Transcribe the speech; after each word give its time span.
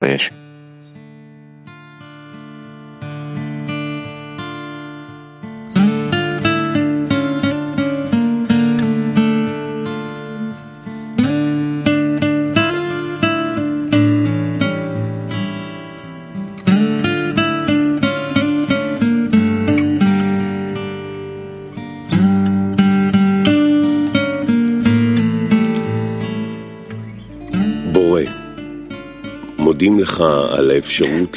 настоящий. 0.00 0.39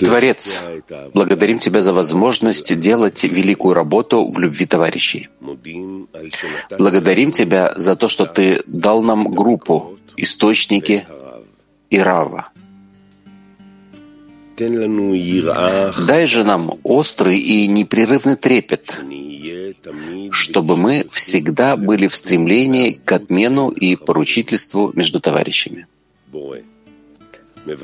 Творец, 0.05 0.61
благодарим 1.13 1.59
Тебя 1.59 1.81
за 1.81 1.94
возможность 1.94 2.77
делать 2.80 3.23
великую 3.23 3.73
работу 3.73 4.30
в 4.30 4.39
любви 4.39 4.66
товарищей. 4.66 5.30
Благодарим 6.77 7.31
Тебя 7.31 7.73
за 7.75 7.95
то, 7.95 8.08
что 8.08 8.25
Ты 8.25 8.63
дал 8.67 9.02
нам 9.02 9.31
группу, 9.31 9.97
источники 10.17 11.05
и 11.89 11.99
Рава. 11.99 12.49
Дай 14.58 16.25
же 16.27 16.44
нам 16.44 16.73
острый 16.83 17.39
и 17.39 17.67
непрерывный 17.67 18.35
трепет, 18.35 18.99
чтобы 20.31 20.77
мы 20.77 21.08
всегда 21.11 21.75
были 21.75 22.08
в 22.08 22.16
стремлении 22.16 22.91
к 22.91 23.11
отмену 23.11 23.70
и 23.70 23.95
поручительству 23.95 24.91
между 24.94 25.20
товарищами. 25.20 25.88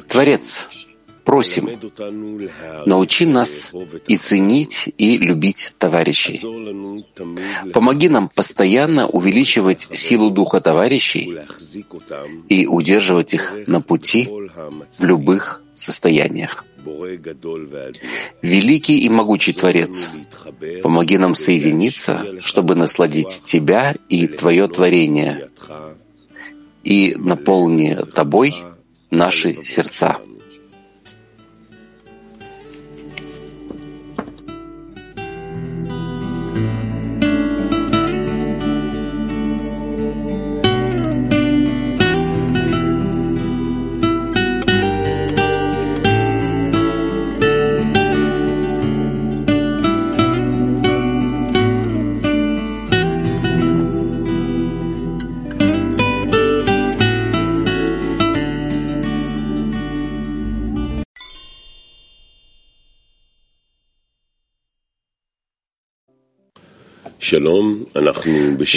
Творец, 0.07 0.67
просим, 1.23 1.69
научи 2.85 3.25
нас 3.25 3.71
и 4.07 4.17
ценить, 4.17 4.93
и 4.97 5.17
любить 5.17 5.75
товарищей. 5.77 6.41
Помоги 7.71 8.09
нам 8.09 8.29
постоянно 8.29 9.07
увеличивать 9.07 9.87
силу 9.93 10.31
духа 10.31 10.59
товарищей 10.59 11.37
и 12.49 12.65
удерживать 12.65 13.33
их 13.33 13.55
на 13.67 13.81
пути 13.81 14.27
в 14.97 15.03
любых 15.03 15.63
состояниях. 15.75 16.65
Великий 18.41 18.99
и 18.99 19.09
могучий 19.09 19.53
Творец, 19.53 20.09
помоги 20.81 21.17
нам 21.17 21.35
соединиться, 21.35 22.39
чтобы 22.39 22.75
насладить 22.75 23.43
Тебя 23.43 23.95
и 24.07 24.27
Твое 24.27 24.67
творение, 24.67 25.49
и 26.83 27.15
наполни 27.15 27.97
Тобой 28.15 28.55
наши 29.11 29.61
сердца. 29.63 30.17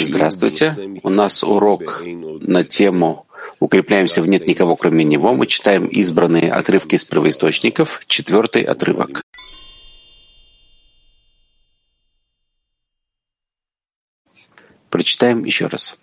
Здравствуйте. 0.05 0.75
У 1.01 1.09
нас 1.09 1.43
урок 1.43 2.03
на 2.05 2.63
тему 2.63 3.25
«Укрепляемся 3.59 4.21
в 4.21 4.27
нет 4.27 4.45
никого, 4.47 4.75
кроме 4.75 5.03
Него». 5.03 5.33
Мы 5.33 5.47
читаем 5.47 5.87
избранные 5.87 6.51
отрывки 6.51 6.95
из 6.95 7.03
первоисточников. 7.03 8.01
Четвертый 8.05 8.61
отрывок. 8.61 9.23
Прочитаем 14.89 15.43
еще 15.45 15.65
раз. 15.65 15.97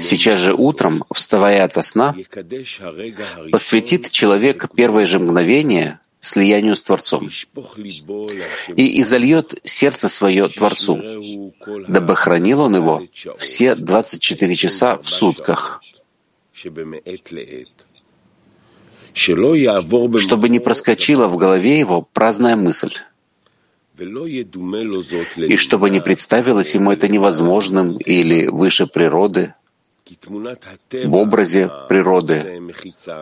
Сейчас 0.00 0.40
же 0.40 0.52
утром, 0.52 1.04
вставая 1.14 1.64
ото 1.64 1.80
сна, 1.80 2.14
посвятит 3.50 4.10
человек 4.10 4.68
первое 4.74 5.06
же 5.06 5.18
мгновение 5.18 6.00
слиянию 6.24 6.74
с 6.74 6.82
Творцом. 6.82 7.28
И 8.76 9.00
изольет 9.00 9.54
сердце 9.64 10.08
свое 10.08 10.48
Творцу, 10.48 11.02
дабы 11.88 12.16
хранил 12.16 12.60
он 12.60 12.76
его 12.76 13.02
все 13.38 13.74
24 13.74 14.56
часа 14.56 14.98
в 14.98 15.08
сутках, 15.08 15.82
чтобы 19.12 20.48
не 20.48 20.60
проскочила 20.60 21.28
в 21.28 21.36
голове 21.36 21.78
его 21.78 22.02
праздная 22.02 22.56
мысль, 22.56 22.94
и 23.98 25.56
чтобы 25.56 25.90
не 25.90 26.00
представилось 26.00 26.74
ему 26.74 26.90
это 26.90 27.06
невозможным 27.06 27.96
или 27.98 28.48
выше 28.48 28.86
природы, 28.86 29.54
в 31.04 31.14
образе 31.14 31.70
природы, 31.88 32.60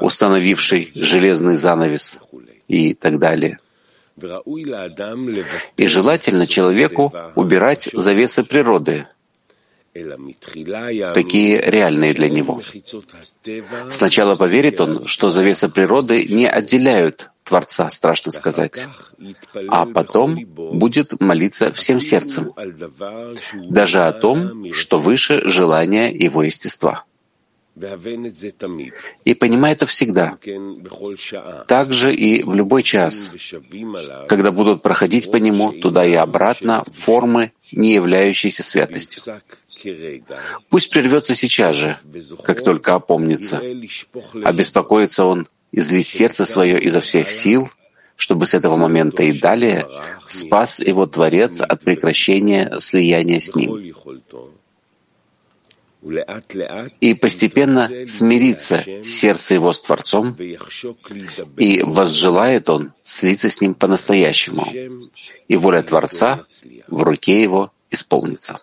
установившей 0.00 0.90
железный 0.94 1.56
занавес 1.56 2.20
и 2.72 2.94
так 2.94 3.18
далее. 3.18 3.58
И 5.76 5.86
желательно 5.86 6.46
человеку 6.46 7.12
убирать 7.34 7.88
завесы 7.92 8.42
природы, 8.44 9.06
такие 11.14 11.60
реальные 11.60 12.14
для 12.14 12.30
него. 12.30 12.62
Сначала 13.90 14.36
поверит 14.36 14.80
он, 14.80 15.06
что 15.06 15.28
завесы 15.28 15.68
природы 15.68 16.24
не 16.24 16.48
отделяют 16.48 17.30
Творца, 17.44 17.90
страшно 17.90 18.32
сказать, 18.32 18.86
а 19.68 19.84
потом 19.84 20.38
будет 20.46 21.20
молиться 21.20 21.72
всем 21.72 22.00
сердцем, 22.00 22.52
даже 23.68 24.06
о 24.06 24.12
том, 24.12 24.72
что 24.72 24.98
выше 24.98 25.46
желания 25.48 26.10
его 26.10 26.42
естества. 26.42 27.04
И 29.24 29.34
понимай 29.34 29.72
это 29.72 29.86
всегда, 29.86 30.38
также 31.66 32.14
и 32.14 32.42
в 32.42 32.54
любой 32.54 32.82
час, 32.82 33.32
когда 34.28 34.50
будут 34.50 34.82
проходить 34.82 35.30
по 35.30 35.36
нему 35.36 35.72
туда 35.72 36.04
и 36.04 36.12
обратно 36.12 36.84
формы, 36.92 37.52
не 37.72 37.94
являющиеся 37.94 38.62
святостью. 38.62 39.22
Пусть 40.68 40.90
прервется 40.90 41.34
сейчас 41.34 41.76
же, 41.76 41.98
как 42.44 42.62
только 42.62 42.94
опомнится. 42.94 43.62
Обеспокоится 44.44 45.24
он 45.24 45.48
излить 45.72 46.06
сердце 46.06 46.44
свое 46.44 46.78
изо 46.78 47.00
всех 47.00 47.30
сил, 47.30 47.70
чтобы 48.16 48.44
с 48.44 48.52
этого 48.52 48.76
момента 48.76 49.22
и 49.22 49.32
далее 49.38 49.86
спас 50.26 50.78
его 50.80 51.06
Творец 51.06 51.62
от 51.62 51.80
прекращения 51.80 52.78
слияния 52.80 53.40
с 53.40 53.54
ним 53.54 53.94
и 57.00 57.14
постепенно 57.14 57.88
смирится 58.06 58.84
сердце 59.04 59.54
его 59.54 59.72
с 59.72 59.80
Творцом, 59.80 60.36
и 61.58 61.82
возжелает 61.82 62.68
он 62.68 62.92
слиться 63.02 63.48
с 63.48 63.60
ним 63.60 63.74
по-настоящему, 63.74 64.66
и 65.48 65.56
воля 65.56 65.82
Творца 65.82 66.44
в 66.88 67.02
руке 67.02 67.42
его 67.42 67.72
исполнится. 67.90 68.60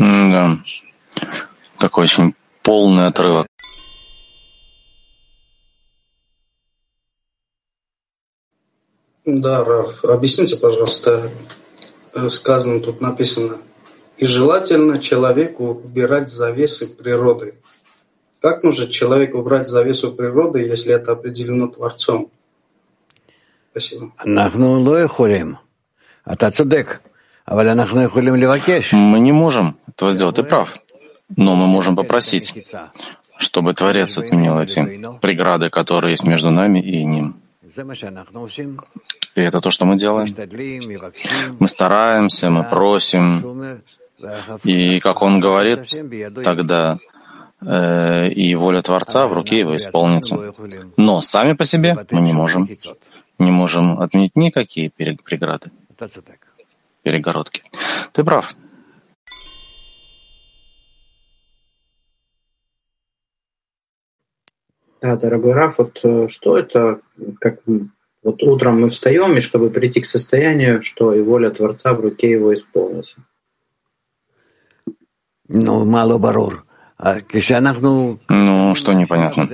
Да. 0.00 0.58
Такой 1.78 2.04
очень 2.04 2.34
полный 2.62 3.06
отрывок. 3.06 3.46
Да, 9.24 9.64
Раф, 9.64 10.04
объясните, 10.04 10.56
пожалуйста, 10.56 11.30
э, 12.14 12.28
сказано 12.28 12.80
тут 12.80 13.00
написано, 13.00 13.56
и 14.18 14.26
желательно 14.26 14.98
человеку 14.98 15.80
убирать 15.82 16.28
завесы 16.28 16.86
природы. 16.86 17.54
Как 18.42 18.62
может 18.62 18.90
человек 18.90 19.34
убрать 19.34 19.66
завесу 19.66 20.12
природы, 20.12 20.60
если 20.60 20.94
это 20.94 21.12
определено 21.12 21.68
Творцом? 21.68 22.30
Спасибо. 23.70 24.12
Мы 28.92 29.20
не 29.20 29.32
можем 29.32 29.78
этого 29.88 30.12
сделать, 30.12 30.36
ты 30.36 30.42
прав. 30.42 30.74
Но 31.34 31.56
мы 31.56 31.66
можем 31.66 31.96
попросить, 31.96 32.52
чтобы 33.38 33.72
Творец 33.72 34.18
отменил 34.18 34.60
эти 34.60 35.00
преграды, 35.20 35.70
которые 35.70 36.12
есть 36.12 36.24
между 36.24 36.50
нами 36.50 36.80
и 36.80 37.02
ним. 37.04 37.40
И 39.34 39.40
это 39.40 39.60
то, 39.60 39.70
что 39.70 39.84
мы 39.84 39.96
делаем. 39.96 40.34
Мы 41.58 41.68
стараемся, 41.68 42.50
мы 42.50 42.64
просим. 42.64 43.82
И, 44.64 45.00
как 45.00 45.22
он 45.22 45.40
говорит, 45.40 45.80
тогда 46.44 46.98
э, 47.60 48.28
и 48.28 48.54
воля 48.54 48.80
Творца 48.82 49.26
в 49.26 49.32
руке 49.32 49.58
его 49.58 49.76
исполнится. 49.76 50.54
Но 50.96 51.20
сами 51.20 51.52
по 51.54 51.64
себе 51.64 51.96
мы 52.10 52.20
не 52.20 52.32
можем. 52.32 52.68
Не 53.38 53.50
можем 53.50 53.98
отменить 53.98 54.36
никакие 54.36 54.90
преграды, 54.90 55.70
перегородки. 57.02 57.62
Ты 58.12 58.24
прав. 58.24 58.54
Да, 65.04 65.16
дорогой 65.16 65.52
Раф, 65.52 65.74
вот 65.76 66.00
э, 66.02 66.28
что 66.28 66.56
это, 66.56 67.00
как 67.38 67.58
вот 68.22 68.42
утром 68.42 68.80
мы 68.80 68.88
встаем, 68.88 69.36
и 69.36 69.42
чтобы 69.42 69.68
прийти 69.68 70.00
к 70.00 70.06
состоянию, 70.06 70.80
что 70.80 71.12
и 71.12 71.20
воля 71.20 71.50
Творца 71.50 71.92
в 71.92 72.00
руке 72.00 72.30
его 72.30 72.54
исполнится. 72.54 73.16
Ну, 75.46 75.84
мало 75.84 76.16
барур. 76.16 76.64
А 76.96 77.16
ну, 78.30 78.74
что 78.74 78.94
непонятно. 78.94 79.46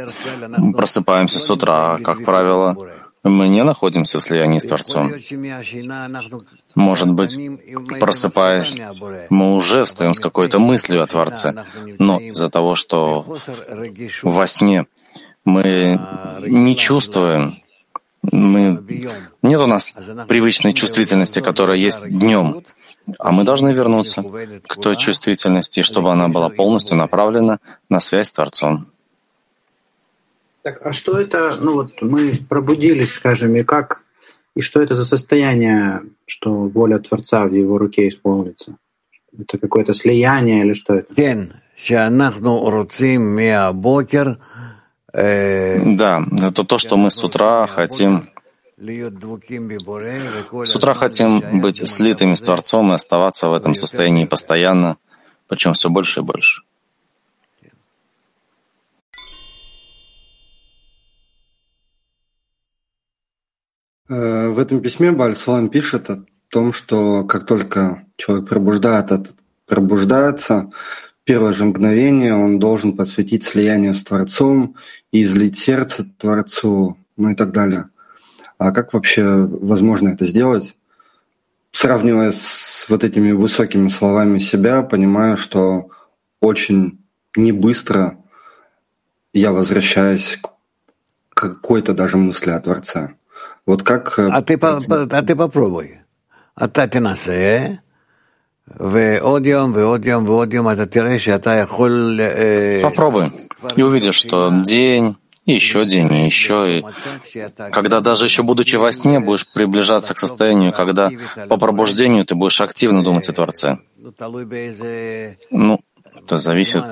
Просыпаемся 0.73 1.41
с 1.41 1.51
утра, 1.51 1.99
как 1.99 2.25
правило, 2.25 2.77
мы 3.25 3.49
не 3.49 3.65
находимся 3.65 4.21
в 4.21 4.23
слиянии 4.23 4.61
с 4.61 4.67
Творцом. 4.67 5.13
Может 6.77 7.11
быть, 7.11 7.37
просыпаясь, 7.99 8.81
мы 9.31 9.57
уже 9.57 9.85
встаем 9.85 10.15
с 10.15 10.21
какой-то 10.21 10.61
мыслью 10.61 11.03
о 11.03 11.07
Творце, 11.07 11.65
но 11.99 12.21
из-за 12.21 12.49
того, 12.51 12.77
что 12.77 13.27
во 14.23 14.47
сне 14.47 14.87
мы 15.45 16.01
не 16.47 16.77
чувствуем, 16.77 17.63
мы, 18.23 18.85
нет 19.43 19.61
у 19.61 19.67
нас 19.67 19.95
привычной 20.29 20.75
чувствительности, 20.75 21.41
которая 21.41 21.79
есть 21.79 22.09
днем, 22.09 22.63
а 23.19 23.33
мы 23.33 23.45
должны 23.45 23.73
вернуться 23.73 24.23
к 24.67 24.77
той 24.77 24.97
чувствительности, 24.97 25.83
чтобы 25.83 26.13
она 26.13 26.29
была 26.29 26.49
полностью 26.49 26.97
направлена 26.97 27.59
на 27.89 28.01
связь 28.01 28.29
с 28.29 28.33
Творцом. 28.33 28.89
Так, 30.63 30.85
а 30.85 30.93
что 30.93 31.19
это, 31.19 31.57
ну 31.59 31.75
вот 31.75 32.03
мы 32.03 32.39
пробудились, 32.49 33.15
скажем, 33.15 33.57
и 33.57 33.63
как, 33.63 34.05
и 34.55 34.61
что 34.61 34.83
это 34.83 34.95
за 34.95 35.05
состояние, 35.05 36.03
что 36.27 36.53
воля 36.53 36.99
Творца 36.99 37.45
в 37.45 37.55
его 37.55 37.79
руке 37.79 38.09
исполнится? 38.09 38.77
Это 39.39 39.57
какое-то 39.59 39.95
слияние 39.95 40.65
или 40.65 40.73
что 40.75 40.97
это? 40.97 41.15
Да, 45.13 46.25
это 46.41 46.65
то, 46.65 46.79
что 46.79 46.97
мы 46.97 47.11
с 47.11 47.25
утра 47.25 47.67
хотим 47.67 48.29
с 50.65 50.77
утра 50.77 50.95
хотим 50.95 51.61
быть 51.61 51.87
слитыми 51.87 52.35
с 52.35 52.41
Творцом 52.41 52.93
и 52.93 52.95
оставаться 52.95 53.49
в 53.49 53.55
этом 53.55 53.75
состоянии 53.75 54.25
постоянно, 54.25 54.97
причем 55.49 55.75
все 55.75 55.91
больше 55.91 56.21
и 56.21 56.23
больше. 56.23 56.63
Э, 64.09 64.49
в 64.49 64.59
этом 64.59 64.81
письме 64.81 65.13
Бальсуан 65.13 65.69
пишет 65.69 66.11
о 66.11 66.25
том, 66.49 66.73
что 66.73 67.25
как 67.25 67.47
только 67.47 68.07
человек 68.17 68.49
пробуждает, 68.49 69.31
пробуждается, 69.67 70.71
первое 71.25 71.53
же 71.53 71.65
мгновение 71.65 72.35
он 72.35 72.59
должен 72.59 72.97
посвятить 72.97 73.45
слиянию 73.45 73.95
с 73.95 74.03
Творцом 74.03 74.75
излить 75.13 75.59
сердце 75.59 76.05
Творцу, 76.19 76.97
ну 77.17 77.31
и 77.31 77.35
так 77.35 77.53
далее. 77.53 77.89
А 78.59 78.73
как 78.73 78.93
вообще 78.93 79.25
возможно 79.25 80.11
это 80.11 80.25
сделать? 80.25 80.77
Сравнивая 81.73 82.33
с 82.33 82.87
вот 82.89 83.05
этими 83.05 83.33
высокими 83.33 83.89
словами 83.89 84.39
себя, 84.39 84.83
понимаю, 84.83 85.37
что 85.37 85.89
очень 86.41 86.99
не 87.37 87.53
быстро 87.53 88.19
я 89.33 89.53
возвращаюсь 89.53 90.39
к 90.43 90.51
какой-то 91.35 91.95
даже 91.95 92.17
мысли 92.17 92.51
о 92.51 92.61
Творце. 92.61 93.15
Вот 93.67 93.83
как... 93.83 94.19
Э, 94.19 94.29
а 94.33 94.43
ты, 94.43 94.59
по, 94.59 94.81
по, 94.81 95.03
а 95.03 95.23
ты 95.23 95.37
попробуй. 95.37 96.01
А 96.55 96.69
та 96.69 96.87
хол. 101.67 102.19
Попробуем. 102.83 103.33
И 103.77 103.83
увидишь, 103.83 104.15
что 104.15 104.51
день, 104.65 105.17
и 105.45 105.53
еще 105.53 105.85
день, 105.85 106.13
и 106.13 106.27
еще. 106.27 106.79
И 106.79 106.85
когда 107.73 108.01
даже 108.01 108.25
еще 108.25 108.43
будучи 108.43 108.77
во 108.77 108.93
сне, 108.93 109.21
будешь 109.21 109.47
приближаться 109.47 110.15
к 110.15 110.19
состоянию, 110.19 110.73
когда 110.73 111.11
по 111.49 111.57
пробуждению 111.57 112.25
ты 112.25 112.35
будешь 112.35 112.61
активно 112.61 113.03
думать 113.03 113.29
о 113.29 113.33
Творце. 113.33 113.79
Ну, 115.51 115.81
это 116.15 116.39
зависит, 116.39 116.85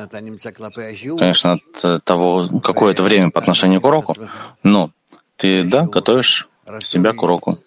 конечно, 1.19 1.59
от 1.83 2.05
того, 2.05 2.49
какое 2.63 2.93
это 2.93 3.03
время 3.03 3.31
по 3.31 3.41
отношению 3.41 3.81
к 3.81 3.85
уроку. 3.85 4.15
Но 4.63 4.91
ты, 5.37 5.63
да, 5.63 5.87
готовишь 5.87 6.49
себя 6.81 7.13
к 7.13 7.23
уроку. 7.23 7.59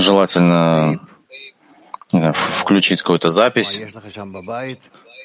Желательно 0.00 1.00
знаю, 2.18 2.34
включить 2.34 3.02
какую-то 3.02 3.28
запись, 3.28 3.80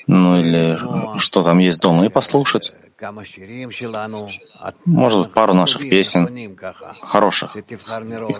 ну 0.09 0.39
или 0.39 0.79
что 1.19 1.43
там 1.43 1.59
есть 1.59 1.79
дома, 1.79 2.05
и 2.05 2.09
послушать. 2.09 2.73
Может 4.85 5.19
быть, 5.21 5.31
пару 5.33 5.53
наших 5.53 5.87
песен, 5.87 6.57
хороших, 7.01 7.55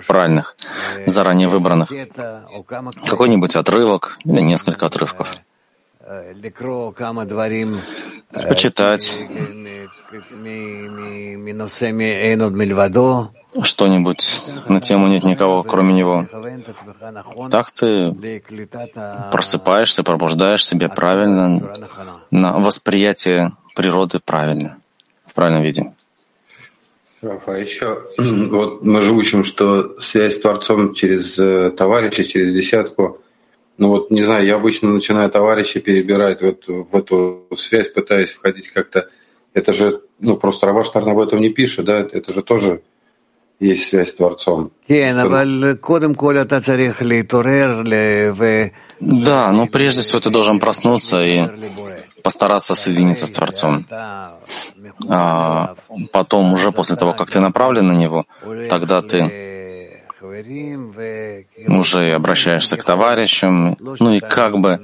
правильных, 0.07 0.56
заранее 1.06 1.48
выбранных, 1.48 1.94
какой-нибудь 3.06 3.56
отрывок 3.56 4.18
или 4.25 4.42
несколько 4.42 4.88
отрывков. 4.88 5.38
Почитать 8.31 9.15
что-нибудь 13.64 14.42
на 14.68 14.82
тему 14.82 15.08
«Нет 15.08 15.24
никого, 15.24 15.64
кроме 15.64 15.94
него». 15.94 16.26
Так 17.50 17.72
ты 17.72 18.14
просыпаешься, 19.32 20.04
пробуждаешь 20.04 20.66
себя 20.66 20.90
правильно, 20.90 21.62
на 22.32 22.60
восприятие 22.60 23.54
природы 23.76 24.20
правильно, 24.24 24.78
в 25.26 25.34
правильном 25.34 25.64
виде. 25.64 25.94
А 27.22 27.58
еще 27.58 28.04
вот 28.18 28.84
мы 28.84 29.02
же 29.02 29.12
учим, 29.12 29.44
что 29.44 30.00
связь 30.00 30.36
с 30.36 30.40
Творцом 30.40 30.94
через 30.94 31.38
э, 31.38 31.72
товарища, 31.72 32.24
через 32.24 32.54
десятку. 32.54 33.22
Ну 33.78 33.90
вот, 33.90 34.12
не 34.12 34.24
знаю, 34.24 34.46
я 34.46 34.56
обычно 34.56 34.90
начинаю 34.90 35.30
товарища 35.30 35.80
перебирать 35.80 36.42
вот 36.42 36.63
в 36.68 36.96
эту 36.96 37.48
связь, 37.58 37.89
пытаюсь 37.89 38.32
входить 38.32 38.70
как-то. 38.70 39.10
Это 39.54 39.74
же, 39.74 40.01
ну 40.20 40.38
просто 40.38 40.68
Раваштарн 40.68 41.10
об 41.10 41.20
этом 41.20 41.42
не 41.42 41.50
пишет, 41.50 41.86
да? 41.86 42.00
Это 42.00 42.34
же 42.34 42.42
тоже 42.42 42.82
есть 43.60 43.89
связь 43.89 44.10
с 44.10 44.13
Творцом. 44.16 44.72
Да, 49.00 49.51
но 49.51 49.68
прежде 49.68 50.01
всего 50.01 50.20
ты 50.20 50.30
должен 50.30 50.60
проснуться 50.60 51.24
и 51.24 51.48
постараться 52.24 52.75
соединиться 52.75 53.25
с 53.28 53.32
Творцом. 53.32 53.86
А 55.10 55.75
потом, 56.12 56.54
уже 56.54 56.72
после 56.72 56.96
того, 56.96 57.13
как 57.13 57.30
ты 57.30 57.39
направлен 57.39 57.88
на 57.88 57.94
Него, 57.94 58.25
тогда 58.70 59.01
ты 59.01 59.48
уже 61.68 62.13
обращаешься 62.13 62.78
к 62.78 62.84
товарищам, 62.84 63.78
ну 63.80 64.13
и 64.13 64.20
как 64.20 64.60
бы 64.60 64.80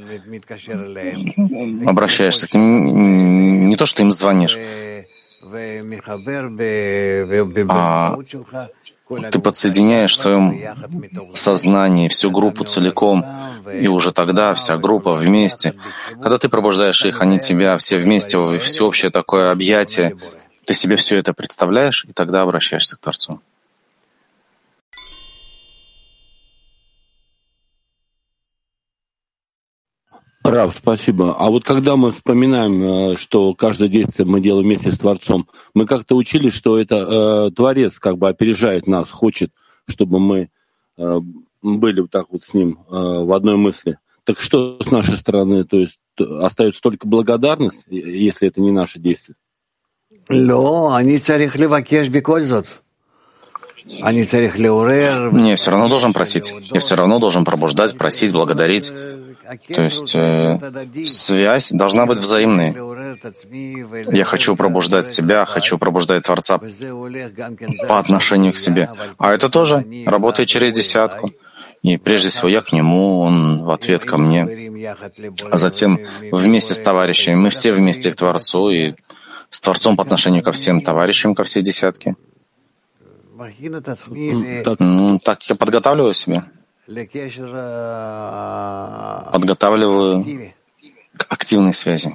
обращаешься 1.85 2.47
к 2.47 2.53
ним, 2.53 3.69
не 3.69 3.75
то, 3.75 3.85
что 3.85 4.01
им 4.01 4.11
звонишь, 4.11 4.57
а 7.69 9.29
ты 9.31 9.39
подсоединяешь 9.39 10.13
в 10.13 10.17
своем 10.17 10.59
сознании 11.33 12.07
всю 12.07 12.31
группу 12.31 12.63
целиком, 12.63 13.25
и 13.71 13.87
уже 13.87 14.11
тогда 14.11 14.53
вся 14.53 14.77
группа 14.77 15.13
вместе. 15.13 15.73
Когда 16.21 16.37
ты 16.37 16.49
пробуждаешь 16.49 17.05
их, 17.05 17.21
они 17.21 17.39
тебя 17.39 17.77
все 17.77 17.97
вместе, 17.97 18.37
всеобщее 18.59 19.11
такое 19.11 19.51
объятие, 19.51 20.15
ты 20.65 20.73
себе 20.73 20.95
все 20.95 21.17
это 21.17 21.33
представляешь, 21.33 22.05
и 22.05 22.13
тогда 22.13 22.41
обращаешься 22.41 22.95
к 22.95 22.99
Творцу. 22.99 23.39
Рав, 30.45 30.75
спасибо. 30.75 31.35
А 31.37 31.49
вот 31.49 31.63
когда 31.63 31.95
мы 31.95 32.11
вспоминаем, 32.11 32.83
э, 32.83 33.17
что 33.17 33.53
каждое 33.55 33.89
действие 33.89 34.27
мы 34.27 34.39
делаем 34.39 34.65
вместе 34.65 34.91
с 34.91 34.97
Творцом, 34.97 35.47
мы 35.73 35.85
как-то 35.85 36.15
учили, 36.15 36.49
что 36.49 36.77
это 36.79 36.95
э, 37.47 37.51
Творец 37.55 37.99
как 37.99 38.17
бы 38.17 38.29
опережает 38.29 38.85
нас, 38.85 39.09
хочет, 39.09 39.51
чтобы 39.87 40.19
мы 40.19 40.49
э, 40.97 41.19
были 41.63 42.01
вот 42.01 42.11
так 42.11 42.27
вот 42.29 42.43
с 42.43 42.53
ним 42.53 42.79
э, 42.87 42.93
в 42.93 43.33
одной 43.33 43.57
мысли. 43.57 43.97
Так 44.23 44.39
что 44.39 44.77
с 44.81 44.91
нашей 44.91 45.17
стороны, 45.17 45.63
то 45.63 45.77
есть 45.77 45.99
э, 46.19 46.23
остается 46.23 46.81
только 46.81 47.07
благодарность, 47.07 47.83
если 47.87 48.47
это 48.47 48.61
не 48.61 48.71
наше 48.71 48.99
действие? 48.99 49.35
Ло, 50.29 50.95
они 50.95 51.17
царих 51.17 51.55
вакеш 51.55 52.09
бекользот. 52.09 52.81
Они 54.01 54.25
царих 54.25 54.55
урер. 54.55 55.31
Не, 55.33 55.55
все 55.55 55.71
равно 55.71 55.87
должен 55.87 56.11
просить. 56.11 56.53
Я 56.71 56.79
все 56.79 56.95
равно 56.95 57.19
должен 57.19 57.45
пробуждать, 57.45 57.95
просить, 57.97 58.31
благодарить. 58.31 58.91
То 59.67 59.81
есть 59.81 60.15
э, 60.15 60.59
связь 61.05 61.71
должна 61.71 62.05
быть 62.05 62.19
взаимной. 62.19 62.75
Я 64.15 64.25
хочу 64.25 64.55
пробуждать 64.55 65.07
себя, 65.07 65.45
хочу 65.45 65.77
пробуждать 65.77 66.23
Творца 66.23 66.59
по 67.87 67.99
отношению 67.99 68.53
к 68.53 68.57
себе. 68.57 68.89
А 69.17 69.33
это 69.33 69.49
тоже 69.49 69.85
работает 70.05 70.49
через 70.49 70.73
десятку. 70.73 71.31
И 71.83 71.97
прежде 71.97 72.29
всего 72.29 72.47
я 72.49 72.61
к 72.61 72.71
нему, 72.73 73.19
он 73.19 73.63
в 73.63 73.69
ответ 73.69 74.05
ко 74.05 74.17
мне. 74.17 74.41
А 75.51 75.57
затем 75.57 75.99
вместе 76.31 76.73
с 76.73 76.79
товарищами, 76.79 77.35
мы 77.35 77.49
все 77.51 77.73
вместе 77.73 78.11
к 78.11 78.15
Творцу 78.15 78.71
и 78.71 78.93
с 79.51 79.59
Творцом 79.59 79.95
по 79.95 80.03
отношению 80.03 80.41
ко 80.41 80.51
всем 80.51 80.81
товарищам, 80.81 81.35
ко 81.35 81.43
всей 81.43 81.61
десятке. 81.61 82.15
Так, 84.63 84.79
ну, 84.79 85.19
так 85.19 85.43
я 85.43 85.55
подготавливаю 85.55 86.13
себя. 86.13 86.45
Подготавливаю 89.31 90.25
к 91.17 91.25
активной 91.29 91.73
связи. 91.73 92.13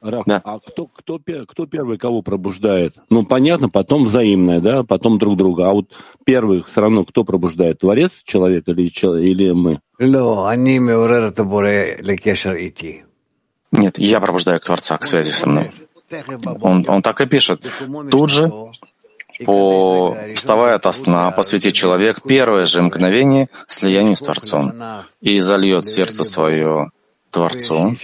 Раф, 0.00 0.24
да. 0.26 0.40
а 0.44 0.60
кто, 0.60 0.86
кто, 0.86 1.18
кто 1.18 1.66
первый 1.66 1.98
кого 1.98 2.22
пробуждает? 2.22 2.98
Ну, 3.10 3.24
понятно, 3.24 3.68
потом 3.68 4.04
взаимное, 4.04 4.60
да, 4.60 4.84
потом 4.84 5.18
друг 5.18 5.36
друга. 5.36 5.68
А 5.68 5.72
вот 5.72 5.92
первый 6.24 6.62
все 6.62 6.80
равно 6.80 7.04
кто 7.04 7.24
пробуждает? 7.24 7.80
Творец 7.80 8.12
человек 8.22 8.68
или, 8.68 8.82
или 8.82 9.50
мы? 9.50 9.80
Нет, 13.72 13.98
я 13.98 14.20
пробуждаю 14.20 14.60
к 14.60 14.64
Творца, 14.64 14.96
к 14.98 15.04
связи 15.04 15.32
со 15.32 15.48
мной. 15.48 15.70
Он, 16.62 16.84
он 16.88 17.02
так 17.02 17.20
и 17.20 17.26
пишет. 17.26 17.66
Тут 18.10 18.30
же, 18.30 18.50
по, 19.44 20.16
вставая 20.34 20.74
от 20.76 20.94
сна, 20.94 21.30
посвятит 21.30 21.74
человек 21.74 22.20
первое 22.26 22.66
же 22.66 22.82
мгновение 22.82 23.48
слиянию 23.66 24.16
с 24.16 24.22
Творцом 24.22 24.74
и 25.20 25.40
зальет 25.40 25.84
сердце 25.84 26.24
свое 26.24 26.90
Творцу, 27.30 27.96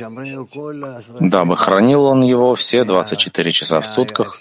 дабы 1.20 1.56
хранил 1.56 2.04
он 2.06 2.22
его 2.22 2.54
все 2.54 2.84
24 2.84 3.52
часа 3.52 3.80
в 3.80 3.86
сутках, 3.86 4.38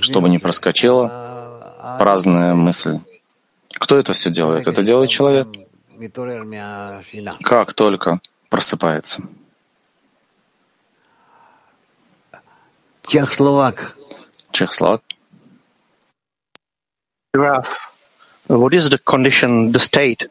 чтобы 0.00 0.28
не 0.28 0.38
проскочила 0.38 1.96
праздная 1.98 2.54
мысль. 2.54 2.98
Кто 3.74 3.98
это 3.98 4.12
все 4.12 4.30
делает? 4.30 4.66
Это 4.66 4.82
делает 4.82 5.10
человек. 5.10 5.48
Как 7.42 7.72
только 7.72 8.20
просыпается. 8.48 9.22
Чехословак. 13.06 13.96
Чехословак. 14.50 15.02
What 17.34 18.74
is 18.74 18.90
the 18.90 18.98
condition, 18.98 19.72
the 19.72 19.80
state 19.80 20.28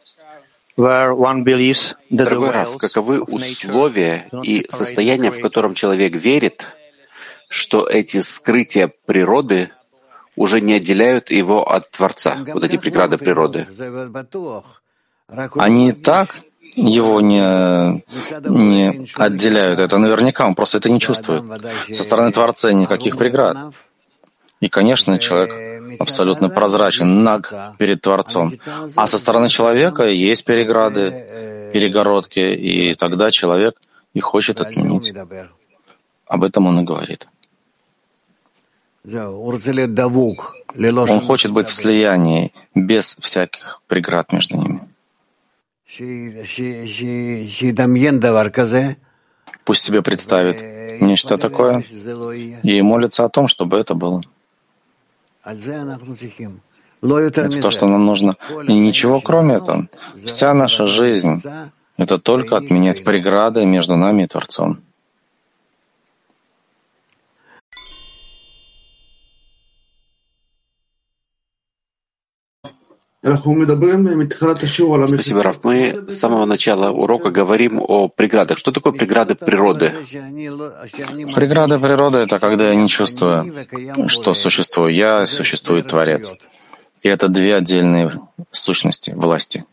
Дорогой 0.76 2.50
Раф, 2.50 2.76
каковы 2.78 3.22
условия 3.22 4.28
и 4.42 4.66
состояние, 4.68 5.30
в 5.30 5.40
котором 5.40 5.74
человек 5.74 6.14
верит, 6.14 6.66
что 7.48 7.86
эти 7.86 8.20
скрытия 8.22 8.90
природы 9.06 9.70
уже 10.34 10.60
не 10.60 10.74
отделяют 10.74 11.30
его 11.30 11.70
от 11.70 11.90
Творца, 11.92 12.38
вот 12.48 12.64
эти 12.64 12.76
преграды 12.76 13.18
природы? 13.18 13.68
Они 15.54 15.92
так 15.92 16.40
его 16.74 17.20
не, 17.20 18.02
не 18.48 19.08
отделяют. 19.16 19.78
Это 19.78 19.98
наверняка, 19.98 20.44
он 20.46 20.56
просто 20.56 20.78
это 20.78 20.90
не 20.90 20.98
чувствует. 20.98 21.44
Со 21.92 22.02
стороны 22.02 22.32
Творца 22.32 22.72
никаких 22.72 23.16
преград. 23.16 23.72
И, 24.58 24.68
конечно, 24.68 25.18
человек 25.20 25.83
абсолютно 25.98 26.48
прозрачен, 26.48 27.22
наг 27.22 27.52
перед 27.78 28.00
Творцом. 28.00 28.54
А 28.96 29.06
со 29.06 29.18
стороны 29.18 29.48
человека 29.48 30.08
есть 30.08 30.44
переграды, 30.44 31.70
перегородки, 31.72 32.40
и 32.40 32.94
тогда 32.94 33.30
человек 33.30 33.80
и 34.14 34.20
хочет 34.20 34.60
отменить. 34.60 35.12
Об 36.26 36.44
этом 36.44 36.66
он 36.66 36.80
и 36.80 36.84
говорит. 36.84 37.28
Он 39.04 41.20
хочет 41.20 41.52
быть 41.52 41.68
в 41.68 41.72
слиянии, 41.72 42.52
без 42.74 43.16
всяких 43.20 43.82
преград 43.86 44.32
между 44.32 44.56
ними. 44.56 44.80
Пусть 49.64 49.84
себе 49.84 50.02
представит 50.02 51.00
нечто 51.00 51.38
такое 51.38 51.84
и 52.62 52.82
молится 52.82 53.24
о 53.24 53.28
том, 53.28 53.48
чтобы 53.48 53.78
это 53.78 53.94
было. 53.94 54.22
Это 57.02 57.60
то, 57.60 57.70
что 57.70 57.86
нам 57.86 58.06
нужно. 58.06 58.36
И 58.66 58.78
ничего 58.78 59.20
кроме 59.20 59.56
этого. 59.56 59.88
Вся 60.24 60.54
наша 60.54 60.86
жизнь— 60.86 61.42
это 61.98 62.18
только 62.18 62.56
отменять 62.56 63.04
преграды 63.04 63.66
между 63.66 63.96
нами 63.96 64.22
и 64.22 64.26
Творцом. 64.26 64.80
Спасибо, 75.06 75.42
Раф. 75.42 75.60
Мы 75.62 75.94
с 76.08 76.18
самого 76.18 76.44
начала 76.44 76.90
урока 76.90 77.30
говорим 77.30 77.80
о 77.80 78.08
преградах. 78.08 78.58
Что 78.58 78.70
такое 78.70 78.92
преграды 78.92 79.34
природы? 79.34 79.94
Преграды 81.34 81.78
природы— 81.78 82.18
это 82.26 82.38
когда 82.38 82.68
я 82.68 82.74
не 82.74 82.88
чувствую, 82.88 83.66
что 84.08 84.34
существую 84.34 84.92
я, 84.92 85.26
существует 85.26 85.86
Творец. 85.86 86.34
И 87.02 87.08
это 87.08 87.28
две 87.28 87.56
отдельные 87.56 88.12
сущности, 88.50 89.12
власти. 89.14 89.64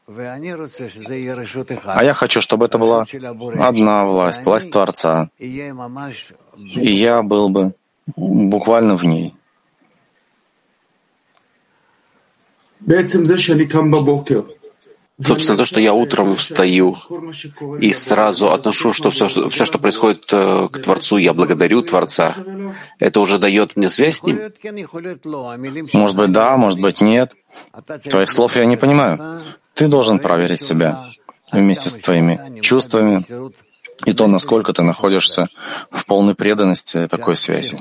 А 1.86 2.04
я 2.04 2.14
хочу, 2.14 2.40
чтобы 2.42 2.66
это 2.66 2.78
была 2.78 3.06
одна 3.60 4.06
власть, 4.06 4.46
власть 4.46 4.72
Творца. 4.72 5.30
И 5.38 5.72
я 6.58 7.22
был 7.22 7.50
бы 7.50 7.74
буквально 8.16 8.96
в 8.96 9.04
ней. 9.04 9.34
Собственно, 15.24 15.58
то, 15.58 15.66
что 15.66 15.80
я 15.80 15.94
утром 15.94 16.36
встаю 16.36 16.98
и 17.80 17.94
сразу 17.94 18.52
отношу, 18.52 18.94
что 18.94 19.12
все, 19.12 19.28
все, 19.28 19.66
что 19.66 19.78
происходит 19.78 20.26
э, 20.32 20.68
к 20.72 20.80
Творцу, 20.80 21.18
я 21.18 21.34
благодарю 21.34 21.84
Творца, 21.84 22.36
это 22.98 23.20
уже 23.20 23.38
дает 23.38 23.76
мне 23.76 23.90
связь 23.90 24.20
с 24.20 24.24
Ним? 24.24 24.40
Может 25.94 26.16
быть, 26.16 26.32
да, 26.32 26.58
может 26.58 26.80
быть, 26.80 27.02
нет. 27.02 27.36
Твоих 28.10 28.32
слов 28.32 28.56
я 28.56 28.66
не 28.66 28.78
понимаю. 28.78 29.42
Ты 29.76 29.88
должен 29.88 30.20
проверить 30.20 30.62
себя 30.62 31.12
вместе 31.52 31.90
с 31.90 31.96
твоими 31.98 32.60
чувствами 32.62 33.26
и 34.06 34.14
то, 34.14 34.28
насколько 34.28 34.74
ты 34.74 34.82
находишься 34.82 35.48
в 35.92 36.06
полной 36.06 36.34
преданности 36.34 37.08
такой 37.08 37.36
связи. 37.36 37.80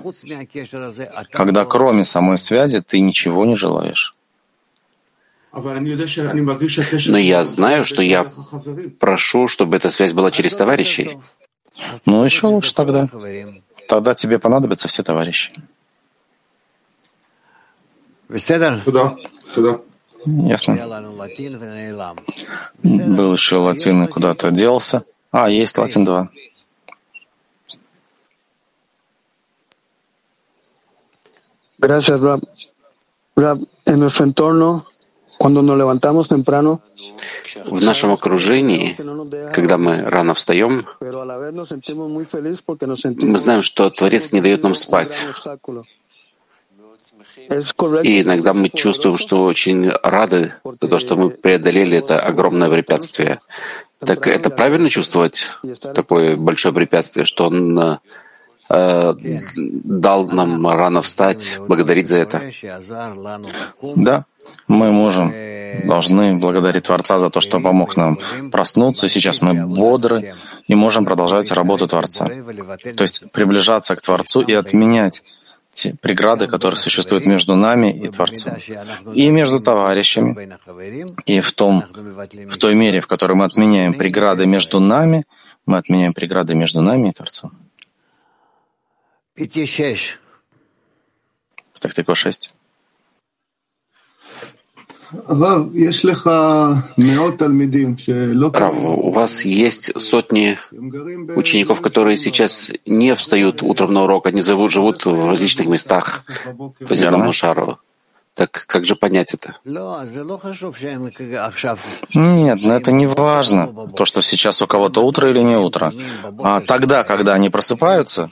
Когда 1.31 1.65
кроме 1.65 2.05
самой 2.05 2.37
связи 2.37 2.83
ты 2.83 3.01
ничего 3.01 3.47
не 3.47 3.57
желаешь. 3.57 4.15
Но 5.53 7.19
я 7.19 7.45
знаю, 7.45 7.85
что 7.85 8.03
я 8.03 8.31
прошу, 9.01 9.49
чтобы 9.49 9.77
эта 9.77 9.91
связь 9.91 10.13
была 10.13 10.31
через 10.31 10.55
товарищей. 10.55 11.19
Ну, 12.07 12.25
еще 12.25 12.47
лучше 12.47 12.75
тогда. 12.75 13.09
Тогда 13.89 14.15
тебе 14.15 14.39
понадобятся 14.39 14.87
все 14.89 15.03
товарищи. 15.03 15.53
Туда, 18.85 19.17
туда. 19.55 19.81
Ясно. 20.25 20.79
Был 22.83 23.33
еще 23.33 23.57
латин 23.57 24.05
и 24.05 24.07
куда-то 24.07 24.51
делся. 24.53 25.05
А, 25.33 25.51
есть 25.51 25.77
латин 25.79 26.05
2. 26.05 26.29
Gracias, 31.81 32.21
Rab. 32.21 32.47
Rab, 33.35 33.67
en 33.87 34.01
nuestro 34.01 34.27
entorno 34.27 34.85
в 37.67 37.83
нашем 37.83 38.13
окружении, 38.13 38.97
когда 39.53 39.79
мы 39.79 40.03
рано 40.03 40.35
встаем, 40.35 40.87
мы 41.01 43.39
знаем, 43.39 43.63
что 43.63 43.91
Творец 43.91 44.33
не 44.33 44.41
дает 44.41 44.63
нам 44.63 44.75
спать. 44.75 45.27
И 48.03 48.23
иногда 48.23 48.53
мы 48.53 48.69
чувствуем, 48.69 49.17
что 49.17 49.45
очень 49.45 49.91
рады 50.03 50.53
за 50.65 50.89
то, 50.89 50.99
что 50.99 51.17
мы 51.17 51.31
преодолели 51.31 51.97
это 51.97 52.21
огромное 52.21 52.69
препятствие. 52.69 53.41
Так 53.99 54.27
это 54.27 54.51
правильно 54.51 54.89
чувствовать 54.89 55.47
такое 55.95 56.37
большое 56.37 56.75
препятствие, 56.75 57.25
что 57.25 57.47
он 57.47 57.79
э, 57.79 59.15
дал 59.57 60.29
нам 60.29 60.67
рано 60.67 61.03
встать, 61.03 61.59
благодарить 61.67 62.09
за 62.09 62.21
это? 62.21 62.43
Да, 63.97 64.25
мы 64.69 64.93
можем, 64.93 65.33
должны 65.85 66.37
благодарить 66.37 66.85
Творца 66.85 67.19
за 67.19 67.31
то, 67.31 67.41
что 67.41 67.61
помог 67.61 67.97
нам 67.97 68.19
проснуться. 68.51 69.09
Сейчас 69.09 69.43
мы 69.43 69.67
бодры 69.67 70.35
и 70.67 70.75
можем 70.75 71.05
продолжать 71.05 71.53
работу 71.53 71.87
Творца. 71.87 72.29
То 72.97 73.03
есть 73.03 73.31
приближаться 73.33 73.97
к 73.97 74.01
Творцу 74.01 74.43
и 74.43 74.53
отменять 74.53 75.23
те 75.73 75.95
преграды, 75.95 76.49
которые 76.49 76.79
существуют 76.79 77.27
между 77.27 77.55
нами 77.55 77.93
и 77.93 78.09
Творцом, 78.09 78.55
и 79.15 79.31
между 79.31 79.61
товарищами, 79.61 80.59
и 81.27 81.41
в, 81.41 81.53
том, 81.53 81.85
в 81.93 82.57
той 82.57 82.75
мере, 82.75 83.01
в 83.01 83.07
которой 83.07 83.35
мы 83.35 83.45
отменяем 83.45 83.95
преграды 83.95 84.47
между 84.47 84.81
нами, 84.81 85.25
мы 85.67 85.79
отменяем 85.79 86.13
преграды 86.13 86.55
между 86.55 86.81
нами 86.81 87.11
и 87.11 87.13
Творцом. 87.13 87.53
Так, 91.79 91.95
так, 91.95 92.17
6. 92.17 92.55
Рав, 98.59 98.75
у 98.77 99.11
вас 99.11 99.45
есть 99.45 100.01
сотни 100.01 100.59
учеников, 101.37 101.81
которые 101.81 102.17
сейчас 102.17 102.71
не 102.87 103.15
встают 103.15 103.63
утром 103.63 103.93
на 103.93 104.05
урок, 104.05 104.27
они 104.27 104.43
живут, 104.43 104.71
живут 104.71 105.05
в 105.07 105.29
различных 105.29 105.67
местах 105.67 106.23
по 106.87 106.95
земному 106.95 107.33
шару. 107.33 107.79
Так 108.35 108.65
как 108.67 108.85
же 108.85 108.95
понять 108.95 109.35
это? 109.35 109.57
Нет, 112.15 112.59
но 112.63 112.75
это 112.75 112.93
не 112.93 113.07
важно, 113.07 113.69
то, 113.97 114.07
что 114.07 114.23
сейчас 114.23 114.63
у 114.63 114.67
кого-то 114.67 115.05
утро 115.05 115.29
или 115.29 115.41
не 115.41 115.57
утро. 115.57 115.93
А 116.43 116.61
тогда, 116.61 117.03
когда 117.03 117.35
они 117.35 117.51
просыпаются, 117.51 118.31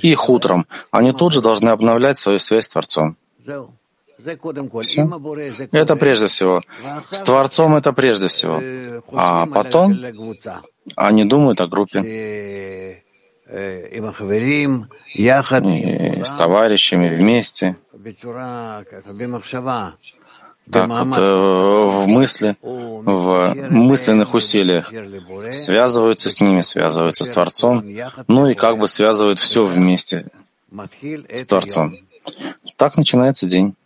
их 0.00 0.28
утром, 0.30 0.66
они 0.90 1.12
тут 1.12 1.32
же 1.32 1.40
должны 1.42 1.70
обновлять 1.70 2.18
свою 2.18 2.38
связь 2.38 2.66
с 2.66 2.68
Творцом. 2.68 3.16
Все. 4.82 5.08
Это 5.72 5.96
прежде 5.96 6.26
всего. 6.28 6.62
С 7.10 7.22
Творцом 7.22 7.74
это 7.74 7.92
прежде 7.92 8.28
всего. 8.28 8.62
А 9.12 9.46
потом 9.46 9.94
они 10.96 11.24
думают 11.24 11.60
о 11.60 11.66
группе. 11.66 13.02
И 15.78 16.22
с 16.24 16.34
товарищами 16.34 17.08
вместе. 17.14 17.76
Так 20.68 20.88
вот, 20.88 21.16
э, 21.16 21.20
в 21.22 22.08
мысли, 22.08 22.56
в 22.60 23.54
мысленных 23.70 24.34
усилиях 24.34 24.92
связываются 25.52 26.28
с 26.28 26.40
ними, 26.40 26.62
связываются 26.62 27.24
с 27.24 27.30
Творцом, 27.30 27.84
ну 28.26 28.48
и 28.48 28.54
как 28.54 28.78
бы 28.78 28.88
связывают 28.88 29.38
все 29.38 29.64
вместе 29.64 30.26
с 31.32 31.44
Творцом. 31.44 31.96
Так 32.76 32.96
начинается 32.96 33.46
день. 33.46 33.76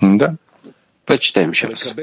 Да. 0.00 0.36
Почитаем 1.08 1.52
еще 1.52 1.68
раз. 1.68 1.94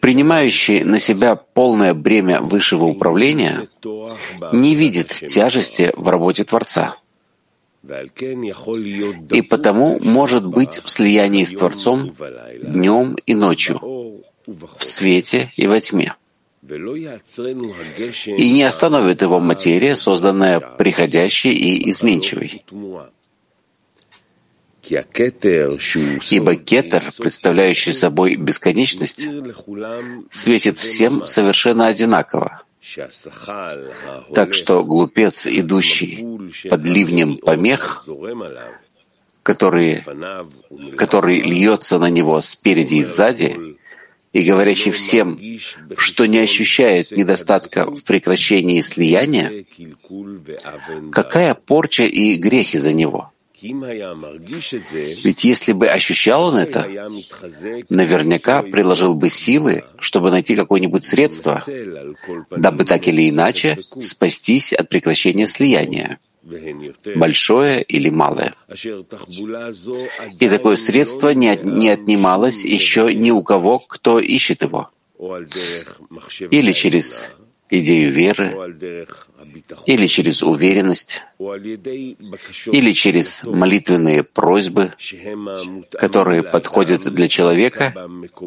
Принимающий 0.00 0.82
на 0.82 0.98
себя 0.98 1.36
полное 1.36 1.94
бремя 1.94 2.40
высшего 2.40 2.86
управления 2.86 3.68
не 4.52 4.74
видит 4.74 5.06
тяжести 5.06 5.92
в 5.96 6.08
работе 6.08 6.42
Творца. 6.42 6.96
И 9.30 9.42
потому 9.42 10.00
может 10.00 10.46
быть 10.46 10.80
в 10.82 10.90
слиянии 10.90 11.44
с 11.44 11.52
Творцом 11.52 12.12
днем 12.60 13.16
и 13.24 13.34
ночью, 13.34 13.78
в 14.46 14.84
свете 14.84 15.52
и 15.56 15.68
во 15.68 15.78
тьме. 15.78 16.14
И 16.62 18.52
не 18.52 18.62
остановит 18.62 19.22
его 19.22 19.38
материя, 19.38 19.94
созданная 19.96 20.60
приходящей 20.60 21.52
и 21.52 21.90
изменчивой. 21.90 22.64
Ибо 24.90 26.56
кетер, 26.56 27.02
представляющий 27.18 27.92
собой 27.92 28.36
бесконечность, 28.36 29.26
светит 30.30 30.78
всем 30.78 31.24
совершенно 31.24 31.86
одинаково. 31.86 32.62
Так 34.34 34.52
что 34.52 34.84
глупец, 34.84 35.46
идущий 35.46 36.68
под 36.68 36.84
ливнем 36.84 37.38
помех, 37.38 38.06
который, 39.42 40.02
который 40.96 41.40
льется 41.40 41.98
на 41.98 42.10
него 42.10 42.40
спереди 42.42 42.96
и 42.96 43.02
сзади, 43.02 43.78
и 44.34 44.42
говорящий 44.42 44.90
всем, 44.90 45.40
что 45.96 46.26
не 46.26 46.38
ощущает 46.38 47.12
недостатка 47.12 47.90
в 47.90 48.02
прекращении 48.04 48.80
слияния, 48.82 49.64
какая 51.10 51.54
порча 51.54 52.02
и 52.02 52.34
грехи 52.34 52.78
за 52.78 52.92
него— 52.92 53.30
ведь 55.24 55.44
если 55.44 55.72
бы 55.72 55.88
ощущал 55.88 56.48
он 56.48 56.56
это, 56.56 56.86
наверняка 57.88 58.62
приложил 58.62 59.14
бы 59.14 59.30
силы, 59.30 59.84
чтобы 59.98 60.30
найти 60.30 60.54
какое-нибудь 60.54 61.04
средство, 61.04 61.62
дабы 62.50 62.84
так 62.84 63.08
или 63.08 63.30
иначе 63.30 63.78
спастись 64.00 64.72
от 64.72 64.88
прекращения 64.88 65.46
слияния, 65.46 66.18
большое 67.16 67.82
или 67.82 68.10
малое. 68.10 68.54
И 70.40 70.48
такое 70.48 70.76
средство 70.76 71.30
не, 71.30 71.48
от, 71.48 71.64
не 71.64 71.88
отнималось 71.88 72.64
еще 72.64 73.14
ни 73.14 73.30
у 73.30 73.42
кого, 73.42 73.78
кто 73.78 74.18
ищет 74.18 74.62
его. 74.62 74.90
Или 76.50 76.72
через 76.72 77.30
идею 77.70 78.12
веры, 78.12 78.54
или 79.86 80.06
через 80.06 80.42
уверенность, 80.42 81.22
или 81.38 82.92
через 82.92 83.44
молитвенные 83.44 84.22
просьбы, 84.22 84.92
которые 85.92 86.42
подходят 86.42 87.02
для 87.02 87.28
человека 87.28 87.94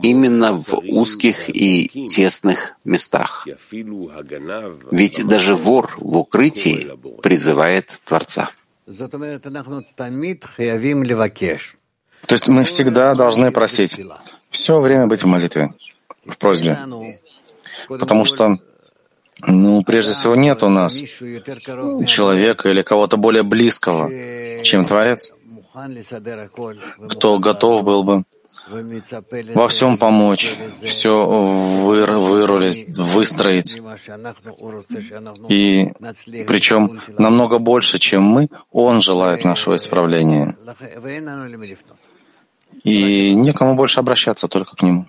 именно 0.02 0.54
в 0.54 0.80
узких 0.84 1.50
и 1.50 2.08
тесных 2.08 2.76
местах. 2.84 3.48
Ведь 4.92 5.28
даже 5.28 5.56
вор 5.56 5.96
в 5.98 6.18
укрытии 6.18 6.92
призывает 7.22 8.00
Творца. 8.06 8.50
То 12.26 12.34
есть 12.34 12.48
мы 12.48 12.64
всегда 12.64 13.16
должны 13.16 13.52
просить, 13.52 14.00
все 14.50 14.80
время 14.80 15.08
быть 15.08 15.24
в 15.24 15.28
молитве, 15.28 15.74
в 16.26 16.38
просьбе. 16.38 16.80
Потому 17.88 18.26
что 18.26 18.58
ну, 19.46 19.84
прежде 19.84 20.14
всего, 20.14 20.36
нет 20.36 20.64
у 20.64 20.70
нас 20.70 20.96
человека 20.96 22.70
или 22.70 22.82
кого-то 22.82 23.18
более 23.18 23.44
близкого, 23.44 24.10
чем 24.64 24.86
Творец, 24.86 25.32
кто 27.10 27.38
готов 27.38 27.84
был 27.84 28.04
бы 28.04 28.24
во 29.54 29.68
всем 29.70 29.98
помочь, 29.98 30.56
все 30.84 31.26
выр, 31.26 32.12
вырулить, 32.12 32.98
выстроить. 32.98 33.82
И 35.50 35.90
причем 36.48 37.00
намного 37.18 37.60
больше, 37.60 38.00
чем 38.00 38.24
мы, 38.24 38.50
Он 38.72 39.00
желает 39.00 39.46
нашего 39.46 39.76
исправления. 39.76 40.58
И 42.84 43.34
некому 43.36 43.76
больше 43.76 44.00
обращаться, 44.00 44.48
только 44.48 44.76
к 44.76 44.82
Нему. 44.82 45.06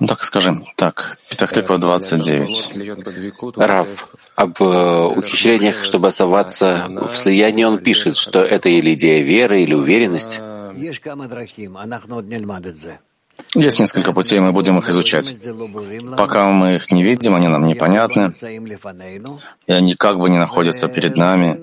Ну, 0.00 0.06
так 0.06 0.22
скажем, 0.22 0.64
так, 0.76 1.18
Петахтыква 1.28 1.78
29. 1.78 3.56
Рав, 3.56 4.08
об 4.36 4.62
э, 4.62 5.06
ухищрениях, 5.16 5.82
чтобы 5.84 6.06
оставаться 6.06 6.86
в 6.88 7.16
слиянии, 7.16 7.64
он 7.64 7.78
пишет, 7.78 8.16
что 8.16 8.40
это 8.40 8.68
или 8.68 8.94
идея 8.94 9.22
веры, 9.24 9.62
или 9.62 9.74
уверенность. 9.74 10.40
Есть 13.54 13.80
несколько 13.80 14.12
путей, 14.12 14.40
мы 14.40 14.52
будем 14.52 14.78
их 14.78 14.88
изучать. 14.88 15.36
Пока 16.16 16.50
мы 16.50 16.76
их 16.76 16.92
не 16.92 17.02
видим, 17.02 17.34
они 17.34 17.48
нам 17.48 17.66
непонятны, 17.66 18.34
и 19.66 19.72
они 19.72 19.94
как 19.94 20.18
бы 20.18 20.30
не 20.30 20.38
находятся 20.38 20.88
перед 20.88 21.16
нами. 21.16 21.58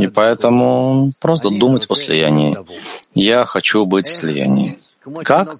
И 0.00 0.06
поэтому 0.08 1.12
просто 1.20 1.50
думать 1.50 1.86
о 1.88 1.94
слиянии. 1.94 2.56
Я 3.14 3.44
хочу 3.44 3.84
быть 3.86 4.06
в 4.06 4.14
слиянии. 4.14 4.78
Как? 5.22 5.58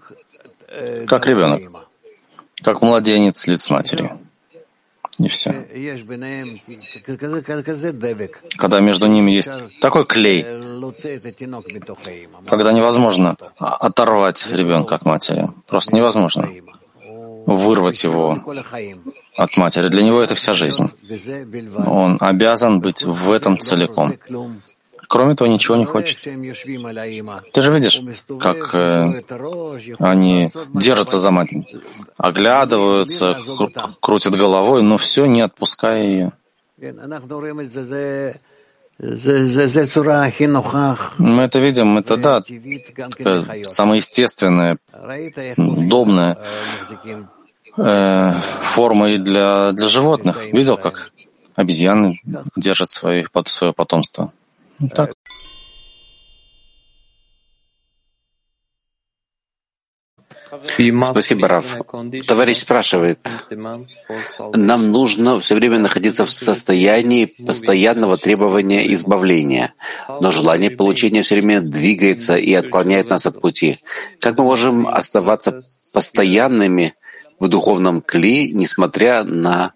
Как 1.07 1.27
ребенок, 1.27 1.63
как 2.63 2.83
младенец 2.83 3.47
лиц 3.47 3.71
матери. 3.71 4.13
И 5.19 5.27
все. 5.27 5.67
Когда 8.57 8.81
между 8.81 9.07
ними 9.09 9.33
есть 9.33 9.51
такой 9.81 10.07
клей, 10.07 10.47
когда 12.49 12.73
невозможно 12.73 13.37
оторвать 13.59 14.47
ребенка 14.47 14.95
от 14.95 15.05
матери. 15.05 15.49
Просто 15.67 15.97
невозможно 15.97 16.49
вырвать 17.47 18.05
его 18.05 18.39
от 19.37 19.57
матери. 19.57 19.89
Для 19.89 20.03
него 20.03 20.21
это 20.21 20.37
вся 20.37 20.55
жизнь. 20.55 20.89
Он 21.87 22.17
обязан 22.21 22.81
быть 22.81 23.05
в 23.05 23.33
этом 23.33 23.59
целиком. 23.59 24.15
Кроме 25.09 25.35
того, 25.35 25.51
ничего 25.51 25.77
не 25.77 25.87
хочет. 25.87 26.19
Ты 27.53 27.63
же 27.63 27.73
видишь, 27.73 28.03
как 28.41 28.75
э, 28.75 29.23
они 29.99 30.51
держатся 30.75 31.17
за 31.19 31.31
мать, 31.31 31.49
оглядываются, 32.19 33.37
крутят 34.01 34.37
головой, 34.37 34.83
но 34.83 34.99
все 34.99 35.25
не 35.25 35.41
отпуская 35.41 36.03
ее. 36.03 36.33
Мы 41.19 41.43
это 41.43 41.59
видим, 41.59 41.99
это 41.99 42.17
да, 42.17 42.43
самая 43.63 43.99
естественная, 43.99 44.77
удобная 45.57 46.37
э, 47.79 48.33
форма 48.75 49.11
и 49.11 49.17
для, 49.17 49.73
для 49.73 49.87
животных. 49.87 50.53
Видел, 50.53 50.77
как 50.77 51.13
обезьяны 51.55 52.21
держат 52.57 52.91
свои, 52.91 53.25
свое 53.47 53.73
потомство? 53.73 54.33
Так. 54.95 55.13
Спасибо, 61.03 61.49
Раф. 61.49 61.77
Товарищ 62.27 62.59
спрашивает, 62.59 63.19
нам 64.55 64.91
нужно 64.93 65.39
все 65.41 65.55
время 65.55 65.79
находиться 65.79 66.25
в 66.25 66.33
состоянии 66.33 67.27
постоянного 67.27 68.17
требования 68.17 68.93
избавления, 68.95 69.75
но 70.09 70.31
желание 70.31 70.71
получения 70.71 71.23
все 71.23 71.35
время 71.35 71.61
двигается 71.61 72.37
и 72.37 72.55
отклоняет 72.55 73.11
нас 73.11 73.27
от 73.27 73.41
пути. 73.41 73.81
Как 74.21 74.39
мы 74.39 74.45
можем 74.45 74.87
оставаться 74.87 75.63
постоянными 75.93 76.95
в 77.39 77.49
духовном 77.49 78.01
кли, 78.01 78.53
несмотря 78.53 79.25
на 79.25 79.75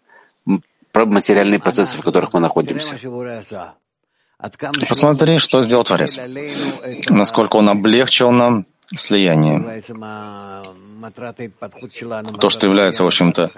материальные 0.94 1.60
процессы, 1.60 1.98
в 1.98 2.02
которых 2.02 2.32
мы 2.32 2.40
находимся? 2.40 2.96
Посмотри, 4.88 5.38
что 5.38 5.62
сделал 5.62 5.84
Творец. 5.84 6.18
Насколько 7.08 7.56
он 7.56 7.68
облегчил 7.68 8.30
нам 8.30 8.66
слияние. 8.96 9.82
То, 12.40 12.50
что 12.50 12.66
является, 12.66 13.04
в 13.04 13.06
общем-то, 13.06 13.50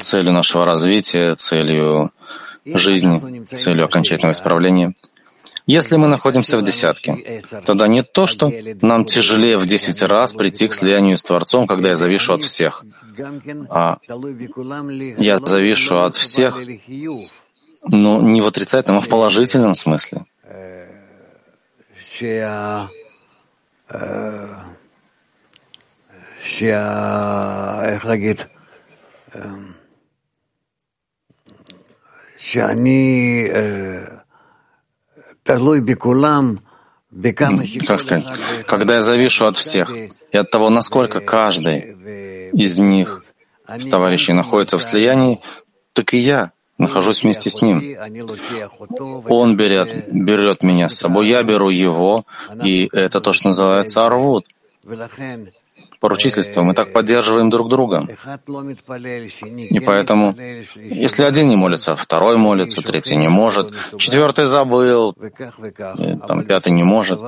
целью 0.00 0.32
нашего 0.32 0.64
развития, 0.64 1.34
целью 1.34 2.12
жизни, 2.64 3.44
целью 3.46 3.84
окончательного 3.84 4.32
исправления. 4.32 4.94
Если 5.66 5.96
мы 5.96 6.08
находимся 6.08 6.58
в 6.58 6.62
десятке, 6.62 7.42
тогда 7.64 7.88
не 7.88 8.02
то, 8.02 8.26
что 8.26 8.52
нам 8.82 9.06
тяжелее 9.06 9.56
в 9.56 9.64
десять 9.66 10.02
раз 10.02 10.34
прийти 10.34 10.68
к 10.68 10.74
слиянию 10.74 11.16
с 11.16 11.22
Творцом, 11.22 11.66
когда 11.66 11.88
я 11.90 11.96
завишу 11.96 12.34
от 12.34 12.42
всех, 12.42 12.84
а 13.70 13.96
я 15.16 15.38
завишу 15.38 15.96
от 15.96 16.16
всех, 16.16 16.60
но 17.84 18.20
не 18.22 18.40
в 18.40 18.46
отрицательном, 18.46 18.98
а 18.98 19.02
в 19.02 19.08
положительном 19.08 19.74
смысле. 19.74 20.24
Как 37.86 38.00
сказать? 38.00 38.26
Когда 38.66 38.96
я 38.96 39.02
завишу 39.02 39.46
от 39.46 39.56
всех 39.56 39.94
и 39.96 40.36
от 40.36 40.50
того, 40.50 40.70
насколько 40.70 41.20
каждый 41.20 42.50
из 42.52 42.78
них, 42.78 43.24
с 43.66 43.86
товарищей, 43.86 44.32
находится 44.32 44.78
в 44.78 44.82
слиянии, 44.82 45.40
так 45.92 46.12
и 46.14 46.18
я 46.18 46.52
нахожусь 46.78 47.22
вместе 47.22 47.50
с 47.50 47.62
ним. 47.62 47.96
Он 49.28 49.56
берет, 49.56 50.12
берет 50.12 50.62
меня 50.62 50.88
с 50.88 50.94
собой, 50.94 51.28
я 51.28 51.42
беру 51.42 51.70
его, 51.70 52.24
и 52.62 52.88
это 52.92 53.20
то, 53.20 53.32
что 53.32 53.48
называется 53.48 54.06
арвуд 54.06 54.46
поручительство. 56.04 56.62
Мы 56.62 56.74
так 56.74 56.92
поддерживаем 56.92 57.48
друг 57.48 57.70
друга. 57.70 58.06
И 59.76 59.80
поэтому, 59.80 60.34
если 60.76 61.22
один 61.22 61.48
не 61.48 61.56
молится, 61.56 61.96
второй 61.96 62.36
молится, 62.36 62.82
третий 62.82 63.16
не 63.16 63.28
может, 63.28 63.74
четвертый 63.96 64.44
забыл, 64.44 65.14
там, 66.28 66.44
пятый 66.44 66.72
не 66.72 66.84
может, 66.84 67.18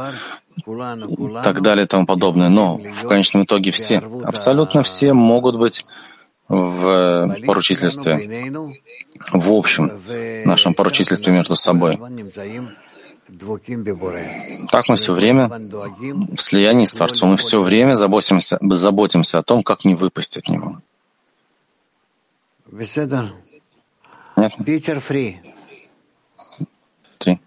и 0.56 1.42
так 1.42 1.62
далее 1.62 1.84
и 1.86 1.88
тому 1.88 2.04
подобное. 2.04 2.50
Но 2.50 2.76
в 2.76 3.08
конечном 3.08 3.44
итоге 3.44 3.70
все, 3.70 4.02
абсолютно 4.24 4.82
все 4.82 5.14
могут 5.14 5.56
быть 5.56 5.86
в 6.48 7.34
поручительстве, 7.46 8.12
в 9.32 9.52
общем 9.52 9.90
нашем 10.44 10.74
поручительстве 10.74 11.32
между 11.32 11.56
собой. 11.56 11.98
Так 14.70 14.88
мы 14.88 14.96
все 14.96 15.12
время 15.12 15.48
в 15.48 16.40
слиянии 16.40 16.86
с 16.86 16.92
Творцом, 16.92 17.30
мы 17.30 17.36
все 17.36 17.60
время 17.62 17.94
заботимся, 17.94 18.58
заботимся 18.60 19.38
о 19.38 19.42
том, 19.42 19.62
как 19.62 19.84
не 19.84 19.94
выпасть 19.94 20.36
от 20.36 20.48
Него. 20.48 20.80
Питер 24.64 25.00
Фри. 25.00 25.40
Три. 27.18 27.40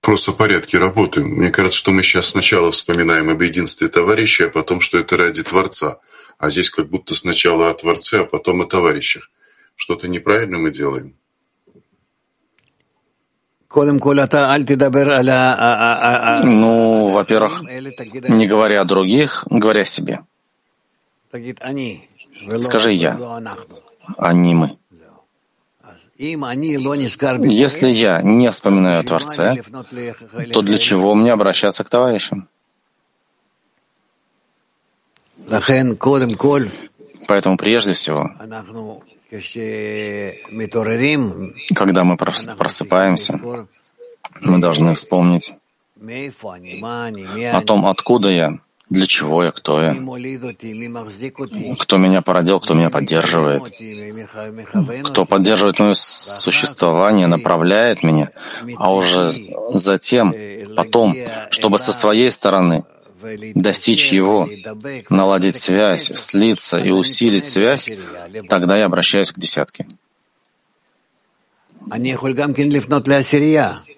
Просто 0.00 0.32
в 0.32 0.36
порядке 0.36 0.78
работаем. 0.78 1.28
Мне 1.28 1.50
кажется, 1.50 1.78
что 1.78 1.92
мы 1.92 2.02
сейчас 2.02 2.28
сначала 2.28 2.70
вспоминаем 2.70 3.30
об 3.30 3.40
единстве 3.40 3.88
товарища, 3.88 4.46
а 4.46 4.50
потом, 4.50 4.80
что 4.80 4.98
это 4.98 5.16
ради 5.16 5.42
Творца. 5.42 5.98
А 6.38 6.50
здесь 6.50 6.70
как 6.70 6.88
будто 6.88 7.14
сначала 7.14 7.70
о 7.70 7.74
Творце, 7.74 8.20
а 8.20 8.24
потом 8.26 8.60
о 8.62 8.66
товарищах. 8.66 9.30
Что-то 9.76 10.08
неправильно 10.08 10.58
мы 10.58 10.70
делаем. 10.70 11.16
Ну, 16.44 17.08
во-первых, 17.08 17.62
не 18.28 18.46
говоря 18.46 18.82
о 18.82 18.84
других, 18.84 19.44
говоря 19.48 19.82
о 19.82 19.84
себе. 19.86 20.20
Скажи 22.60 22.92
я, 22.92 23.16
а 24.18 24.32
не 24.34 24.54
мы. 24.54 24.78
Если 26.18 27.88
я 27.88 28.22
не 28.22 28.50
вспоминаю 28.50 29.00
о 29.00 29.02
Творце, 29.02 29.62
то 30.52 30.62
для 30.62 30.78
чего 30.78 31.14
мне 31.14 31.32
обращаться 31.32 31.82
к 31.82 31.88
товарищам? 31.88 32.48
Поэтому 37.26 37.56
прежде 37.56 37.94
всего 37.94 38.30
когда 41.74 42.04
мы 42.04 42.16
просыпаемся, 42.18 43.40
мы 44.42 44.58
должны 44.58 44.94
вспомнить 44.94 45.54
о 45.98 47.60
том, 47.62 47.86
откуда 47.86 48.30
я, 48.30 48.58
для 48.90 49.06
чего 49.06 49.42
я, 49.42 49.50
кто 49.50 49.80
я, 49.82 49.94
кто 51.78 51.96
меня 51.96 52.20
породил, 52.20 52.60
кто 52.60 52.74
меня 52.74 52.90
поддерживает, 52.90 53.72
кто 55.04 55.24
поддерживает 55.24 55.78
мое 55.78 55.94
существование, 55.94 57.26
направляет 57.26 58.02
меня, 58.02 58.30
а 58.76 58.92
уже 58.92 59.30
затем, 59.70 60.34
потом, 60.76 61.16
чтобы 61.50 61.78
со 61.78 61.92
своей 61.92 62.30
стороны 62.30 62.84
достичь 63.54 64.12
его, 64.12 64.48
наладить 65.10 65.56
связь, 65.56 66.12
слиться 66.14 66.78
и 66.78 66.90
усилить 66.90 67.44
связь, 67.44 67.90
тогда 68.48 68.76
я 68.78 68.86
обращаюсь 68.86 69.32
к 69.32 69.38
десятке. 69.38 69.86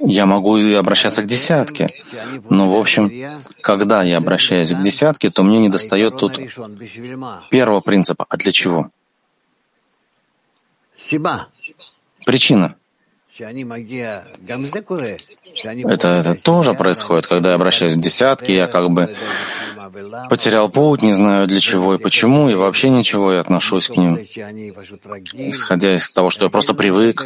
Я 0.00 0.26
могу 0.26 0.56
и 0.56 0.72
обращаться 0.72 1.22
к 1.22 1.26
десятке, 1.26 1.90
но, 2.48 2.70
в 2.70 2.76
общем, 2.76 3.10
когда 3.60 4.02
я 4.02 4.18
обращаюсь 4.18 4.72
к 4.72 4.82
десятке, 4.82 5.30
то 5.30 5.42
мне 5.42 5.58
не 5.58 5.68
достает 5.68 6.16
тут 6.16 6.40
первого 7.50 7.80
принципа. 7.80 8.26
А 8.28 8.36
для 8.36 8.52
чего? 8.52 8.90
Причина. 12.24 12.76
Это, 15.84 16.08
это 16.08 16.34
тоже 16.40 16.74
происходит, 16.74 17.26
когда 17.26 17.48
я 17.50 17.54
обращаюсь 17.56 17.94
к 17.94 18.00
десятке, 18.00 18.54
я 18.54 18.66
как 18.68 18.90
бы 18.90 19.14
потерял 20.30 20.68
путь, 20.68 21.02
не 21.02 21.12
знаю 21.12 21.46
для 21.46 21.60
чего 21.60 21.94
и 21.94 21.98
почему, 21.98 22.48
и 22.48 22.54
вообще 22.54 22.90
ничего, 22.90 23.32
я 23.32 23.40
отношусь 23.40 23.88
к 23.88 23.96
ним, 23.96 24.16
исходя 25.32 25.96
из 25.96 26.10
того, 26.12 26.30
что 26.30 26.44
я 26.44 26.50
просто 26.50 26.74
привык. 26.74 27.24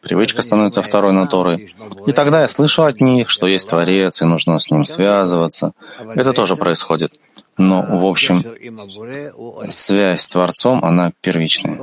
Привычка 0.00 0.42
становится 0.42 0.82
второй 0.82 1.12
натурой. 1.12 1.74
И 2.06 2.12
тогда 2.12 2.42
я 2.42 2.48
слышу 2.48 2.84
от 2.84 3.00
них, 3.00 3.28
что 3.30 3.48
есть 3.48 3.68
Творец, 3.68 4.22
и 4.22 4.24
нужно 4.24 4.60
с 4.60 4.70
ним 4.70 4.84
связываться. 4.84 5.72
Это 6.14 6.32
тоже 6.32 6.54
происходит. 6.54 7.12
Но, 7.58 7.82
в 7.82 8.04
общем, 8.04 8.42
связь 9.68 10.22
с 10.22 10.28
Творцом, 10.28 10.84
она 10.84 11.12
первичная. 11.20 11.76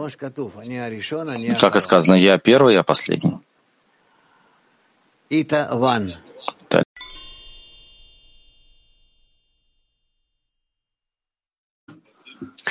Как 1.60 1.76
и 1.76 1.80
сказано, 1.82 2.16
я 2.16 2.38
первый, 2.38 2.74
я 2.74 2.84
последний. 2.84 3.38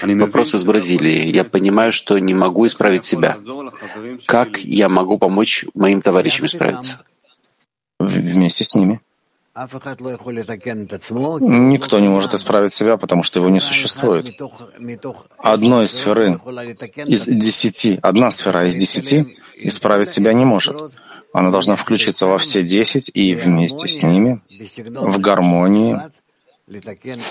Вопрос 0.03 0.55
из 0.55 0.64
Бразилии. 0.64 1.29
Я 1.29 1.45
понимаю, 1.45 1.93
что 1.93 2.19
не 2.19 2.35
могу 2.35 2.67
исправить 2.67 3.05
себя. 3.05 3.38
Как 4.27 4.59
я 4.59 4.88
могу 4.88 5.19
помочь 5.19 5.67
моим 5.75 6.01
товарищам 6.01 6.47
исправиться? 6.47 7.05
Вместе 7.99 8.64
с 8.64 8.75
ними. 8.75 9.01
Никто 11.40 12.01
не 12.01 12.09
может 12.09 12.35
исправить 12.35 12.73
себя, 12.73 12.97
потому 12.97 13.23
что 13.23 13.38
его 13.38 13.49
не 13.51 13.61
существует. 13.61 14.27
Одной 15.38 15.88
сферы 15.88 16.40
из 17.07 17.27
десяти, 17.27 17.99
одна 18.03 18.33
сфера 18.33 18.67
из 18.67 18.75
десяти 18.75 19.38
исправить 19.55 20.09
себя 20.11 20.33
не 20.33 20.45
может. 20.45 20.77
Она 21.33 21.51
должна 21.51 21.77
включиться 21.77 22.27
во 22.27 22.38
все 22.38 22.64
десять 22.64 23.11
и 23.14 23.35
вместе 23.35 23.87
с 23.87 24.03
ними, 24.03 24.43
в 24.85 25.21
гармонии, 25.21 26.01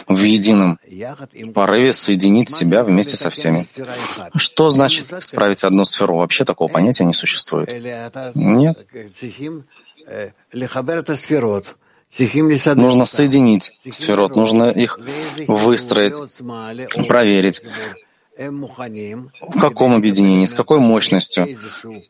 в 0.07 0.21
едином 0.21 0.79
порыве 1.53 1.91
соединить 1.93 2.49
себя 2.49 2.83
вместе 2.85 3.17
со 3.17 3.29
всеми. 3.29 3.65
Что 4.35 4.69
значит 4.69 5.11
исправить 5.11 5.63
одну 5.65 5.83
сферу? 5.83 6.17
Вообще 6.17 6.45
такого 6.45 6.69
понятия 6.69 7.03
не 7.03 7.13
существует. 7.13 7.69
Нет. 8.35 8.77
Нужно 12.17 13.05
соединить 13.05 13.77
сферот, 13.89 14.35
нужно 14.35 14.69
их 14.69 14.99
выстроить, 15.47 16.15
проверить, 17.07 17.61
в 18.37 19.59
каком 19.59 19.93
объединении, 19.93 20.45
с 20.45 20.53
какой 20.53 20.79
мощностью, 20.79 21.47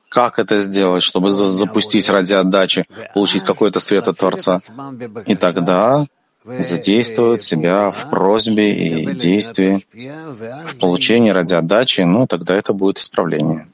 как 0.09 0.39
это 0.39 0.59
сделать, 0.59 1.03
чтобы 1.03 1.29
запустить 1.29 2.09
ради 2.09 2.33
отдачи, 2.33 2.85
получить 3.13 3.43
какой-то 3.43 3.79
свет 3.79 4.07
от 4.07 4.17
Творца. 4.17 4.61
И 5.25 5.35
тогда 5.35 6.05
задействуют 6.45 7.41
себя 7.41 7.91
в 7.91 8.09
просьбе 8.09 8.73
и 8.73 9.13
действии, 9.13 9.85
в 9.93 10.79
получении 10.79 11.29
ради 11.29 11.53
отдачи, 11.53 12.01
ну, 12.01 12.27
тогда 12.27 12.55
это 12.55 12.73
будет 12.73 12.99
исправление. 12.99 13.67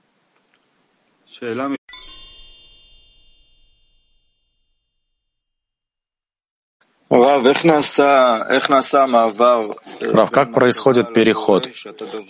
Рав, 10.02 10.30
как 10.30 10.54
происходит 10.54 11.12
переход 11.12 11.68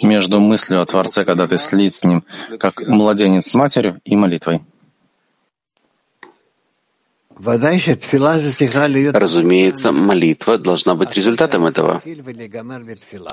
между 0.01 0.39
мыслью 0.39 0.81
о 0.81 0.85
Творце, 0.85 1.25
когда 1.25 1.47
ты 1.47 1.57
слит 1.57 1.93
с 1.93 2.05
ним, 2.05 2.23
как 2.59 2.79
младенец 2.87 3.47
с 3.47 3.53
матерью, 3.55 3.99
и 4.05 4.15
молитвой? 4.15 4.61
Разумеется, 9.13 9.91
молитва 9.91 10.57
должна 10.57 10.95
быть 10.95 11.15
результатом 11.15 11.65
этого. 11.65 12.01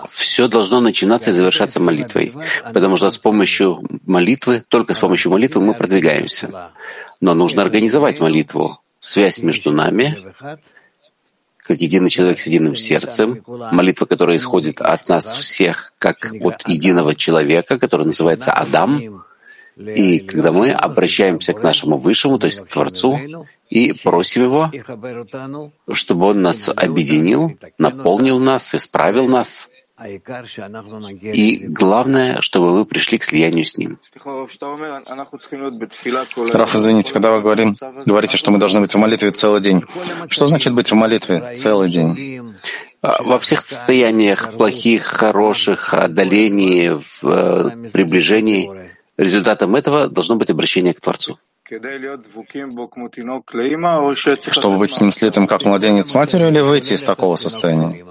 Все 0.08 0.48
должно 0.48 0.80
начинаться 0.80 1.30
и 1.30 1.32
завершаться 1.32 1.80
молитвой, 1.80 2.32
потому 2.72 2.96
что 2.96 3.10
с 3.10 3.18
помощью 3.18 3.82
молитвы, 4.04 4.64
только 4.68 4.94
с 4.94 4.98
помощью 4.98 5.30
молитвы 5.32 5.60
мы 5.60 5.74
продвигаемся. 5.74 6.72
Но 7.20 7.34
нужно 7.34 7.62
организовать 7.62 8.20
молитву, 8.20 8.80
связь 9.00 9.38
между 9.42 9.72
нами, 9.72 10.16
как 11.66 11.80
единый 11.80 12.10
человек 12.10 12.38
с 12.38 12.46
единым 12.46 12.76
сердцем, 12.76 13.42
молитва, 13.46 14.06
которая 14.06 14.36
исходит 14.36 14.80
от 14.80 15.08
нас 15.08 15.34
всех, 15.34 15.92
как 15.98 16.32
от 16.40 16.66
единого 16.68 17.14
человека, 17.14 17.78
который 17.78 18.06
называется 18.06 18.52
Адам, 18.52 19.24
и 19.76 20.20
когда 20.20 20.52
мы 20.52 20.70
обращаемся 20.70 21.52
к 21.52 21.62
нашему 21.62 21.98
Высшему, 21.98 22.38
то 22.38 22.46
есть 22.46 22.60
к 22.60 22.68
Творцу, 22.68 23.18
и 23.68 23.92
просим 23.92 24.44
Его, 24.44 24.70
чтобы 25.92 26.26
Он 26.26 26.42
нас 26.42 26.68
объединил, 26.68 27.58
наполнил 27.78 28.38
нас, 28.38 28.74
исправил 28.74 29.26
нас. 29.26 29.68
И 29.98 31.66
главное, 31.68 32.40
чтобы 32.42 32.72
вы 32.72 32.84
пришли 32.84 33.16
к 33.16 33.24
слиянию 33.24 33.64
с 33.64 33.78
Ним. 33.78 33.98
Раф, 36.52 36.74
извините, 36.74 37.12
когда 37.12 37.32
вы 37.32 37.40
говорим, 37.40 37.74
говорите, 38.04 38.36
что 38.36 38.50
мы 38.50 38.58
должны 38.58 38.80
быть 38.80 38.92
в 38.92 38.98
молитве 38.98 39.30
целый 39.30 39.60
день. 39.60 39.82
Что 40.28 40.46
значит 40.46 40.74
быть 40.74 40.90
в 40.90 40.94
молитве 40.94 41.54
целый 41.54 41.90
день? 41.90 42.54
А, 43.00 43.22
во 43.22 43.38
всех 43.38 43.62
состояниях, 43.62 44.54
плохих, 44.56 45.04
хороших, 45.04 45.94
отдалений, 45.94 47.00
э, 47.22 47.90
приближений, 47.92 48.70
результатом 49.16 49.76
этого 49.76 50.08
должно 50.08 50.36
быть 50.36 50.50
обращение 50.50 50.92
к 50.92 51.00
Творцу. 51.00 51.38
Чтобы 54.50 54.78
быть 54.78 54.90
с 54.90 55.00
ним 55.00 55.10
слитым, 55.10 55.46
как 55.46 55.64
младенец 55.64 56.08
с 56.08 56.14
матерью, 56.14 56.48
или 56.48 56.60
выйти 56.60 56.92
из 56.94 57.02
такого 57.02 57.36
состояния? 57.36 58.04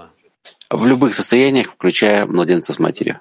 В 0.70 0.86
любых 0.86 1.14
состояниях, 1.14 1.74
включая 1.74 2.26
младенца 2.26 2.74
с 2.74 2.80
матерью. 2.80 3.20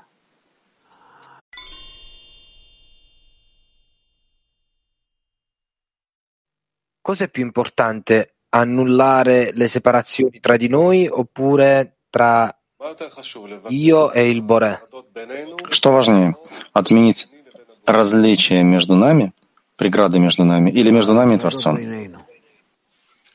Cosa 7.03 7.25
è 7.25 7.29
più 7.29 7.43
importante, 7.43 8.37
annullare 8.49 9.51
le 9.53 9.69
separazioni 9.69 10.41
tra 10.41 10.57
di 10.57 10.69
noi 10.69 11.07
oppure 11.07 11.99
tra 12.09 12.57
io 13.69 14.11
e 14.13 14.31
il 14.31 14.41
Bore? 14.41 14.81
Что 15.69 15.93
важнее, 15.93 16.35
отменить 16.73 17.29
различия 17.85 18.63
между 18.63 18.95
нами 18.95 19.35
преграды 19.77 20.19
между 20.19 20.45
нами 20.45 20.71
или 20.71 20.91
между 20.91 21.13
нами 21.13 21.35
и 21.35 21.39
Творцом? 21.39 21.79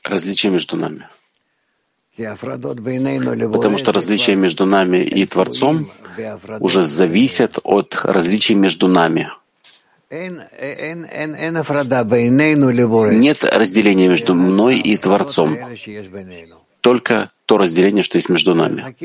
Различия 0.02 0.50
между 0.50 0.76
нами. 0.76 1.06
Потому 3.52 3.78
что 3.78 3.92
различия 3.92 4.34
между 4.34 4.66
нами 4.66 4.98
и 4.98 5.24
Творцом 5.26 5.86
уже 6.60 6.82
зависят 6.82 7.58
от 7.62 8.00
различий 8.04 8.54
между 8.54 8.88
нами. 8.88 9.30
Нет 13.12 13.44
разделения 13.44 14.08
между 14.08 14.34
мной 14.34 14.78
и 14.78 14.96
Творцом. 14.96 15.56
Только 16.80 17.30
то 17.46 17.58
разделение, 17.58 18.02
что 18.02 18.18
есть 18.18 18.28
между 18.28 18.54
нами. 18.54 18.96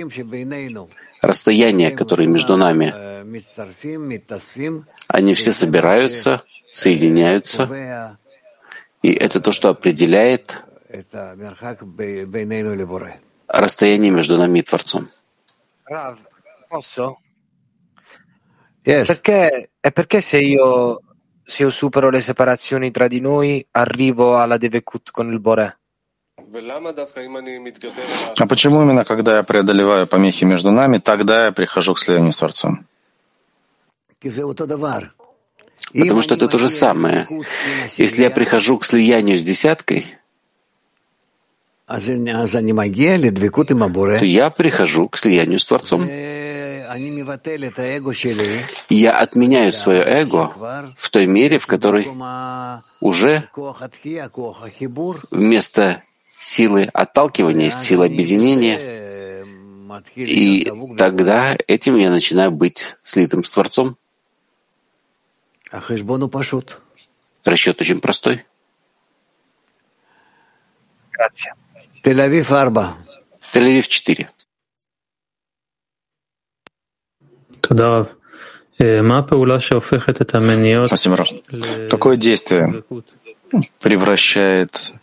Расстояния, 1.21 1.91
которые 1.91 2.28
между 2.28 2.58
нами, 2.58 2.93
они 5.08 5.34
все 5.34 5.51
собираются, 5.54 6.41
соединяются, 6.71 8.17
и 9.01 9.12
это 9.13 9.39
то, 9.39 9.51
что 9.51 9.69
определяет 9.69 10.64
расстояние 13.47 14.12
между 14.12 14.38
нами 14.38 14.60
и 14.60 14.62
Творцом. 14.62 15.10
Posso? 16.69 17.17
Yes. 18.84 19.08
Perché, 19.08 19.71
e 19.79 19.91
perché 19.91 20.21
se 20.21 20.39
io, 20.39 20.99
se 21.43 21.63
io 21.63 21.69
supero 21.69 22.10
le 22.10 22.21
separazioni 22.21 22.91
tra 22.91 23.08
di 23.08 23.19
noi, 23.19 23.65
arrivo 23.71 24.38
alla 24.38 24.58
Devekut 24.58 25.12
con 25.12 25.31
il 25.31 25.39
Bore? 25.39 25.77
А 28.38 28.47
почему 28.47 28.81
именно, 28.81 29.03
когда 29.03 29.38
я 29.38 29.43
преодолеваю 29.43 30.08
помехи 30.08 30.45
между 30.45 30.71
нами, 30.71 30.99
тогда 30.99 31.45
я 31.45 31.51
прихожу 31.51 31.95
к 31.95 31.99
слиянию 31.99 32.31
с 32.31 32.38
Творцом? 32.38 32.86
Потому 34.21 36.21
что 36.21 36.36
это 36.36 36.47
то 36.47 36.58
же 36.58 36.69
самое. 36.69 37.27
Если 37.97 38.21
я 38.21 38.31
прихожу 38.31 38.77
к 38.77 38.86
слиянию 38.86 39.38
с 39.38 39.43
десяткой, 39.43 40.17
то 44.19 44.26
я 44.26 44.50
прихожу 44.50 45.08
к 45.08 45.17
слиянию 45.17 45.60
с 45.60 45.65
Творцом. 45.65 46.10
Я 48.89 49.19
отменяю 49.19 49.71
свое 49.71 50.02
эго 50.02 50.54
в 50.98 51.10
той 51.10 51.28
мере, 51.28 51.60
в 51.60 51.67
которой 51.67 52.08
уже 53.02 53.50
вместо 55.32 56.02
силы 56.39 56.89
отталкивания 56.93 57.65
есть 57.65 57.84
сила 57.84 58.06
объединения, 58.06 58.80
и 60.15 60.71
тогда 60.98 61.56
этим 61.67 61.98
я 61.98 62.10
начинаю 62.10 62.52
быть 62.52 62.95
слитым 63.04 63.43
с 63.43 63.52
Творцом. 63.52 63.98
Расчет 67.43 67.82
очень 67.82 68.00
простой. 68.00 68.45
Тель-Авив 73.52 73.88
4. 73.88 74.30
Спасибо, 80.88 81.15
Раф. 81.18 81.30
Какое 81.89 82.15
действие 82.18 82.84
превращает 83.80 84.94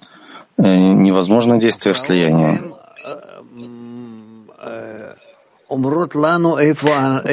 э, 0.59 0.63
невозможное 0.63 1.59
действие 1.59 1.95
в 1.95 1.99
слияние? 1.99 2.63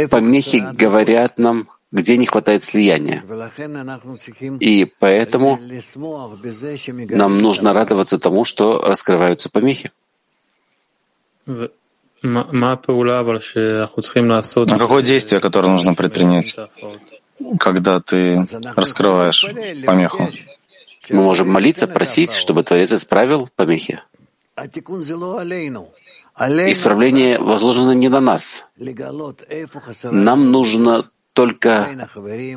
Помехи 0.10 0.65
говорят 0.73 1.38
нам, 1.38 1.69
где 1.91 2.17
не 2.17 2.25
хватает 2.25 2.63
слияния. 2.63 3.23
И 4.60 4.86
поэтому 4.99 5.60
нам 7.10 7.41
нужно 7.41 7.73
радоваться 7.73 8.19
тому, 8.19 8.45
что 8.45 8.80
раскрываются 8.82 9.49
помехи. 9.49 9.91
А 11.47 11.67
какое 14.78 15.02
действие, 15.02 15.41
которое 15.41 15.69
нужно 15.69 15.93
предпринять, 15.95 16.56
когда 17.60 17.99
ты 18.02 18.45
раскрываешь 18.75 19.45
помеху? 19.86 20.30
Мы 21.10 21.23
можем 21.23 21.49
молиться, 21.49 21.88
просить, 21.88 22.34
чтобы 22.34 22.63
Творец 22.63 22.91
исправил 22.91 23.49
помехи. 23.56 24.04
Исправление 26.38 27.39
возложено 27.39 27.91
не 27.91 28.10
на 28.10 28.21
нас. 28.21 28.67
Нам 30.04 30.52
нужно 30.52 31.10
только 31.39 31.88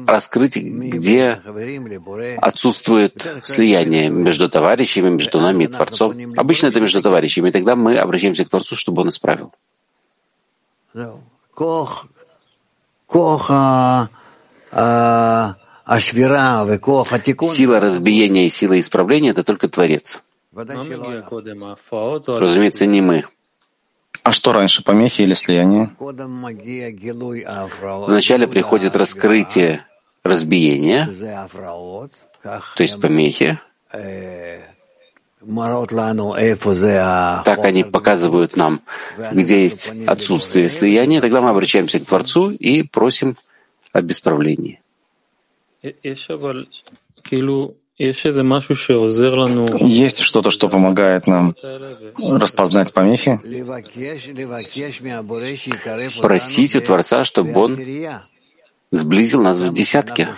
раскрыть, 0.09 0.57
где 0.57 1.41
отсутствует 2.39 3.25
слияние 3.45 4.11
между 4.11 4.49
товарищами, 4.49 5.11
между 5.11 5.41
нами 5.41 5.65
и 5.65 5.67
Творцом. 5.69 6.13
Обычно 6.37 6.67
это 6.67 6.81
между 6.81 7.01
товарищами, 7.01 7.49
и 7.49 7.53
тогда 7.53 7.77
мы 7.77 7.97
обращаемся 7.97 8.45
к 8.45 8.49
Творцу, 8.49 8.75
чтобы 8.75 9.03
он 9.03 9.11
исправил. 9.11 9.53
Сила 17.55 17.79
разбиения 17.79 18.47
и 18.47 18.51
сила 18.51 18.81
исправления— 18.81 19.31
это 19.35 19.45
только 19.45 19.69
Творец. 19.69 20.25
Разумеется, 20.53 22.87
не 22.87 23.01
мы. 23.01 23.25
А 24.25 24.31
что 24.33 24.53
раньше, 24.53 24.85
помехи 24.85 25.23
или 25.23 25.35
слияние? 25.35 25.91
Вначале 28.07 28.47
приходит 28.47 28.95
раскрытие 28.97 29.85
разбиения, 30.23 31.09
то 32.43 32.83
есть 32.83 33.01
помехи. 33.01 33.59
Так 37.45 37.65
они 37.65 37.83
показывают 37.85 38.57
нам, 38.57 38.81
где 39.33 39.65
есть 39.65 39.91
отсутствие 40.07 40.71
слияния, 40.71 41.21
тогда 41.21 41.41
мы 41.41 41.51
обращаемся 41.51 41.99
к 41.99 42.07
Творцу 42.07 42.51
и 42.51 42.83
просим 42.85 43.37
об 43.93 44.11
исправлении. 44.11 44.81
Есть 49.81 50.19
что-то, 50.21 50.51
что 50.51 50.69
помогает 50.69 51.29
нам 51.29 51.55
распознать 52.19 52.93
помехи? 52.93 53.41
Просить 56.21 56.75
у 56.75 56.81
Творца, 56.81 57.25
чтобы 57.25 57.55
Он 57.55 57.79
сблизил 58.91 59.43
нас 59.43 59.59
в 59.59 59.73
десятке. 59.73 60.31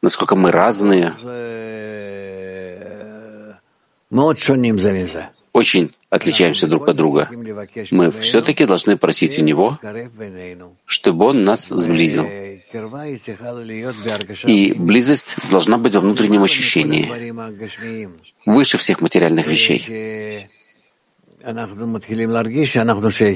Насколько 0.00 0.36
мы 0.36 0.50
разные, 0.50 1.12
очень 5.52 5.90
отличаемся 6.08 6.66
друг 6.66 6.88
от 6.88 6.96
друга. 6.96 7.28
Мы 7.90 8.10
все-таки 8.10 8.64
должны 8.64 8.96
просить 8.96 9.38
у 9.38 9.42
Него, 9.42 9.78
чтобы 10.86 11.26
Он 11.26 11.44
нас 11.44 11.68
сблизил. 11.68 12.26
И 14.46 14.72
близость 14.72 15.36
должна 15.50 15.78
быть 15.78 15.94
во 15.94 16.00
внутреннем 16.00 16.42
ощущении, 16.42 17.08
выше 18.44 18.78
всех 18.78 19.00
материальных 19.00 19.46
вещей. 19.46 20.48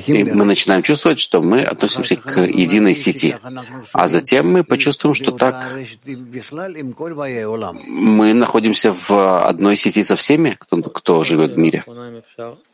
И 0.07 0.25
мы 0.25 0.45
начинаем 0.45 0.83
чувствовать, 0.83 1.19
что 1.19 1.41
мы 1.41 1.63
относимся 1.63 2.17
к 2.17 2.41
единой 2.41 2.95
сети. 2.95 3.37
А 3.93 4.09
затем 4.09 4.53
мы 4.53 4.65
почувствуем, 4.65 5.15
что 5.15 5.33
так 5.33 5.75
мы 7.87 8.35
находимся 8.35 8.93
в 8.93 9.47
одной 9.49 9.77
сети 9.77 10.03
со 10.03 10.17
всеми, 10.17 10.57
кто, 10.59 10.83
кто 10.83 11.25
живет 11.25 11.55
в 11.55 11.59
мире. 11.59 11.85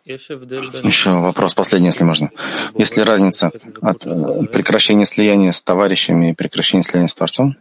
Еще 0.05 1.11
вопрос 1.11 1.55
последний, 1.55 1.88
если 1.88 2.05
можно. 2.05 2.31
Есть 2.77 2.96
ли 2.96 3.03
разница 3.05 3.53
от 3.81 4.07
э, 4.07 4.46
прекращения 4.46 5.07
слияния 5.07 5.53
с 5.53 5.62
товарищами 5.62 6.31
и 6.31 6.35
прекращения 6.35 6.83
слияния 6.83 7.09
с 7.09 7.14
Творцом? 7.14 7.57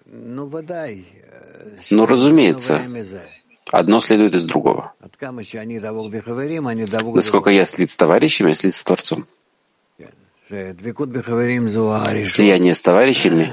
Ну, 1.89 2.05
разумеется. 2.05 2.81
Одно 3.71 3.99
следует 3.99 4.35
из 4.35 4.45
другого. 4.45 4.93
Насколько 7.13 7.49
я 7.49 7.65
слит 7.65 7.89
с 7.89 7.95
товарищами, 7.95 8.49
я 8.49 8.53
слит 8.53 8.73
с 8.73 8.83
Творцом. 8.83 9.25
Слияние 10.49 12.75
с 12.75 12.81
товарищами 12.81 13.43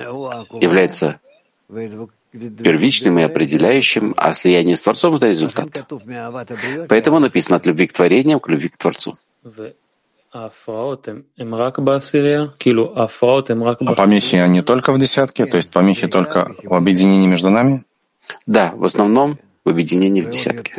является 0.63 1.21
первичным 1.69 3.19
и 3.19 3.23
определяющим, 3.23 4.15
а 4.17 4.35
слияние 4.35 4.77
с 4.77 4.83
Творцом— 4.83 5.17
это 5.17 5.29
результат. 5.29 5.87
Поэтому 6.89 7.19
написано 7.19 7.57
от 7.57 7.67
любви 7.67 7.87
к 7.87 7.93
творениям 7.93 8.41
к 8.41 8.49
любви 8.49 8.69
к 8.69 8.77
Творцу. 8.77 9.19
А 10.33 10.51
помехи, 13.95 14.37
они 14.37 14.63
только 14.63 14.93
в 14.93 14.99
десятке? 14.99 15.47
То 15.47 15.57
есть 15.57 15.71
помехи 15.71 16.09
только 16.09 16.55
в 16.63 16.75
объединении 16.75 17.27
между 17.27 17.51
нами? 17.51 17.85
Да, 18.47 18.73
в 18.75 18.85
основном 18.85 19.39
в 19.65 19.69
объединении 19.69 20.21
в 20.21 20.29
десятке. 20.29 20.73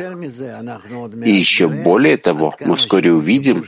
И 1.24 1.32
еще 1.32 1.68
более 1.68 2.16
того, 2.16 2.54
мы 2.60 2.76
вскоре 2.76 3.12
увидим, 3.12 3.64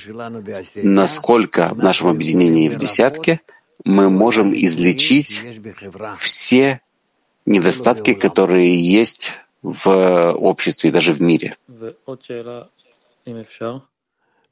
насколько 0.76 1.74
в 1.74 1.78
нашем 1.78 2.09
объединении 2.09 2.68
в 2.68 2.76
десятке 2.76 3.40
мы 3.85 4.11
можем 4.11 4.54
излечить 4.54 5.42
все 6.18 6.81
недостатки, 7.46 8.14
которые 8.14 8.81
есть 8.81 9.33
в 9.62 10.33
обществе 10.33 10.90
и 10.90 10.92
даже 10.92 11.12
в 11.12 11.20
мире. 11.20 11.57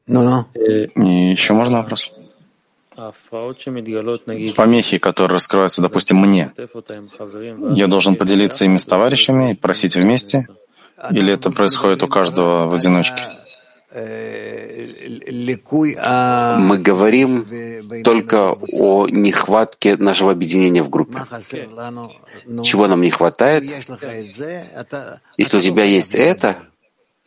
Ну-ну. 0.06 0.46
И 0.54 1.30
еще 1.30 1.54
можно 1.54 1.78
вопрос? 1.78 2.12
Помехи, 4.56 4.98
которые 4.98 5.34
раскрываются, 5.34 5.82
допустим, 5.82 6.18
мне, 6.18 6.52
я 7.74 7.86
должен 7.86 8.16
поделиться 8.16 8.64
ими 8.64 8.78
с 8.78 8.86
товарищами 8.86 9.52
и 9.52 9.54
просить 9.54 9.96
вместе? 9.96 10.48
Или 11.10 11.32
это 11.32 11.50
происходит 11.50 12.02
у 12.02 12.08
каждого 12.08 12.66
в 12.66 12.74
одиночке? 12.74 13.22
Мы 16.58 16.78
говорим 16.78 17.46
только 18.02 18.52
о 18.52 19.06
нехватке 19.08 19.96
нашего 19.96 20.32
объединения 20.32 20.82
в 20.82 20.90
группе. 20.90 21.22
Чего 22.62 22.88
нам 22.88 23.00
не 23.02 23.10
хватает? 23.10 23.70
Если 25.38 25.56
у 25.56 25.60
тебя 25.60 25.84
есть 25.84 26.14
это, 26.14 26.56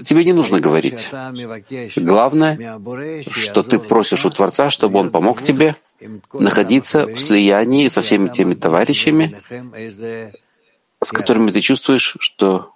Тебе 0.04 0.24
не 0.24 0.34
нужно 0.34 0.60
говорить. 0.60 1.10
Главное, 1.96 2.80
что 3.32 3.64
ты 3.64 3.80
просишь 3.80 4.26
у 4.26 4.30
Творца, 4.30 4.70
чтобы 4.70 5.00
Он 5.00 5.12
помог 5.12 5.42
тебе 5.42 5.76
находиться 6.34 7.06
в 7.06 7.20
слиянии 7.20 7.88
со 7.90 8.02
всеми 8.02 8.30
теми 8.30 8.54
товарищами, 8.54 9.36
с 11.02 11.12
которыми 11.12 11.52
ты 11.52 11.62
чувствуешь, 11.62 12.16
что 12.20 12.72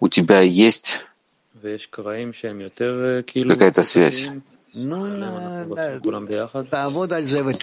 у 0.00 0.08
тебя 0.08 0.40
есть 0.40 1.04
какая-то 3.48 3.82
связь. 3.82 4.28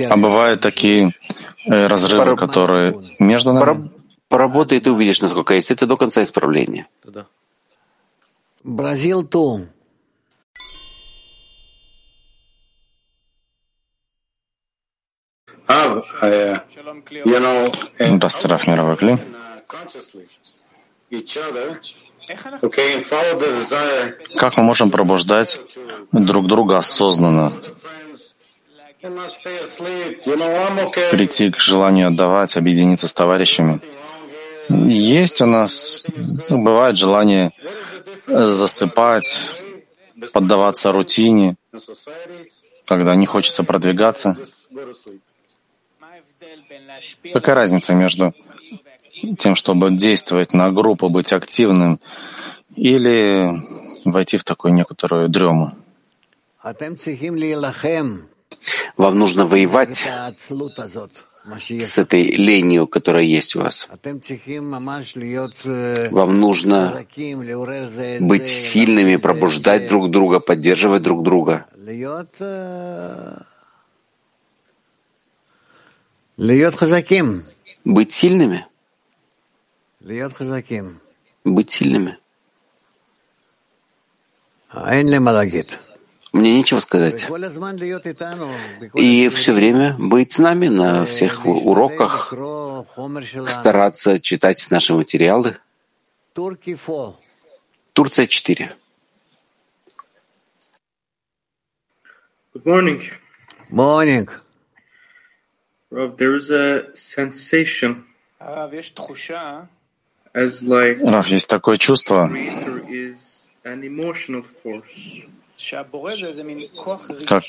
А 0.10 0.17
бывают 0.17 0.62
такие 0.62 1.13
э, 1.65 1.88
разрывы, 1.88 2.23
Пора... 2.23 2.36
которые 2.38 3.15
между 3.19 3.51
нами? 3.51 3.91
Поработай, 4.29 4.77
и 4.77 4.81
ты 4.81 4.91
увидишь, 4.91 5.19
насколько 5.21 5.53
есть 5.53 5.71
это 5.71 5.86
до 5.86 5.97
конца 5.97 6.23
исправления. 6.23 6.88
Бразил 8.63 9.24
ту. 9.24 9.67
Здравствуйте, 18.00 18.47
Раф 18.47 18.67
Мировой 18.67 18.97
Кли. 18.97 19.17
Как 24.38 24.58
мы 24.58 24.63
можем 24.63 24.91
пробуждать 24.91 25.60
друг 26.12 26.47
друга 26.47 26.78
осознанно? 26.78 27.54
Прийти 31.12 31.50
к 31.50 31.58
желанию 31.58 32.08
отдавать, 32.08 32.56
объединиться 32.58 33.08
с 33.08 33.13
товарищами. 33.13 33.82
Есть 34.69 35.41
у 35.41 35.47
нас, 35.47 36.04
бывает 36.50 36.97
желание 36.97 37.52
засыпать, 38.32 39.52
поддаваться 40.34 40.91
рутине, 40.91 41.56
когда 42.86 43.15
не 43.15 43.26
хочется 43.26 43.63
продвигаться. 43.63 44.38
Какая 47.34 47.56
разница 47.56 47.94
между 47.94 48.34
тем, 49.38 49.56
чтобы 49.56 49.91
действовать 49.91 50.54
на 50.54 50.72
группу, 50.72 51.10
быть 51.10 51.34
активным, 51.34 52.00
или 52.76 53.52
войти 54.06 54.38
в 54.38 54.43
такую 54.43 54.74
некоторую 54.74 55.30
дрему? 55.30 55.72
Вам 58.97 59.18
нужно 59.18 59.45
воевать 59.45 60.12
с 61.46 61.98
этой 61.98 62.24
ленью, 62.24 62.88
которая 62.88 63.24
есть 63.24 63.56
у 63.56 63.62
вас. 63.62 63.89
Вам 66.12 66.36
нужно 66.36 67.06
быть 68.20 68.48
сильными, 68.48 69.16
пробуждать 69.16 69.88
друг 69.88 70.12
друга, 70.12 70.39
поддерживать 70.39 71.02
друг 71.02 71.24
друга. 71.24 71.66
Быть 77.84 78.12
сильными. 78.14 78.66
Быть 81.44 81.72
сильными. 81.72 82.18
Мне 86.34 86.57
нечего 86.57 86.79
сказать. 86.79 87.27
И 88.95 89.29
все 89.29 89.53
время 89.53 89.95
быть 89.97 90.32
с 90.32 90.39
нами 90.39 90.67
на 90.67 91.05
всех 91.05 91.45
уроках, 91.45 92.34
стараться 93.49 94.19
читать 94.19 94.65
наши 94.69 94.93
материалы. 94.93 95.57
Турция 97.93 98.27
4. 98.27 98.71
Good 102.53 102.65
morning. 102.65 103.01
Morning. 103.69 104.29
Rob, 105.89 106.17
there 106.17 106.36
is 106.36 106.49
a 106.51 106.86
sensation 106.95 108.05
as 110.34 110.61
like 110.61 110.99
Раф, 111.01 111.27
есть 111.27 111.49
такое 111.49 111.77
чувство, 111.77 112.29
как 117.26 117.43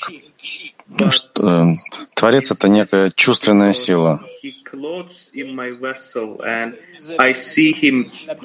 что, 1.11 1.29
э, 1.41 1.75
Творец— 2.13 2.51
это 2.55 2.69
некая 2.69 3.11
чувственная 3.11 3.73
сила. 3.73 4.21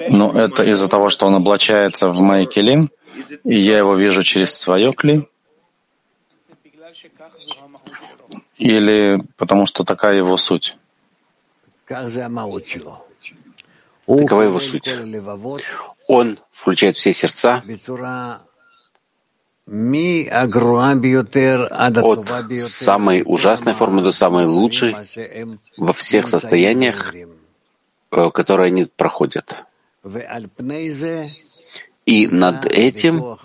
Но 0.09 0.31
это 0.31 0.63
из-за 0.63 0.87
того, 0.87 1.09
что 1.09 1.27
он 1.27 1.35
облачается 1.35 2.09
в 2.09 2.21
мои 2.21 2.45
килим, 2.45 2.89
и 3.43 3.55
я 3.55 3.77
его 3.79 3.95
вижу 3.95 4.23
через 4.23 4.53
свое 4.53 4.93
кли, 4.93 5.27
или 8.57 9.21
потому 9.37 9.65
что 9.65 9.83
такая 9.83 10.17
его 10.17 10.37
суть. 10.37 10.77
Такова 14.05 14.41
его 14.41 14.59
суть. 14.59 14.93
Он 16.07 16.37
включает 16.51 16.95
все 16.95 17.13
сердца 17.13 17.63
от 22.01 22.27
самой 22.59 23.23
ужасной 23.25 23.73
формы 23.73 24.01
до 24.01 24.11
самой 24.11 24.45
лучшей 24.45 24.95
во 25.77 25.93
всех 25.93 26.27
состояниях, 26.27 27.13
которые 28.09 28.67
они 28.67 28.85
проходят. 28.85 29.65
И 32.05 32.27
над 32.27 32.65
этим 32.65 33.37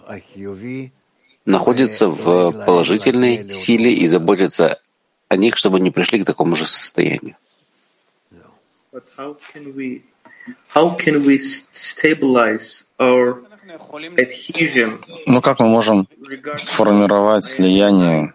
находится 1.45 2.09
в 2.09 2.65
положительной 2.65 3.51
силе 3.51 3.93
и 3.93 4.09
заботится 4.09 4.81
о 5.29 5.37
них, 5.37 5.57
чтобы 5.57 5.77
они 5.77 5.91
пришли 5.91 6.23
к 6.23 6.27
такому 6.27 6.57
же 6.57 6.65
состоянию. 6.65 7.37
but 8.95 9.03
how 9.19 9.37
can 9.53 9.75
we 9.75 9.89
how 10.69 10.87
can 11.03 11.17
we 11.27 11.37
stabilize 11.39 12.85
our 13.01 13.43
adhesion 14.17 14.99
Ну 15.27 15.41
как 15.41 15.61
мы 15.61 15.69
можем 15.69 16.09
сформировать 16.57 17.45
слияние 17.45 18.35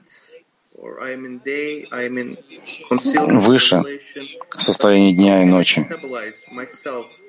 выше 3.41 3.83
состояния 4.57 5.13
дня 5.13 5.43
и 5.43 5.45
ночи? 5.45 5.87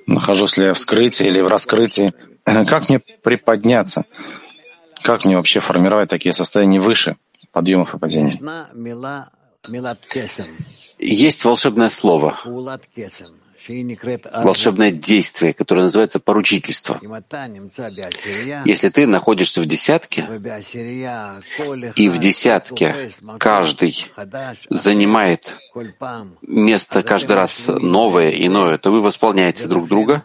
Нахожусь 0.06 0.56
ли 0.56 0.64
я 0.64 0.74
в 0.74 0.78
скрытии 0.78 1.26
или 1.26 1.40
в 1.40 1.48
раскрытии? 1.48 2.12
Как 2.44 2.88
мне 2.88 3.00
приподняться? 3.22 4.04
Как 5.02 5.24
мне 5.24 5.36
вообще 5.36 5.60
формировать 5.60 6.08
такие 6.08 6.32
состояния 6.32 6.80
выше 6.80 7.16
подъемов 7.52 7.94
и 7.94 7.98
падений? 7.98 8.40
Есть 10.98 11.44
волшебное 11.44 11.90
слово, 11.90 12.38
волшебное 13.68 14.90
действие, 14.90 15.52
которое 15.52 15.82
называется 15.82 16.20
поручительство. 16.20 17.00
Если 18.64 18.88
ты 18.88 19.06
находишься 19.06 19.60
в 19.60 19.66
десятке, 19.66 20.26
и 21.96 22.08
в 22.08 22.18
десятке 22.18 23.10
каждый 23.38 24.06
занимает 24.68 25.56
место 26.42 27.02
каждый 27.02 27.36
раз 27.36 27.68
новое, 27.68 28.30
иное, 28.30 28.78
то 28.78 28.90
вы 28.90 29.00
восполняете 29.00 29.66
друг 29.66 29.88
друга, 29.88 30.24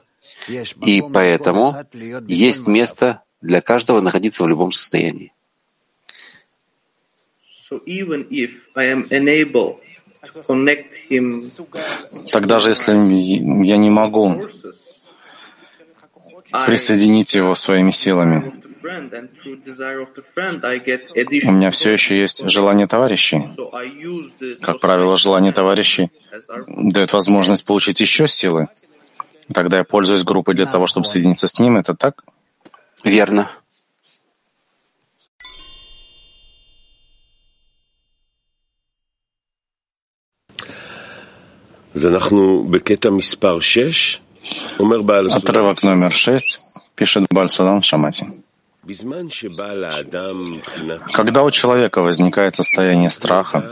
и 0.83 1.03
поэтому 1.13 1.75
есть 2.27 2.67
место 2.67 3.21
для 3.41 3.61
каждого 3.61 4.01
находиться 4.01 4.43
в 4.43 4.47
любом 4.47 4.71
состоянии. 4.71 5.31
so 7.67 7.81
even 7.87 8.27
if 8.29 8.69
I 8.75 8.85
am 8.85 9.05
unable 9.09 9.79
to 10.33 10.43
connect 10.45 10.91
him 11.09 11.39
Тогда 12.31 12.59
же, 12.59 12.69
если 12.69 12.93
я 13.65 13.77
не 13.77 13.89
могу 13.89 14.47
присоединить 16.65 17.35
его 17.35 17.55
своими 17.55 17.91
силами, 17.91 18.53
у 21.47 21.51
меня 21.51 21.71
все 21.71 21.91
еще 21.91 22.19
есть 22.19 22.49
желание 22.49 22.87
товарищей. 22.87 23.43
Как 24.61 24.79
правило, 24.79 25.17
желание 25.17 25.51
товарищей 25.51 26.09
дает 26.67 27.13
возможность 27.13 27.65
получить 27.65 27.99
еще 27.99 28.27
силы. 28.27 28.67
Тогда 29.53 29.77
я 29.77 29.83
пользуюсь 29.83 30.23
группой 30.23 30.55
для 30.55 30.65
того, 30.65 30.87
чтобы 30.87 31.05
соединиться 31.05 31.47
с 31.47 31.59
ним. 31.59 31.77
Это 31.77 31.95
так? 31.95 32.23
Верно. 33.03 33.49
Отрывок 45.31 45.83
номер 45.83 46.11
шесть 46.11 46.61
пишет 46.95 47.25
Бальсудан 47.31 47.81
Шамати. 47.81 48.25
Когда 51.13 51.43
у 51.43 51.51
человека 51.51 52.01
возникает 52.01 52.53
состояние 52.53 53.09
страха, 53.09 53.71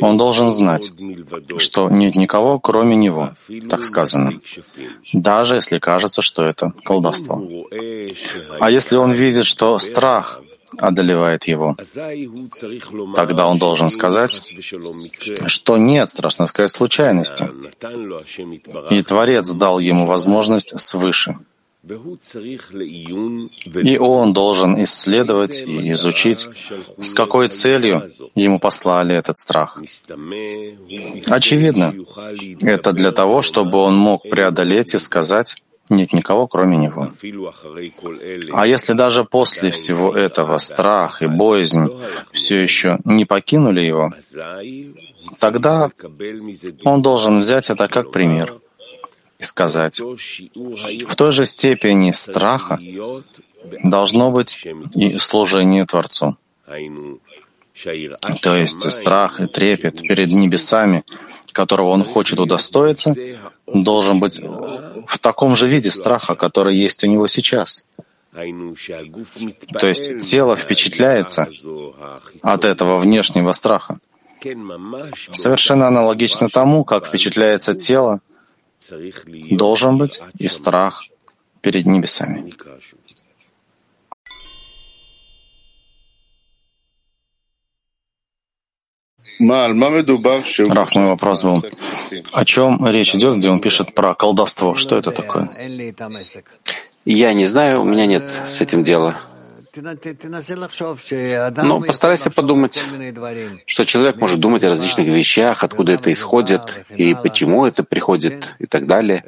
он 0.00 0.18
должен 0.18 0.50
знать, 0.50 0.92
что 1.58 1.88
нет 1.88 2.16
никого, 2.16 2.58
кроме 2.58 2.96
него, 2.96 3.32
так 3.70 3.84
сказано, 3.84 4.40
даже 5.12 5.54
если 5.54 5.78
кажется, 5.78 6.20
что 6.20 6.44
это 6.44 6.72
колдовство. 6.84 7.42
А 8.60 8.70
если 8.70 8.96
он 8.96 9.12
видит, 9.12 9.46
что 9.46 9.78
страх 9.78 10.41
одолевает 10.82 11.44
его. 11.44 11.76
Тогда 13.14 13.46
он 13.46 13.58
должен 13.58 13.88
сказать, 13.90 14.42
что 15.46 15.78
нет, 15.78 16.10
страшно 16.10 16.46
сказать, 16.46 16.72
случайности. 16.72 17.48
И 18.90 19.02
Творец 19.02 19.50
дал 19.50 19.78
ему 19.78 20.06
возможность 20.06 20.78
свыше. 20.80 21.38
И 23.84 23.98
он 23.98 24.32
должен 24.32 24.82
исследовать 24.84 25.62
и 25.66 25.90
изучить, 25.92 26.48
с 27.00 27.12
какой 27.14 27.48
целью 27.48 28.08
ему 28.36 28.60
послали 28.60 29.14
этот 29.16 29.38
страх. 29.38 29.80
Очевидно, 31.26 31.94
это 32.60 32.92
для 32.92 33.10
того, 33.10 33.42
чтобы 33.42 33.78
он 33.78 33.96
мог 33.96 34.22
преодолеть 34.22 34.94
и 34.94 34.98
сказать, 34.98 35.56
нет 35.92 36.14
никого, 36.14 36.46
кроме 36.46 36.76
Него. 36.78 37.12
А 38.52 38.66
если 38.66 38.94
даже 38.94 39.24
после 39.24 39.70
всего 39.70 40.16
этого 40.16 40.56
страх 40.58 41.22
и 41.22 41.26
боязнь 41.26 41.88
все 42.32 42.62
еще 42.62 42.98
не 43.04 43.26
покинули 43.26 43.80
его, 43.80 44.10
тогда 45.38 45.90
он 46.84 47.02
должен 47.02 47.40
взять 47.40 47.68
это 47.68 47.88
как 47.88 48.10
пример 48.10 48.54
и 49.38 49.44
сказать, 49.44 50.00
в 50.00 51.14
той 51.14 51.32
же 51.32 51.44
степени 51.44 52.10
страха 52.12 52.78
должно 53.84 54.30
быть 54.30 54.66
и 54.94 55.18
служение 55.18 55.84
Творцу. 55.84 56.36
То 58.40 58.56
есть 58.56 58.90
страх 58.90 59.40
и 59.40 59.46
трепет 59.46 60.00
перед 60.00 60.28
небесами 60.32 61.04
которого 61.52 61.88
он 61.88 62.04
хочет 62.04 62.38
удостоиться, 62.38 63.14
должен 63.72 64.20
быть 64.20 64.40
в 65.06 65.18
таком 65.18 65.56
же 65.56 65.68
виде 65.68 65.90
страха, 65.90 66.34
который 66.34 66.76
есть 66.76 67.04
у 67.04 67.06
него 67.06 67.26
сейчас. 67.26 67.84
То 68.32 69.86
есть 69.86 70.30
тело 70.30 70.56
впечатляется 70.56 71.48
от 72.42 72.64
этого 72.64 72.98
внешнего 72.98 73.52
страха. 73.52 73.98
Совершенно 75.30 75.86
аналогично 75.86 76.48
тому, 76.48 76.84
как 76.84 77.06
впечатляется 77.06 77.74
тело, 77.74 78.20
должен 79.50 79.98
быть 79.98 80.20
и 80.38 80.48
страх 80.48 81.04
перед 81.60 81.86
небесами. 81.86 82.54
Рах, 90.68 90.94
мой 90.94 91.06
вопрос 91.06 91.42
был, 91.42 91.64
о 92.32 92.44
чем 92.44 92.86
речь 92.86 93.14
идет, 93.14 93.36
где 93.36 93.50
он 93.50 93.60
пишет 93.60 93.94
про 93.94 94.14
колдовство? 94.14 94.74
Что 94.74 94.96
это 94.96 95.10
такое? 95.10 95.50
Я 97.04 97.32
не 97.32 97.46
знаю, 97.46 97.82
у 97.82 97.84
меня 97.84 98.06
нет 98.06 98.24
с 98.46 98.60
этим 98.60 98.84
дела. 98.84 99.16
Но 99.74 99.96
постарайся 101.80 102.30
подумать, 102.30 102.84
что 103.66 103.84
человек 103.84 104.20
может 104.20 104.38
думать 104.38 104.62
о 104.64 104.68
различных 104.68 105.06
вещах, 105.06 105.64
откуда 105.64 105.92
это 105.92 106.12
исходит, 106.12 106.84
и 106.94 107.14
почему 107.14 107.66
это 107.66 107.82
приходит, 107.82 108.54
и 108.58 108.66
так 108.66 108.86
далее. 108.86 109.24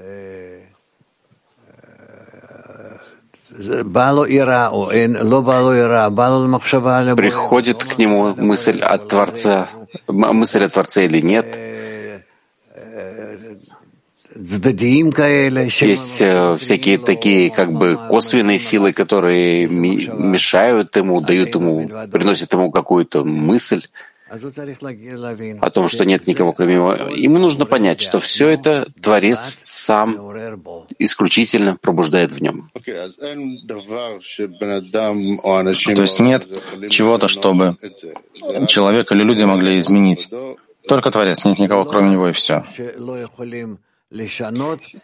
Приходит 7.17 7.85
к 7.85 7.99
нему 7.99 8.35
мысль 8.37 8.81
от 8.81 9.09
Творца, 9.09 9.69
мысль 10.09 10.65
о 10.65 10.69
Творце 10.69 11.07
или 11.07 11.21
нет. 11.21 11.57
Есть 15.87 16.21
э, 16.21 16.57
всякие 16.59 16.99
такие 16.99 17.51
как 17.51 17.73
бы 17.73 17.97
косвенные 18.09 18.59
силы, 18.59 18.93
которые 18.93 19.69
мешают 19.69 20.97
ему, 20.97 21.21
дают 21.21 21.55
ему, 21.55 21.89
приносят 22.11 22.53
ему 22.53 22.73
какую-то 22.73 23.25
мысль 23.25 23.83
о 25.61 25.70
том, 25.70 25.89
что 25.89 26.05
нет 26.05 26.26
никого 26.26 26.53
кроме 26.53 26.64
него. 26.64 26.95
Ему 27.14 27.39
нужно 27.39 27.66
понять, 27.66 28.01
что 28.01 28.20
все 28.20 28.49
это 28.49 28.87
Творец 29.01 29.59
сам 29.62 30.16
исключительно 30.99 31.76
пробуждает 31.76 32.32
в 32.32 32.41
нем. 32.41 32.68
То 35.95 36.03
есть 36.03 36.20
нет 36.20 36.47
чего-то, 36.91 37.28
чтобы 37.28 37.76
человек 38.66 39.12
или 39.12 39.22
люди 39.22 39.45
могли 39.45 39.78
изменить. 39.78 40.28
Только 40.87 41.11
Творец, 41.11 41.45
нет 41.45 41.59
никого 41.59 41.85
кроме 41.85 42.11
него 42.11 42.28
и 42.28 42.32
все. 42.32 42.64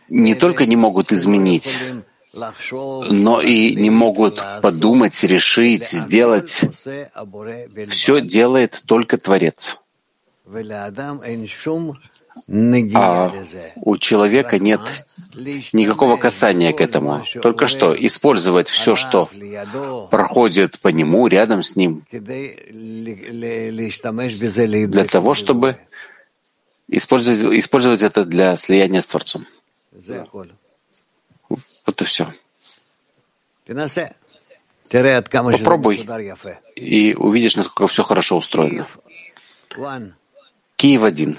Не 0.08 0.34
только 0.34 0.66
не 0.66 0.76
могут 0.76 1.12
изменить, 1.12 1.78
но 2.32 3.40
и 3.40 3.74
не 3.74 3.90
могут 3.90 4.42
подумать, 4.62 5.22
решить, 5.24 5.86
сделать. 5.86 6.62
Все 7.88 8.20
делает 8.20 8.82
только 8.86 9.18
Творец. 9.18 9.78
А 12.94 13.32
у 13.76 13.96
человека 13.96 14.58
нет 14.58 14.80
никакого 15.72 16.16
касания 16.16 16.72
к 16.72 16.80
этому. 16.80 17.24
Только 17.42 17.66
что 17.66 17.94
использовать 17.94 18.68
все, 18.68 18.96
что 18.96 19.28
проходит 20.10 20.78
по 20.80 20.88
нему, 20.88 21.26
рядом 21.26 21.62
с 21.62 21.76
ним, 21.76 22.02
для 24.88 25.04
того, 25.04 25.34
чтобы 25.34 25.78
использовать, 26.88 27.58
использовать 27.58 28.02
это 28.02 28.24
для 28.24 28.56
слияния 28.56 29.00
с 29.00 29.06
Творцом. 29.06 29.46
Вот 31.90 32.02
и 32.02 32.04
все. 32.04 32.28
Попробуй 35.58 36.06
и 36.76 37.14
увидишь, 37.16 37.56
насколько 37.56 37.88
все 37.88 38.04
хорошо 38.04 38.36
устроено. 38.36 38.86
Киев 40.76 41.02
один. 41.02 41.36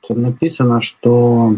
Тут 0.00 0.16
написано, 0.16 0.80
что 0.80 1.54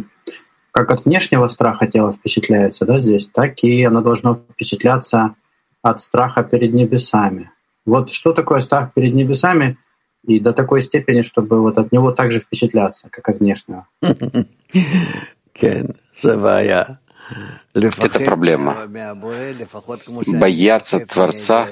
как 0.70 0.90
от 0.90 1.06
внешнего 1.06 1.48
страха 1.48 1.86
тело 1.86 2.12
впечатляется, 2.12 2.84
да, 2.84 3.00
здесь, 3.00 3.26
так 3.28 3.64
и 3.64 3.84
оно 3.84 4.02
должно 4.02 4.44
впечатляться 4.52 5.34
от 5.80 6.02
страха 6.02 6.42
перед 6.42 6.74
небесами. 6.74 7.50
Вот 7.86 8.12
что 8.12 8.34
такое 8.34 8.60
страх 8.60 8.92
перед 8.92 9.14
небесами— 9.14 9.78
и 10.24 10.40
до 10.40 10.52
такой 10.52 10.82
степени, 10.82 11.22
чтобы 11.22 11.60
вот 11.60 11.78
от 11.78 11.92
него 11.92 12.12
также 12.12 12.40
впечатляться, 12.40 13.08
как 13.10 13.28
от 13.28 13.40
внешнего. 13.40 13.86
Это 17.74 18.20
проблема. 18.24 18.88
Бояться 20.26 21.00
Творца, 21.00 21.66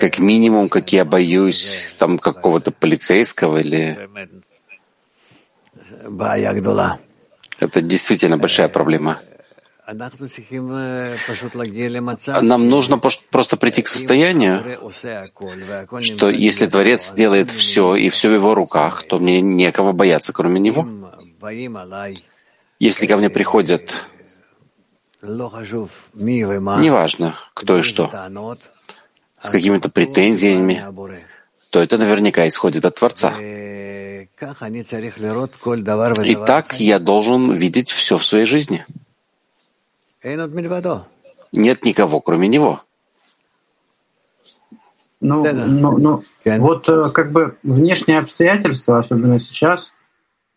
как 0.00 0.18
минимум, 0.18 0.68
как 0.68 0.92
я 0.92 1.04
боюсь 1.04 1.94
там 1.98 2.18
какого-то 2.18 2.70
полицейского 2.70 3.58
или... 3.58 4.08
Это 7.60 7.80
действительно 7.80 8.38
большая 8.38 8.68
проблема. 8.68 9.18
Нам 12.42 12.68
нужно 12.68 13.00
просто 13.30 13.56
прийти 13.56 13.82
к 13.82 13.88
состоянию, 13.88 14.62
что 16.02 16.30
если 16.30 16.66
Творец 16.68 17.12
делает 17.14 17.50
все, 17.50 17.96
и 17.96 18.08
все 18.08 18.28
в 18.28 18.34
его 18.34 18.54
руках, 18.54 19.04
то 19.08 19.18
мне 19.18 19.40
некого 19.40 19.92
бояться, 19.92 20.32
кроме 20.32 20.60
него. 20.60 20.86
Если 22.78 23.06
ко 23.06 23.16
мне 23.16 23.28
приходят, 23.28 24.04
неважно, 25.22 27.36
кто 27.54 27.78
и 27.78 27.82
что, 27.82 28.10
с 29.40 29.50
какими-то 29.50 29.88
претензиями, 29.88 30.84
то 31.70 31.80
это 31.80 31.98
наверняка 31.98 32.46
исходит 32.46 32.84
от 32.84 32.94
Творца. 32.94 33.34
И 36.24 36.34
так 36.46 36.80
я 36.80 36.98
должен 36.98 37.52
видеть 37.52 37.90
все 37.90 38.18
в 38.18 38.24
своей 38.24 38.46
жизни. 38.46 38.84
Нет 41.52 41.84
никого, 41.84 42.20
кроме 42.20 42.48
него. 42.48 42.80
Ну, 45.20 45.44
ну, 45.44 45.98
ну 45.98 46.22
вот 46.58 46.88
э, 46.88 47.10
как 47.10 47.30
бы 47.30 47.56
внешние 47.62 48.18
обстоятельства, 48.18 48.98
особенно 48.98 49.38
сейчас 49.38 49.92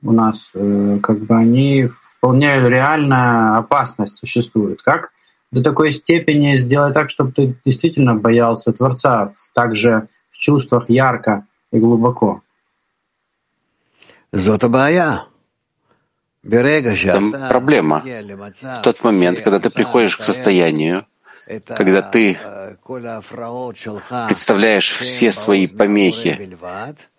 у 0.01 0.11
нас, 0.11 0.49
э, 0.55 0.99
как 1.03 1.19
бы 1.19 1.35
они 1.35 1.89
вполне 2.17 2.59
реальная 2.59 3.57
опасность 3.57 4.17
существует. 4.17 4.81
Как 4.81 5.11
до 5.51 5.61
такой 5.61 5.91
степени 5.91 6.57
сделать 6.57 6.95
так, 6.95 7.11
чтобы 7.11 7.31
ты 7.31 7.55
действительно 7.63 8.15
боялся 8.15 8.71
Творца, 8.71 9.33
также 9.53 10.09
в 10.31 10.37
чувствах 10.37 10.89
ярко 10.89 11.45
и 11.71 11.77
глубоко? 11.77 12.41
Там 16.45 17.31
проблема. 17.49 18.03
В 18.03 18.81
тот 18.81 19.03
момент, 19.03 19.41
когда 19.41 19.59
ты 19.59 19.69
приходишь 19.69 20.17
к 20.17 20.23
состоянию, 20.23 21.05
когда 21.67 22.01
ты 22.01 22.37
представляешь 24.27 24.91
все 24.91 25.31
свои 25.31 25.67
помехи 25.67 26.57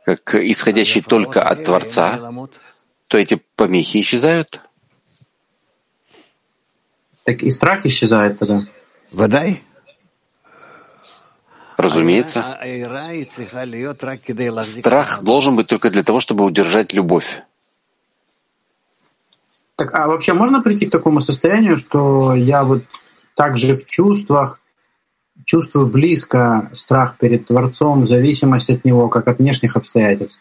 как 0.05 0.35
исходящие 0.37 1.03
только 1.03 1.43
от 1.43 1.65
Творца, 1.65 2.33
то 3.09 3.19
эти 3.19 3.41
помехи 3.57 4.01
исчезают. 4.01 4.61
Так 7.25 7.43
и 7.43 7.51
страх 7.51 7.85
исчезает 7.87 8.39
тогда? 8.39 8.67
Водай. 9.11 9.63
Разумеется. 11.77 12.45
Страх 14.63 15.23
должен 15.23 15.57
быть 15.57 15.67
только 15.67 15.91
для 15.91 16.05
того, 16.05 16.21
чтобы 16.21 16.45
удержать 16.45 16.93
любовь. 16.93 17.43
Так, 19.77 19.93
а 19.93 20.07
вообще 20.07 20.33
можно 20.33 20.63
прийти 20.63 20.87
к 20.87 20.91
такому 20.91 21.21
состоянию, 21.21 21.77
что 21.77 22.35
я 22.35 22.65
вот 22.65 22.83
также 23.35 23.77
в 23.77 23.85
чувствах 23.85 24.61
чувствую 25.45 25.87
близко 25.87 26.71
страх 26.73 27.19
перед 27.19 27.47
Творцом, 27.47 28.07
зависимость 28.07 28.71
от 28.71 28.85
Него, 28.85 29.09
как 29.09 29.29
от 29.29 29.39
внешних 29.39 29.77
обстоятельств? 29.77 30.41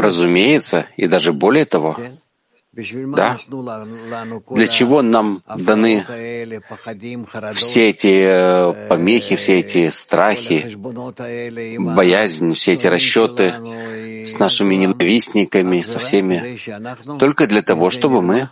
Разумеется, 0.00 0.86
и 0.96 1.06
даже 1.08 1.32
более 1.32 1.64
того. 1.64 1.96
Да? 2.74 3.38
Для 4.50 4.66
чего 4.66 5.02
нам 5.02 5.42
даны 5.56 6.06
все 7.52 7.90
эти 7.90 8.24
э, 8.24 8.88
помехи, 8.88 9.36
все 9.36 9.58
эти 9.58 9.90
страхи, 9.90 10.74
боязнь, 11.78 12.54
все 12.54 12.72
эти 12.72 12.86
расчеты 12.86 13.52
с 14.24 14.38
нашими 14.38 14.76
ненавистниками, 14.76 15.82
со 15.82 15.98
всеми? 15.98 16.58
Только 17.18 17.46
для 17.46 17.60
того, 17.60 17.90
чтобы 17.90 18.22
мы 18.22 18.48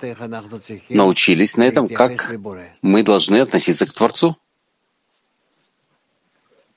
научились 0.90 1.56
на 1.56 1.62
этом, 1.62 1.88
как 1.88 2.34
мы 2.82 3.02
должны 3.02 3.38
относиться 3.38 3.86
к 3.86 3.92
Творцу. 3.92 4.36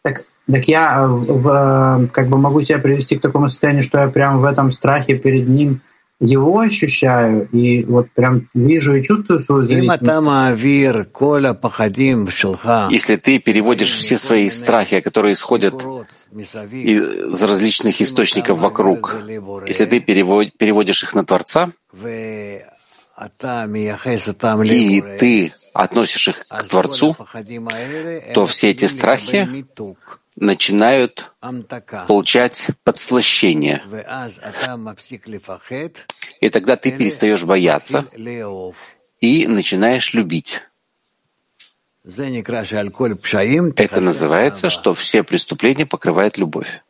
Так, 0.02 0.24
так 0.50 0.66
я 0.66 1.04
э, 1.04 1.08
в, 1.08 2.04
э, 2.04 2.08
как 2.08 2.28
бы 2.28 2.38
могу 2.38 2.62
себя 2.62 2.78
привести 2.78 3.16
к 3.18 3.22
такому 3.22 3.48
состоянию, 3.48 3.84
что 3.84 4.00
я 4.00 4.08
прямо 4.08 4.40
в 4.40 4.46
этом 4.46 4.72
страхе 4.72 5.18
перед 5.18 5.48
ним— 5.48 5.82
его 6.24 6.60
ощущаю 6.60 7.48
и 7.52 7.84
вот 7.84 8.12
прям 8.12 8.50
вижу 8.54 8.96
и 8.96 9.04
чувствую 9.04 9.40
свою 9.40 9.64
зависимость. 9.64 10.02
Если 12.92 13.16
ты 13.18 13.40
переводишь 13.40 13.92
все 13.92 14.18
свои 14.18 14.50
страхи, 14.50 15.02
которые 15.02 15.34
исходят 15.34 15.76
из 16.72 17.44
различных 17.44 18.02
источников 18.02 18.60
вокруг, 18.60 19.16
если 19.68 19.86
ты 19.86 20.00
переводишь 20.00 21.04
их 21.04 21.14
на 21.14 21.26
Творца, 21.26 21.72
и 24.64 25.02
ты 25.20 25.52
относишь 25.74 26.28
их 26.30 26.48
к 26.48 26.64
Творцу, 26.64 27.16
то 28.34 28.46
все 28.46 28.70
эти 28.72 28.86
страхи 28.86 29.66
начинают 30.36 31.34
получать 32.08 32.70
подслащение. 32.84 33.82
И 36.42 36.50
тогда 36.50 36.76
ты 36.76 36.92
перестаешь 36.92 37.44
бояться 37.44 38.06
и 39.20 39.48
начинаешь 39.48 40.14
любить. 40.14 40.62
Это 42.04 44.02
называется, 44.02 44.70
что 44.70 44.94
все 44.94 45.24
преступления 45.24 45.86
покрывает 45.86 46.38
любовь. 46.38 46.82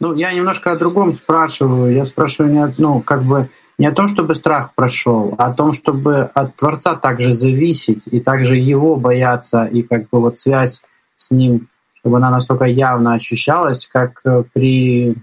Ну, 0.00 0.12
я 0.12 0.32
немножко 0.32 0.72
о 0.72 0.76
другом 0.76 1.12
спрашиваю. 1.12 1.94
Я 1.94 2.04
спрашиваю 2.04 2.52
не, 2.52 2.62
о, 2.62 2.72
ну, 2.76 3.00
как 3.00 3.22
бы 3.22 3.48
не 3.78 3.86
о 3.86 3.92
том, 3.92 4.08
чтобы 4.08 4.34
страх 4.34 4.74
прошел, 4.74 5.34
а 5.38 5.46
о 5.46 5.54
том, 5.54 5.72
чтобы 5.72 6.22
от 6.34 6.56
Творца 6.56 6.96
также 6.96 7.32
зависеть 7.32 8.02
и 8.10 8.20
также 8.20 8.56
его 8.56 8.96
бояться, 8.96 9.64
и 9.64 9.82
как 9.82 10.10
бы 10.10 10.20
вот 10.20 10.40
связь 10.40 10.82
с 11.16 11.30
ним, 11.30 11.68
чтобы 11.94 12.18
она 12.18 12.30
настолько 12.30 12.64
явно 12.64 13.14
ощущалась, 13.14 13.86
как 13.86 14.20
э, 14.24 14.44
при 14.52 15.14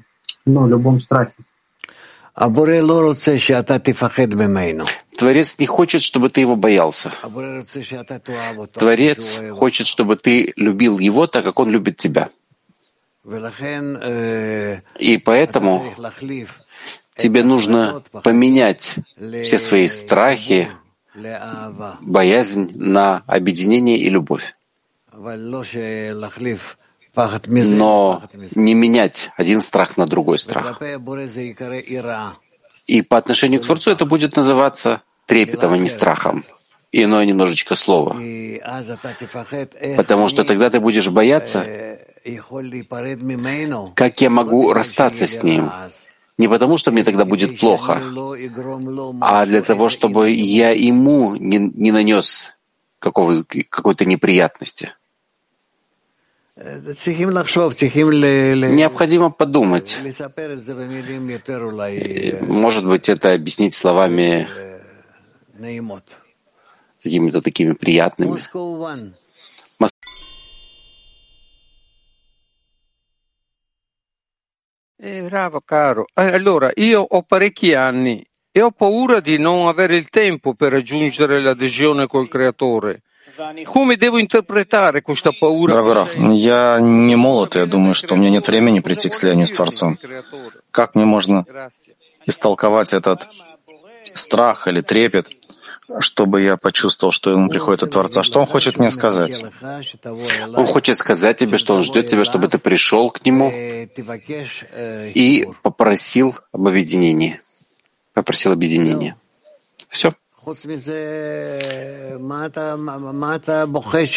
ну, 0.46 0.68
любом 0.68 1.00
страхе. 1.00 1.36
Творец 5.18 5.60
не 5.60 5.68
хочет, 5.68 6.02
чтобы 6.02 6.30
ты 6.30 6.42
его 6.42 6.56
боялся. 6.56 7.12
Творец 8.74 9.42
хочет, 9.52 9.86
чтобы 9.86 10.16
ты 10.16 10.54
любил 10.56 10.98
его 10.98 11.28
так, 11.28 11.44
как 11.44 11.60
он 11.60 11.70
любит 11.70 11.98
тебя. 11.98 12.30
И 13.24 15.18
поэтому 15.24 15.94
тебе 17.16 17.44
нужно 17.44 18.02
поменять 18.24 18.96
все 19.44 19.60
свои 19.60 19.88
страхи, 19.88 20.70
боязнь 22.02 22.72
на 22.76 23.18
объединение 23.28 24.00
и 24.00 24.10
любовь. 24.10 24.56
Но 27.76 28.22
не 28.56 28.74
менять 28.74 29.30
один 29.36 29.62
страх 29.62 29.98
на 29.98 30.06
другой 30.06 30.40
страх. 30.40 30.82
И 32.88 33.02
по 33.02 33.18
отношению 33.18 33.62
к 33.62 33.66
Творцу 33.66 33.92
это 33.92 34.06
будет 34.06 34.36
называться 34.36 35.02
трепетом, 35.26 35.74
а 35.74 35.78
не 35.78 35.90
страхом. 35.90 36.44
Иное 36.94 37.26
немножечко 37.26 37.76
слово. 37.76 38.20
Потому 39.98 40.28
что 40.28 40.44
тогда 40.44 40.70
ты 40.70 40.80
будешь 40.80 41.10
бояться, 41.10 41.66
как 43.96 44.22
я 44.22 44.30
могу 44.30 44.74
расстаться 44.74 45.26
с 45.26 45.44
ним. 45.44 45.72
Не 46.38 46.48
потому, 46.48 46.78
что 46.78 46.92
мне 46.92 47.04
тогда 47.04 47.24
будет 47.24 47.60
плохо, 47.60 48.02
а 49.22 49.46
для 49.46 49.62
того, 49.62 49.90
чтобы 49.90 50.32
я 50.32 50.72
ему 50.72 51.36
не, 51.36 51.58
не 51.58 51.92
нанес 51.92 52.58
какой-то 53.00 54.06
неприятности. 54.06 54.94
Необходимо 58.70 59.32
подумать. 59.32 60.00
Может 62.42 62.86
быть, 62.86 63.10
это 63.10 63.34
объяснить 63.34 63.74
словами 63.74 64.48
какими-то 67.04 67.42
такими 67.42 67.74
приятными. 67.74 68.40
Eh, 75.04 75.28
Rava, 75.30 75.62
caro, 75.66 76.06
eh, 76.14 76.32
allora 76.36 76.70
io 76.76 77.02
ho 77.02 77.24
parecchi 77.24 77.74
anni 77.74 78.24
e 78.52 78.62
ho 78.62 78.70
paura 78.70 79.20
di 79.20 79.40
non 79.40 79.68
avere 79.68 79.96
il 79.96 80.10
tempo 80.10 80.54
per 80.54 80.74
raggiungere 80.74 81.40
l'adesione 81.40 82.06
col 82.06 82.28
creatore. 82.30 83.02
Come 83.66 83.98
devo 83.98 84.18
interpretare 84.18 85.02
questa 85.02 85.32
paura? 85.32 85.74
Дорогой 85.74 85.94
Раф, 85.94 86.16
я 86.16 86.80
не 86.80 87.16
молод, 87.16 87.56
и 87.56 87.60
я 87.60 87.66
думаю, 87.66 87.94
что 87.94 88.14
у 88.16 88.18
меня 88.18 88.30
нет 88.30 88.48
времени 88.48 88.80
прийти 88.80 89.10
к 89.10 89.14
слиянию 89.14 89.48
с 89.48 89.52
Творцом. 89.52 89.98
Как 90.72 90.96
мне 90.96 91.06
можно 91.06 91.46
истолковать 92.26 92.94
этот 92.94 93.28
страх 94.14 94.68
или 94.68 94.82
трепет, 94.82 95.30
чтобы 96.00 96.42
я 96.42 96.58
почувствовал, 96.58 97.12
что 97.12 97.32
ему 97.32 97.50
приходит 97.50 97.84
от 97.84 97.92
Творца. 97.92 98.24
Что 98.24 98.40
он 98.40 98.48
хочет 98.48 98.78
мне 98.78 98.92
сказать? 98.92 99.44
Он 100.02 100.68
хочет 100.68 100.98
сказать 100.98 101.38
тебе, 101.38 101.58
что 101.58 101.76
он 101.76 101.84
ждет 101.84 102.08
тебя, 102.08 102.24
чтобы 102.24 102.48
ты 102.48 102.58
пришел 102.58 103.10
к 103.10 103.26
нему 103.26 103.52
и 103.52 105.48
попросил 105.62 106.36
об 106.52 106.68
объединении. 106.68 107.42
Попросил 108.14 108.52
объединения. 108.52 109.16
Все. 109.90 110.14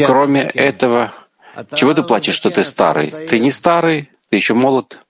Кроме 0.07 0.43
этого, 0.43 1.13
чего 1.75 1.93
ты 1.95 2.03
плачешь, 2.03 2.35
что 2.35 2.51
ты 2.51 2.65
старый? 2.65 3.11
Ты 3.11 3.39
не 3.39 3.51
старый, 3.51 4.11
ты 4.29 4.37
еще 4.37 4.55
молод. 4.55 5.01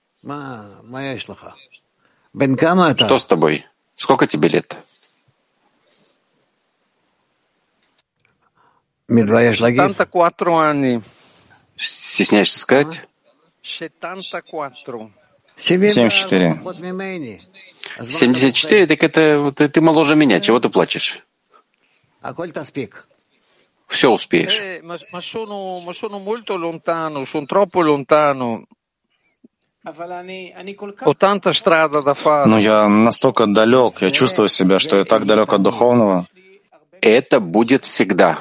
Что 3.05 3.17
с 3.17 3.25
тобой? 3.25 3.65
Сколько 3.95 4.27
тебе 4.27 4.49
лет? 4.49 4.75
Стесняешься 11.77 12.59
сказать? 12.59 13.07
74. 15.59 16.61
74, 17.99 18.87
так 18.87 19.03
это 19.03 19.51
ты, 19.55 19.69
ты 19.69 19.81
моложе 19.81 20.15
меня. 20.15 20.39
Чего 20.39 20.59
ты 20.59 20.69
плачешь? 20.69 21.25
Все 23.87 24.11
успеешь. 24.11 24.59
Но 32.47 32.59
я 32.59 32.89
настолько 32.89 33.45
далек, 33.45 34.01
я 34.01 34.11
чувствую 34.11 34.49
себя, 34.49 34.79
что 34.79 34.97
я 34.97 35.05
так 35.05 35.25
далек 35.25 35.53
от 35.53 35.61
духовного. 35.61 36.25
Это 37.01 37.39
будет 37.39 37.85
всегда. 37.85 38.39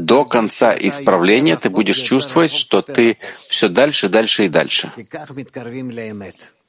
До 0.00 0.24
конца 0.24 0.74
исправления 0.74 1.56
ты 1.56 1.68
будешь 1.68 1.98
чувствовать, 1.98 2.52
что 2.52 2.80
ты 2.80 3.18
все 3.34 3.68
дальше, 3.68 4.08
дальше 4.08 4.46
и 4.46 4.48
дальше. 4.48 4.90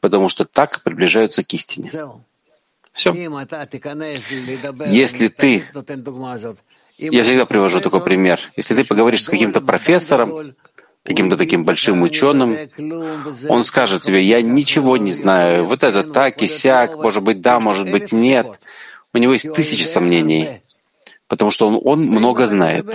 Потому 0.02 0.28
что 0.28 0.44
так 0.44 0.82
приближаются 0.84 1.44
к 1.44 1.54
истине. 1.54 1.92
Все. 2.92 3.14
Если 4.88 5.30
ты... 5.30 5.64
Я 6.98 7.24
всегда 7.24 7.46
привожу 7.46 7.80
такой 7.80 8.04
пример. 8.04 8.42
Если 8.58 8.76
ты 8.76 8.84
поговоришь 8.84 9.24
с 9.24 9.30
каким-то 9.30 9.62
профессором, 9.62 10.54
каким-то 11.04 11.38
таким 11.38 11.64
большим 11.64 12.02
ученым, 12.02 12.58
он 13.48 13.64
скажет 13.64 14.02
тебе, 14.02 14.22
я 14.22 14.42
ничего 14.42 14.98
не 14.98 15.14
знаю, 15.14 15.66
вот 15.66 15.84
это 15.84 16.04
так 16.04 16.42
и 16.42 16.48
сяк, 16.48 16.98
может 16.98 17.24
быть 17.24 17.40
да, 17.40 17.60
может 17.60 17.90
быть 17.90 18.12
нет. 18.12 18.48
У 19.14 19.18
него 19.18 19.34
есть 19.34 19.54
тысячи 19.54 19.84
сомнений 19.84 20.62
потому 21.32 21.50
что 21.50 21.70
он, 21.70 21.80
он 21.86 22.02
много 22.02 22.46
знает. 22.46 22.88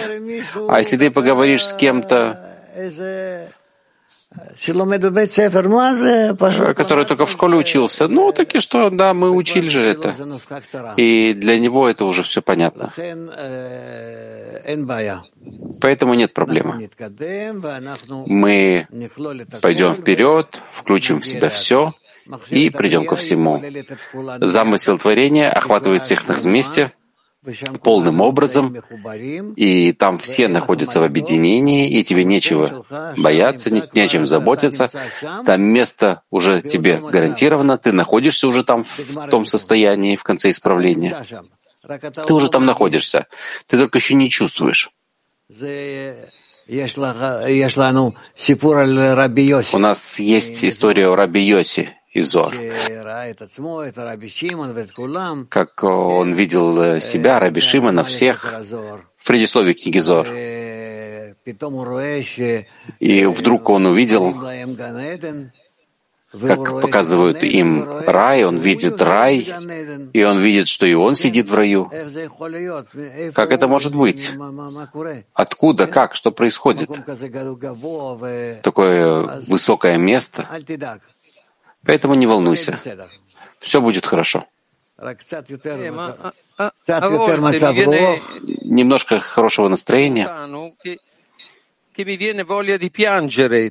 А 0.68 0.78
если 0.78 0.98
ты 0.98 1.10
поговоришь 1.10 1.64
с 1.64 1.72
кем-то, 1.72 2.38
который 6.74 7.04
только 7.04 7.26
в 7.26 7.30
школе 7.30 7.56
учился, 7.56 8.08
ну, 8.08 8.32
так 8.32 8.54
и 8.54 8.60
что, 8.60 8.90
да, 8.90 9.14
мы 9.14 9.30
учили 9.30 9.68
же 9.68 9.80
это. 9.80 10.14
И 10.96 11.34
для 11.34 11.58
него 11.58 11.88
это 11.88 12.04
уже 12.04 12.22
все 12.22 12.42
понятно. 12.42 12.92
Поэтому 15.80 16.14
нет 16.14 16.34
проблемы. 16.34 16.90
Мы 18.26 18.86
пойдем 19.62 19.94
вперед, 19.94 20.62
включим 20.72 21.20
в 21.20 21.26
себя 21.26 21.48
все 21.50 21.94
и 22.50 22.70
придем 22.70 23.06
ко 23.06 23.16
всему. 23.16 23.62
Замысел 24.40 24.98
творения 24.98 25.50
охватывает 25.50 26.02
всех 26.02 26.26
нас 26.28 26.44
вместе— 26.44 26.90
полным 27.82 28.20
образом, 28.20 28.76
и 29.56 29.92
там 29.92 30.18
все 30.18 30.48
находятся 30.48 31.00
в 31.00 31.04
объединении, 31.04 31.88
и 31.88 32.02
тебе 32.02 32.24
нечего 32.24 32.84
бояться, 33.16 33.70
не, 33.70 33.82
нечем 33.94 34.26
заботиться. 34.26 34.90
Там 35.44 35.62
место 35.62 36.22
уже 36.30 36.62
тебе 36.62 36.98
гарантировано, 36.98 37.78
ты 37.78 37.92
находишься 37.92 38.48
уже 38.48 38.64
там 38.64 38.84
в 38.84 39.28
том 39.28 39.46
состоянии 39.46 40.16
в 40.16 40.22
конце 40.22 40.50
исправления. 40.50 41.24
Ты 42.26 42.34
уже 42.34 42.48
там 42.48 42.66
находишься, 42.66 43.26
ты 43.66 43.78
только 43.78 43.98
еще 43.98 44.14
не 44.14 44.28
чувствуешь. 44.28 44.90
У 49.72 49.78
нас 49.78 50.18
есть 50.18 50.64
история 50.64 51.08
о 51.08 51.14
Раби 51.14 51.40
Йоси, 51.40 51.90
и 52.16 52.22
Зор. 52.22 52.54
Как 55.48 55.84
он 55.84 56.32
видел 56.32 56.80
э, 56.80 57.00
себя, 57.00 57.38
Раби 57.38 57.60
Шимона, 57.60 58.04
всех, 58.04 58.54
в 59.16 59.26
предисловии 59.26 59.74
книги 59.74 59.98
Зор. 59.98 60.26
И 63.00 63.26
вдруг 63.26 63.68
он 63.70 63.86
увидел, 63.86 64.34
как 66.32 66.80
показывают 66.80 67.42
им 67.42 67.86
рай, 68.06 68.44
он 68.44 68.58
видит 68.58 69.00
рай, 69.00 69.46
и 70.12 70.22
он 70.24 70.38
видит, 70.40 70.68
что 70.68 70.86
и 70.86 70.94
он 70.94 71.14
сидит 71.14 71.48
в 71.48 71.54
раю. 71.54 71.90
Как 73.34 73.52
это 73.52 73.68
может 73.68 73.94
быть? 73.94 74.32
Откуда, 75.34 75.86
как, 75.86 76.14
что 76.14 76.32
происходит? 76.32 76.90
Такое 78.62 79.42
высокое 79.46 79.98
место. 79.98 80.48
Поэтому 81.86 82.14
не 82.14 82.26
волнуйся. 82.26 82.78
Все 83.60 83.80
будет 83.80 84.06
хорошо. 84.06 84.46
Немножко 88.64 89.20
хорошего 89.20 89.68
настроения. 89.68 90.28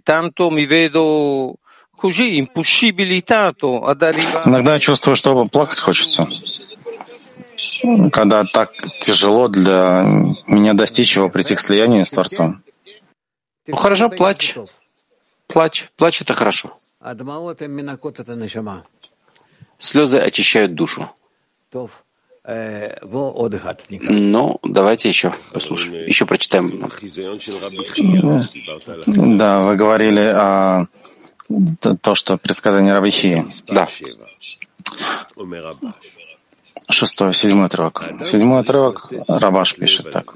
tanto 0.03 0.49
mi 0.49 0.65
vedo 0.65 1.53
così 1.95 2.37
impossibilitato 2.37 3.83
ad 3.83 4.01
arrivare. 4.01 4.49
Иногда 4.49 4.73
я 4.73 4.79
чувствую, 4.79 5.15
что 5.15 5.45
плакать 5.47 5.79
хочется. 5.79 6.27
Когда 8.11 8.43
так 8.43 8.71
тяжело 8.99 9.47
для 9.47 10.03
меня 10.47 10.73
достичь 10.73 11.15
его, 11.15 11.29
прийти 11.29 11.55
к 11.55 11.59
слиянию 11.59 12.05
с 12.05 12.11
Творцом. 12.11 12.63
Ну 13.67 13.75
хорошо, 13.75 14.09
плачь. 14.09 14.55
Плачь. 15.47 15.89
Плачь— 15.95 16.21
это 16.23 16.33
хорошо. 16.33 16.77
Слезы 19.77 20.17
очищают 20.17 20.73
душу. 20.73 21.09
Ну, 24.09 24.59
давайте 24.63 25.09
еще 25.09 25.33
послушаем. 25.53 26.07
Еще 26.07 26.25
прочитаем. 26.25 26.89
Да, 29.37 29.63
вы 29.63 29.75
говорили 29.75 30.33
о 30.33 30.87
то, 32.01 32.15
что 32.15 32.37
предсказание 32.37 32.93
Рабихи. 32.93 33.45
Да. 33.67 33.87
Шестой, 36.89 37.33
седьмой 37.33 37.65
отрывок. 37.65 38.03
Седьмой 38.23 38.61
отрывок 38.61 39.11
Рабаш 39.27 39.75
пишет 39.75 40.11
так. 40.11 40.35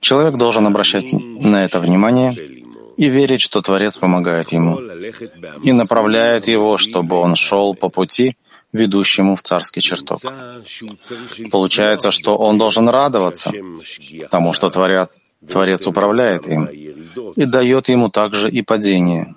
Человек 0.00 0.36
должен 0.36 0.66
обращать 0.66 1.12
на 1.12 1.64
это 1.64 1.80
внимание 1.80 2.61
и 2.96 3.08
верить, 3.08 3.40
что 3.40 3.62
Творец 3.62 3.98
помогает 3.98 4.52
ему 4.52 4.80
и 5.62 5.72
направляет 5.72 6.48
его, 6.48 6.78
чтобы 6.78 7.16
он 7.16 7.34
шел 7.34 7.74
по 7.74 7.88
пути, 7.88 8.36
ведущему 8.72 9.36
в 9.36 9.42
царский 9.42 9.80
чертог. 9.80 10.20
Получается, 11.50 12.10
что 12.10 12.36
он 12.36 12.58
должен 12.58 12.88
радоваться 12.88 13.52
тому, 14.30 14.52
что 14.52 14.70
Творец, 14.70 15.18
Творец 15.48 15.86
управляет 15.86 16.46
им 16.46 16.64
и 16.66 17.44
дает 17.44 17.88
ему 17.88 18.08
также 18.08 18.50
и 18.50 18.62
падение. 18.62 19.34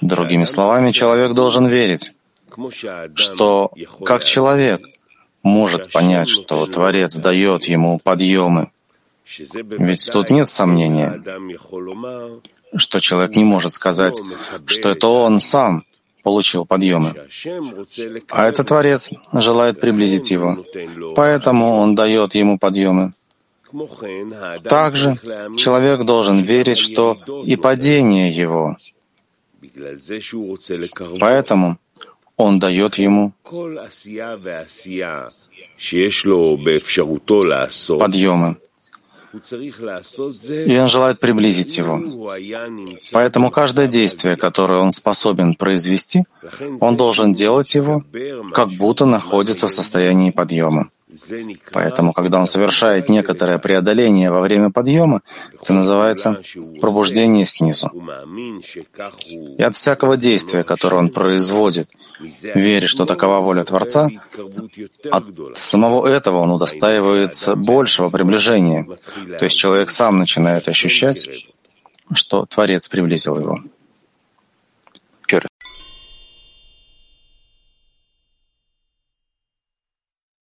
Другими 0.00 0.44
словами, 0.44 0.92
человек 0.92 1.32
должен 1.32 1.66
верить, 1.66 2.12
что 3.14 3.72
как 4.04 4.24
человек 4.24 4.86
может 5.42 5.92
понять, 5.92 6.28
что 6.28 6.66
Творец 6.66 7.16
дает 7.16 7.64
ему 7.64 7.98
подъемы, 7.98 8.70
ведь 9.78 10.10
тут 10.12 10.30
нет 10.30 10.48
сомнения, 10.48 11.22
что 12.76 13.00
человек 13.00 13.36
не 13.36 13.44
может 13.44 13.72
сказать, 13.72 14.20
что 14.66 14.88
это 14.90 15.08
он 15.08 15.40
сам 15.40 15.84
получил 16.22 16.66
подъемы. 16.66 17.14
А 18.30 18.46
этот 18.46 18.68
Творец 18.68 19.10
желает 19.32 19.80
приблизить 19.80 20.30
его, 20.30 20.64
поэтому 21.14 21.76
он 21.76 21.94
дает 21.94 22.34
ему 22.34 22.58
подъемы. 22.58 23.12
Также 24.64 25.16
человек 25.56 26.04
должен 26.04 26.42
верить, 26.42 26.78
что 26.78 27.18
и 27.44 27.56
падение 27.56 28.30
его. 28.30 28.76
Поэтому 31.20 31.78
он 32.36 32.58
дает 32.58 32.94
ему 32.96 33.32
подъемы. 37.98 38.56
И 39.32 40.78
он 40.78 40.88
желает 40.88 41.20
приблизить 41.20 41.76
его. 41.76 42.00
Поэтому 43.12 43.50
каждое 43.50 43.86
действие, 43.86 44.36
которое 44.36 44.80
он 44.80 44.90
способен 44.90 45.54
произвести, 45.54 46.24
он 46.80 46.96
должен 46.96 47.34
делать 47.34 47.74
его, 47.74 48.02
как 48.54 48.68
будто 48.70 49.04
находится 49.04 49.66
в 49.66 49.70
состоянии 49.70 50.30
подъема. 50.30 50.88
Поэтому, 51.72 52.12
когда 52.12 52.40
он 52.40 52.46
совершает 52.46 53.08
некоторое 53.08 53.58
преодоление 53.58 54.30
во 54.30 54.40
время 54.40 54.70
подъема, 54.70 55.22
это 55.60 55.72
называется 55.72 56.40
пробуждение 56.80 57.46
снизу. 57.46 57.90
И 59.58 59.62
от 59.62 59.74
всякого 59.76 60.16
действия, 60.16 60.64
которое 60.64 60.96
он 60.96 61.10
производит, 61.10 61.88
веря, 62.54 62.86
что 62.86 63.04
такова 63.04 63.40
воля 63.40 63.64
Творца, 63.64 64.08
от 65.10 65.24
самого 65.54 66.06
этого 66.06 66.38
он 66.38 66.50
удостаивается 66.50 67.54
большего 67.54 68.10
приближения. 68.10 68.86
То 69.38 69.44
есть 69.44 69.56
человек 69.56 69.90
сам 69.90 70.18
начинает 70.18 70.68
ощущать, 70.68 71.28
что 72.12 72.46
Творец 72.46 72.88
приблизил 72.88 73.38
его. 73.38 73.60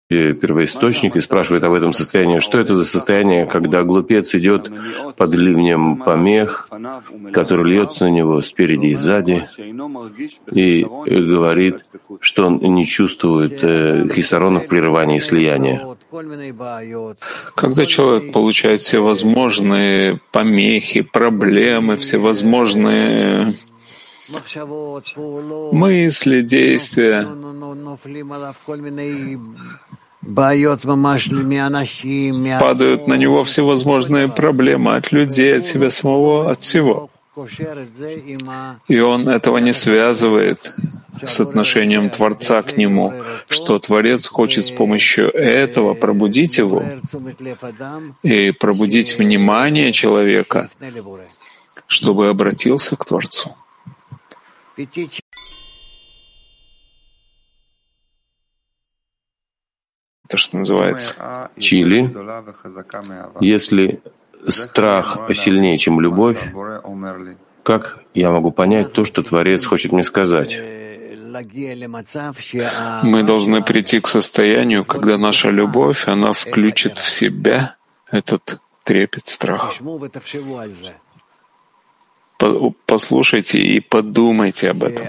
Первоисточник 0.09 1.17
и 1.17 1.21
спрашивает 1.21 1.65
об 1.65 1.73
этом 1.73 1.93
состоянии. 1.93 2.39
Что 2.39 2.59
это 2.59 2.77
за 2.77 2.85
состояние, 2.85 3.47
когда 3.47 3.83
глупец 3.83 4.35
идет 4.35 4.71
под 5.17 5.35
ливнем 5.35 5.97
помех, 5.97 6.69
который 7.33 7.73
льется 7.73 8.05
на 8.05 8.11
него 8.11 8.41
спереди 8.43 8.89
и 8.89 8.95
сзади, 8.95 9.47
и 10.53 10.85
говорит, 10.85 11.85
что 12.21 12.47
он 12.47 12.59
не 12.59 12.87
чувствует 12.87 13.59
э, 13.63 14.09
хисаронов 14.13 14.69
прерывания 14.69 15.17
и 15.17 15.21
слияния? 15.21 15.85
Когда 17.57 17.85
человек 17.85 18.33
получает 18.33 18.81
всевозможные 18.81 20.21
помехи, 20.31 21.03
проблемы, 21.03 21.97
всевозможные 21.97 23.55
мысли, 25.73 26.43
действия, 26.43 27.27
падают 32.59 33.07
на 33.07 33.15
него 33.15 33.45
всевозможные 33.45 34.29
проблемы 34.29 34.97
от 34.97 35.13
людей, 35.13 35.59
от 35.59 35.67
себя 35.67 35.91
самого, 35.91 36.51
от 36.51 36.63
всего. 36.63 37.11
И 38.89 39.01
он 39.01 39.29
этого 39.29 39.59
не 39.59 39.73
связывает 39.73 40.75
с 41.25 41.41
отношением 41.41 42.11
Творца 42.11 42.63
к 42.63 42.77
нему, 42.77 43.13
что 43.49 43.79
Творец 43.79 44.27
хочет 44.27 44.65
с 44.65 44.71
помощью 44.71 45.31
этого 45.33 45.95
пробудить 45.95 46.59
его 46.59 46.83
и 48.23 48.53
пробудить 48.53 49.19
внимание 49.19 49.93
человека, 49.93 50.71
чтобы 51.87 52.29
обратился 52.29 52.97
к 52.97 53.05
Творцу. 53.05 53.55
То, 60.29 60.37
что 60.37 60.57
называется. 60.59 61.51
Чили. 61.59 62.13
Если 63.41 64.01
страх 64.49 65.19
сильнее, 65.35 65.79
чем 65.79 66.01
любовь, 66.01 66.39
как 67.63 68.03
я 68.15 68.31
могу 68.31 68.53
понять 68.53 68.93
то, 68.93 69.05
что 69.05 69.23
Творец 69.23 69.65
хочет 69.65 69.93
мне 69.93 70.05
сказать? 70.05 70.59
Мы 73.03 73.23
должны 73.23 73.63
прийти 73.63 74.01
к 74.01 74.07
состоянию, 74.09 74.85
когда 74.85 75.19
наша 75.19 75.51
любовь, 75.51 76.09
она 76.09 76.33
включит 76.33 76.99
в 76.99 77.11
себя 77.11 77.77
этот 78.11 78.61
трепет 78.85 79.27
страха 79.27 79.73
послушайте 82.87 83.59
и 83.59 83.81
подумайте 83.81 84.71
об 84.71 84.85
этом, 84.85 85.07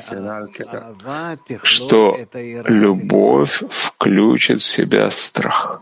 что 1.63 2.17
любовь 2.65 3.63
включит 3.69 4.61
в 4.61 4.65
себя 4.65 5.11
страх. 5.11 5.81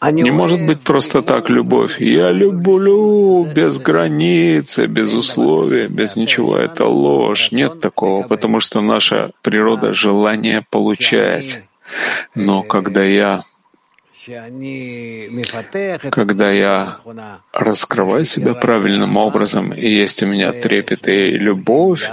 Не 0.00 0.30
может 0.30 0.64
быть 0.66 0.80
просто 0.80 1.22
так 1.22 1.50
любовь. 1.50 2.00
Я 2.00 2.30
люблю 2.30 3.44
без 3.44 3.78
границы, 3.80 4.86
без 4.86 5.12
условий, 5.12 5.88
без 5.88 6.14
ничего. 6.14 6.56
Это 6.56 6.86
ложь. 6.86 7.50
Нет 7.50 7.80
такого, 7.80 8.22
потому 8.22 8.60
что 8.60 8.80
наша 8.80 9.30
природа— 9.42 9.92
желание 9.94 10.64
получать. 10.70 11.62
Но 12.34 12.62
когда 12.62 13.02
я 13.02 13.42
когда 16.10 16.50
я 16.50 16.98
раскрываю 17.52 18.24
себя 18.24 18.54
правильным 18.54 19.16
образом, 19.16 19.72
и 19.72 19.88
есть 19.88 20.22
у 20.22 20.26
меня 20.26 20.52
трепет 20.52 21.08
и 21.08 21.30
любовь, 21.30 22.10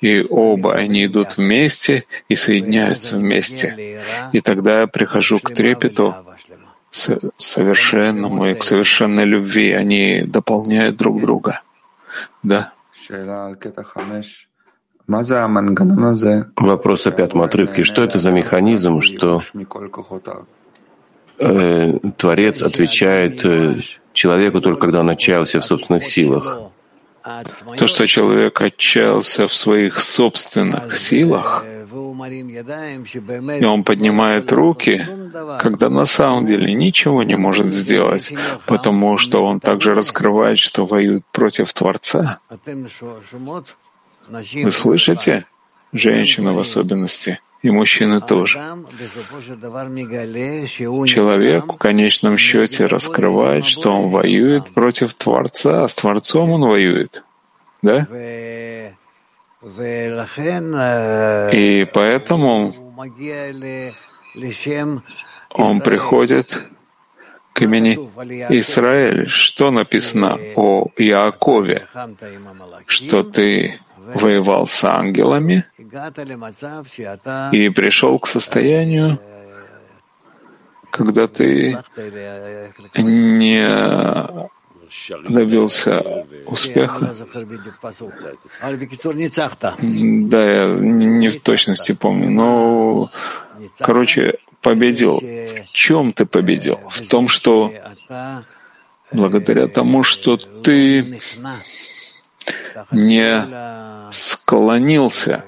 и 0.00 0.24
оба 0.28 0.74
они 0.74 1.06
идут 1.06 1.36
вместе 1.36 2.04
и 2.28 2.36
соединяются 2.36 3.16
вместе. 3.16 4.00
И 4.32 4.40
тогда 4.40 4.80
я 4.80 4.86
прихожу 4.86 5.40
к 5.40 5.52
трепету 5.52 6.14
совершенному 7.36 8.46
и 8.46 8.54
к 8.54 8.62
совершенной 8.62 9.24
любви. 9.24 9.72
Они 9.72 10.22
дополняют 10.22 10.96
друг 10.96 11.20
друга. 11.20 11.62
Да. 12.42 12.72
Вопрос 16.56 17.06
о 17.06 17.12
пятом 17.12 17.42
отрывке. 17.42 17.84
Что 17.84 18.02
это 18.02 18.18
за 18.18 18.30
механизм, 18.30 19.00
что 19.00 19.40
э, 21.38 21.98
Творец 22.16 22.62
отвечает 22.62 23.44
э, 23.44 23.80
человеку 24.12 24.60
только 24.60 24.80
когда 24.80 25.00
он 25.00 25.10
отчаялся 25.10 25.60
в 25.60 25.64
собственных 25.64 26.04
силах. 26.04 26.60
То, 27.76 27.86
что 27.88 28.06
человек 28.06 28.60
отчаялся 28.60 29.48
в 29.48 29.54
своих 29.54 30.00
собственных 30.00 30.96
силах, 30.96 31.64
и 33.60 33.64
он 33.64 33.84
поднимает 33.84 34.52
руки, 34.52 35.06
когда 35.60 35.88
на 35.88 36.06
самом 36.06 36.46
деле 36.46 36.72
ничего 36.72 37.22
не 37.24 37.36
может 37.36 37.66
сделать, 37.66 38.32
потому 38.66 39.18
что 39.18 39.44
он 39.44 39.60
также 39.60 39.94
раскрывает, 39.94 40.58
что 40.58 40.86
воюет 40.86 41.24
против 41.32 41.72
Творца. 41.72 42.38
Вы 44.28 44.72
слышите? 44.72 45.44
Женщины 45.92 46.52
в 46.52 46.58
особенности 46.58 47.38
и 47.66 47.70
мужчины 47.70 48.20
тоже. 48.20 48.58
Человек 51.06 51.64
в 51.72 51.76
конечном 51.78 52.38
счете 52.38 52.86
раскрывает, 52.86 53.64
что 53.64 53.92
он 53.92 54.10
воюет 54.10 54.70
против 54.70 55.14
Творца, 55.14 55.82
а 55.84 55.88
с 55.88 55.94
Творцом 55.94 56.50
он 56.50 56.62
воюет. 56.62 57.24
Да? 57.82 58.06
И 61.52 61.84
поэтому 61.92 62.74
он 65.50 65.80
приходит 65.80 66.62
к 67.52 67.62
имени 67.62 67.94
Израиль. 68.60 69.26
Что 69.26 69.72
написано 69.72 70.38
о 70.54 70.88
Иакове? 70.96 71.88
Что 72.86 73.24
ты 73.24 73.80
воевал 74.14 74.66
с 74.66 74.84
ангелами 74.84 75.64
и 77.52 77.68
пришел 77.70 78.18
к 78.18 78.26
состоянию, 78.26 79.18
когда 80.90 81.26
ты 81.26 81.78
не 82.96 84.48
добился 85.28 86.24
успеха. 86.46 87.14
Да, 89.82 90.42
я 90.44 90.66
не 90.78 91.28
в 91.28 91.40
точности 91.42 91.92
помню, 91.92 92.30
но, 92.30 93.10
короче, 93.80 94.38
победил. 94.62 95.20
В 95.20 95.72
чем 95.72 96.12
ты 96.12 96.24
победил? 96.24 96.80
В 96.88 97.02
том, 97.08 97.28
что 97.28 97.72
благодаря 99.12 99.66
тому, 99.68 100.02
что 100.02 100.36
ты 100.36 101.20
не 102.90 104.12
склонился 104.12 105.44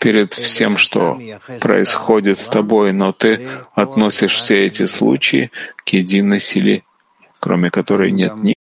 перед 0.00 0.34
всем, 0.34 0.76
что 0.76 1.18
происходит 1.60 2.36
с 2.36 2.48
тобой, 2.48 2.92
но 2.92 3.12
ты 3.12 3.48
относишь 3.74 4.36
все 4.36 4.66
эти 4.66 4.86
случаи 4.86 5.50
к 5.76 5.88
единой 5.90 6.40
силе, 6.40 6.82
кроме 7.40 7.70
которой 7.70 8.10
нет 8.10 8.34
ни 8.36 8.54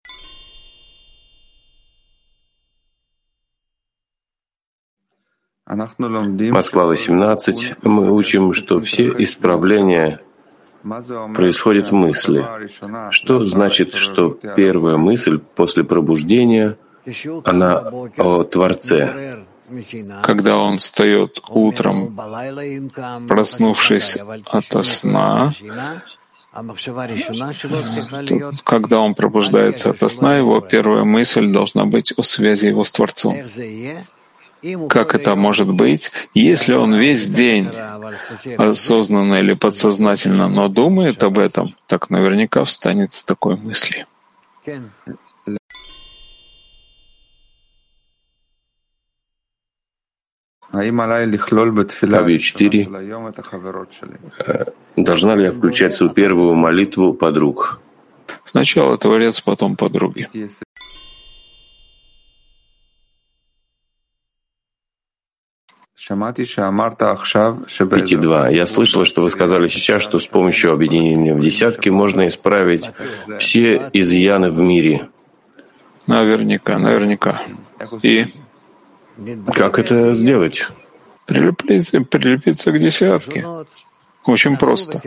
Москва, 6.52 6.86
18. 6.86 7.84
Мы 7.84 8.12
учим, 8.12 8.54
что 8.54 8.80
все 8.80 9.14
исправления 9.18 10.22
происходят 11.36 11.92
мысли. 11.92 12.46
Что 13.12 13.44
значит, 13.46 13.94
что 13.94 14.30
первая 14.56 14.98
мысль 14.98 15.40
после 15.40 15.84
пробуждения, 15.84 16.78
она 17.44 17.92
о 18.18 18.44
Творце? 18.44 19.46
Когда 20.22 20.58
он 20.58 20.78
встает 20.78 21.42
утром, 21.50 22.16
проснувшись 23.28 24.18
от 24.46 24.86
сна, 24.86 25.54
когда 28.64 29.00
он 29.00 29.16
пробуждается 29.16 29.90
от 29.90 30.12
сна, 30.12 30.38
его 30.38 30.62
первая 30.62 31.04
мысль 31.04 31.52
должна 31.52 31.86
быть 31.86 32.14
о 32.16 32.24
связи 32.24 32.68
его 32.68 32.84
с 32.84 32.92
Творцом. 32.92 33.36
Как 34.90 35.14
это 35.16 35.36
может 35.36 35.72
быть, 35.72 36.12
если 36.34 36.74
он 36.74 36.96
весь 36.96 37.28
день, 37.28 37.70
осознанно 38.58 39.36
или 39.36 39.54
подсознательно, 39.54 40.48
но 40.48 40.68
думает 40.68 41.24
об 41.24 41.38
этом, 41.38 41.76
так 41.88 42.10
наверняка 42.10 42.64
встанет 42.64 43.12
с 43.12 43.24
такой 43.24 43.58
мысли. 43.58 44.06
Кави 52.18 52.40
4. 52.40 52.90
Э, 54.40 54.66
должна 54.98 55.36
ли 55.36 55.44
я 55.44 55.52
включать 55.52 55.94
свою 55.94 56.12
первую 56.12 56.56
молитву 56.56 57.14
подруг? 57.14 57.80
Сначала 58.44 58.98
Творец, 58.98 59.40
потом 59.40 59.76
подруги. 59.78 60.28
Эти 68.04 68.16
два. 68.16 68.50
Я 68.50 68.68
слышал, 68.68 69.06
что 69.06 69.24
вы 69.24 69.32
сказали 69.32 69.68
сейчас, 69.70 70.04
что 70.04 70.20
с 70.20 70.28
помощью 70.28 70.72
объединения 70.72 71.34
в 71.34 71.40
десятки 71.40 71.90
можно 71.90 72.28
исправить 72.28 72.92
все 73.40 73.90
изъяны 73.92 74.52
в 74.52 74.60
мире. 74.60 75.10
Наверняка, 76.06 76.78
наверняка. 76.78 77.42
И 78.04 78.28
как 79.52 79.80
это 79.80 80.14
сделать? 80.14 80.68
Прилепиться, 81.26 82.02
прилепиться 82.02 82.72
к 82.72 82.80
десятке. 82.80 83.44
Очень 84.26 84.58
просто. 84.58 85.02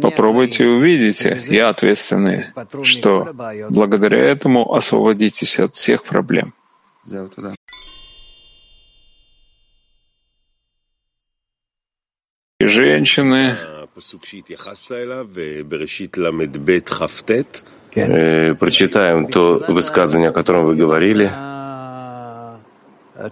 Попробуйте 0.00 0.64
и 0.64 0.66
увидите, 0.66 1.40
я 1.46 1.68
ответственный, 1.68 2.46
что 2.82 3.28
благодаря 3.70 4.18
этому 4.18 4.74
освободитесь 4.74 5.60
от 5.60 5.76
всех 5.76 6.02
проблем. 6.02 6.54
И 12.58 12.66
женщины, 12.68 13.54
э, 17.94 18.54
прочитаем 18.54 19.26
то 19.26 19.62
высказывание, 19.68 20.30
о 20.30 20.32
котором 20.32 20.64
вы 20.64 20.74
говорили. 20.74 21.30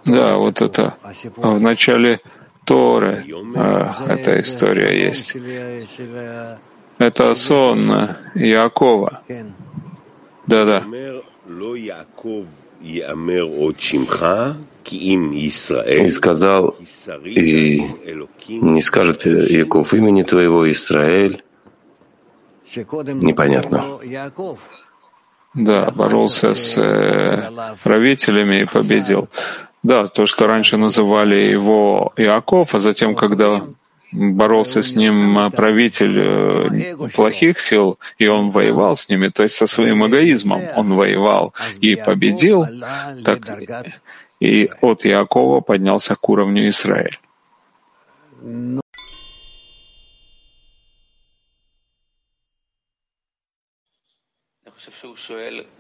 Да, 0.04 0.36
вот 0.36 0.60
это 0.60 0.98
в 1.36 1.58
начале 1.58 2.20
Торы 2.66 3.24
а, 3.56 3.94
эта 4.08 4.40
история 4.40 4.92
есть. 5.06 5.34
Это 6.98 7.34
сон 7.34 8.16
Якова. 8.34 9.22
Да-да. 10.46 10.84
И 14.93 16.11
сказал, 16.11 16.76
и 17.24 17.80
не 18.49 18.82
скажет 18.82 19.24
Яков 19.26 19.95
имени 19.95 20.22
твоего, 20.22 20.70
Израиль. 20.70 21.43
Непонятно. 22.76 23.85
Да, 25.55 25.91
боролся 25.93 26.55
с 26.55 26.76
э, 26.76 27.49
правителями 27.85 28.62
и 28.62 28.64
победил. 28.64 29.28
Да, 29.85 30.09
то, 30.09 30.26
что 30.26 30.49
раньше 30.49 30.76
называли 30.76 31.37
его 31.37 32.12
Иаков, 32.16 32.74
а 32.74 32.80
затем, 32.80 33.14
когда 33.14 33.62
боролся 34.14 34.82
с 34.82 34.97
ним 34.97 35.51
правитель 35.53 36.18
э, 36.18 36.97
плохих 37.14 37.61
сил, 37.61 37.99
и 38.18 38.26
он 38.26 38.51
воевал 38.51 38.97
с 38.97 39.09
ними, 39.09 39.28
то 39.28 39.43
есть 39.43 39.55
со 39.55 39.66
своим 39.66 40.07
эгоизмом 40.07 40.62
он 40.76 40.95
воевал 40.95 41.53
и 41.80 41.97
победил, 41.97 42.66
так 43.24 43.41
и 44.41 44.70
от 44.80 45.07
Иакова 45.07 45.61
поднялся 45.61 46.14
к 46.16 46.28
уровню 46.28 46.68
Израиля. 46.68 47.18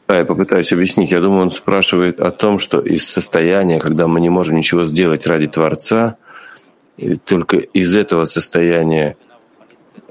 Да, 0.08 0.18
я 0.18 0.24
попытаюсь 0.24 0.72
объяснить. 0.72 1.10
Я 1.10 1.20
думаю, 1.20 1.42
он 1.42 1.50
спрашивает 1.50 2.20
о 2.20 2.30
том, 2.30 2.58
что 2.58 2.80
из 2.80 3.06
состояния, 3.06 3.80
когда 3.80 4.06
мы 4.06 4.20
не 4.20 4.30
можем 4.30 4.56
ничего 4.56 4.84
сделать 4.84 5.26
ради 5.26 5.46
Творца, 5.46 6.16
и 6.96 7.16
только 7.16 7.56
из 7.56 7.94
этого 7.94 8.24
состояния 8.24 9.16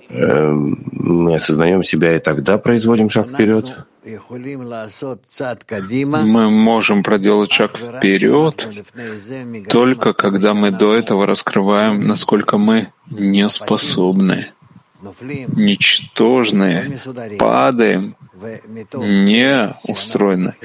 э, 0.10 0.50
мы 0.50 1.36
осознаем 1.36 1.84
себя 1.84 2.16
и 2.16 2.20
тогда 2.20 2.58
производим 2.58 3.10
шаг 3.10 3.30
вперед. 3.30 3.66
Мы 6.26 6.50
можем 6.50 7.04
проделать 7.04 7.52
шаг 7.52 7.78
вперед 7.78 8.68
только 9.70 10.14
когда 10.14 10.54
мы 10.54 10.72
до 10.72 10.94
этого 10.96 11.26
раскрываем, 11.26 12.06
насколько 12.06 12.58
мы 12.58 12.92
не 13.10 13.48
способны 13.50 14.52
ничтожные, 15.56 17.00
падаем, 17.40 18.16
не 18.94 19.76
устроены. 19.84 20.56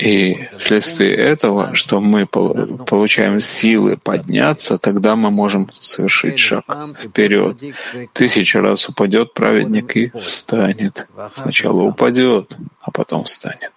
И 0.00 0.48
вследствие 0.58 1.14
этого, 1.14 1.74
что 1.74 2.00
мы 2.00 2.26
получаем 2.26 3.40
силы 3.40 3.96
подняться, 3.96 4.78
тогда 4.78 5.16
мы 5.16 5.30
можем 5.30 5.68
совершить 5.80 6.38
шаг 6.38 6.64
вперед. 7.02 7.62
Тысяча 8.12 8.60
раз 8.60 8.88
упадет 8.88 9.34
праведник 9.34 9.96
и 9.96 10.12
встанет. 10.20 11.06
Сначала 11.34 11.82
упадет, 11.82 12.56
а 12.80 12.90
потом 12.90 13.24
встанет. 13.24 13.72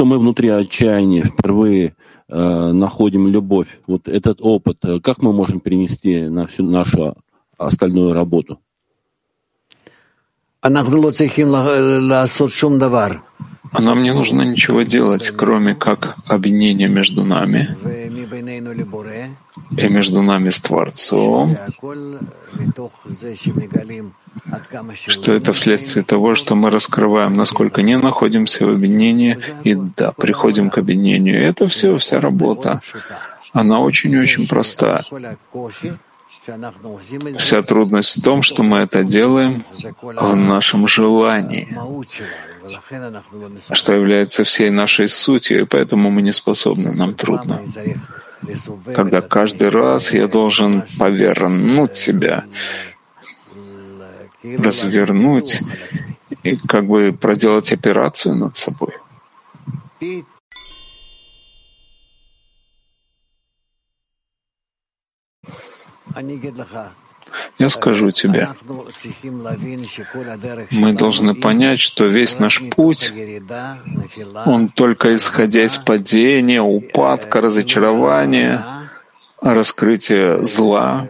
Что 0.00 0.06
мы 0.06 0.18
внутри 0.18 0.48
отчаяния 0.48 1.24
впервые 1.24 1.94
э, 2.26 2.72
находим 2.72 3.28
любовь, 3.28 3.68
вот 3.86 4.08
этот 4.08 4.38
опыт, 4.40 4.78
э, 4.82 4.98
как 4.98 5.20
мы 5.20 5.34
можем 5.34 5.60
перенести 5.60 6.22
на 6.22 6.46
всю 6.46 6.62
нашу 6.64 7.18
остальную 7.58 8.14
работу? 8.14 8.58
Нам 13.78 14.02
не 14.02 14.12
нужно 14.12 14.42
ничего 14.42 14.82
делать, 14.82 15.30
кроме 15.30 15.74
как 15.74 16.16
объединение 16.26 16.88
между 16.88 17.24
нами 17.24 17.76
и 19.76 19.88
между 19.88 20.22
нами 20.22 20.50
с 20.50 20.60
Творцом, 20.60 21.56
что 25.06 25.32
это 25.32 25.52
вследствие 25.52 26.04
того, 26.04 26.34
что 26.34 26.54
мы 26.54 26.70
раскрываем, 26.70 27.36
насколько 27.36 27.82
не 27.82 27.96
находимся 27.96 28.66
в 28.66 28.70
объединении, 28.70 29.38
и 29.64 29.74
да, 29.74 30.12
приходим 30.12 30.70
к 30.70 30.78
объединению. 30.78 31.42
Это 31.42 31.66
все, 31.66 31.96
вся 31.98 32.20
работа. 32.20 32.80
Она 33.52 33.80
очень-очень 33.80 34.46
проста. 34.46 35.02
Вся 37.38 37.62
трудность 37.62 38.16
в 38.16 38.22
том, 38.22 38.42
что 38.42 38.62
мы 38.62 38.78
это 38.78 39.04
делаем 39.04 39.62
в 40.02 40.36
нашем 40.36 40.88
желании, 40.88 41.68
что 43.72 43.92
является 43.92 44.44
всей 44.44 44.70
нашей 44.70 45.08
сутью, 45.08 45.62
и 45.62 45.64
поэтому 45.64 46.10
мы 46.10 46.22
не 46.22 46.32
способны, 46.32 46.92
нам 46.92 47.14
трудно. 47.14 47.62
Когда 48.94 49.20
каждый 49.20 49.68
раз 49.68 50.12
я 50.14 50.26
должен 50.26 50.82
повернуть 50.98 51.96
себя, 51.96 52.44
развернуть 54.42 55.60
и 56.42 56.56
как 56.56 56.86
бы 56.86 57.12
проделать 57.12 57.72
операцию 57.72 58.34
над 58.34 58.56
собой. 58.56 58.94
Я 67.58 67.68
скажу 67.68 68.10
тебе, 68.10 68.48
мы 70.70 70.92
должны 70.94 71.34
понять, 71.34 71.78
что 71.78 72.06
весь 72.06 72.38
наш 72.38 72.62
путь, 72.70 73.12
он 74.46 74.68
только 74.68 75.14
исходя 75.16 75.64
из 75.64 75.76
падения, 75.76 76.62
упадка, 76.62 77.40
разочарования, 77.40 78.64
раскрытия 79.40 80.42
зла. 80.42 81.08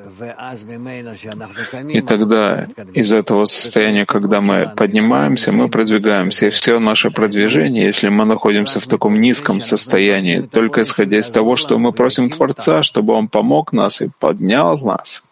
И 1.88 2.00
тогда 2.00 2.68
из 2.94 3.12
этого 3.12 3.44
состояния, 3.44 4.06
когда 4.06 4.40
мы 4.40 4.72
поднимаемся, 4.76 5.52
мы 5.52 5.68
продвигаемся. 5.68 6.46
И 6.46 6.50
все 6.50 6.78
наше 6.78 7.10
продвижение, 7.10 7.84
если 7.84 8.08
мы 8.08 8.24
находимся 8.24 8.80
в 8.80 8.86
таком 8.86 9.20
низком 9.20 9.60
состоянии, 9.60 10.40
только 10.40 10.82
исходя 10.82 11.18
из 11.18 11.30
того, 11.30 11.56
что 11.56 11.78
мы 11.78 11.92
просим 11.92 12.30
Творца, 12.30 12.82
чтобы 12.82 13.14
Он 13.14 13.28
помог 13.28 13.72
нас 13.72 14.00
и 14.02 14.10
поднял 14.18 14.78
нас, 14.78 15.24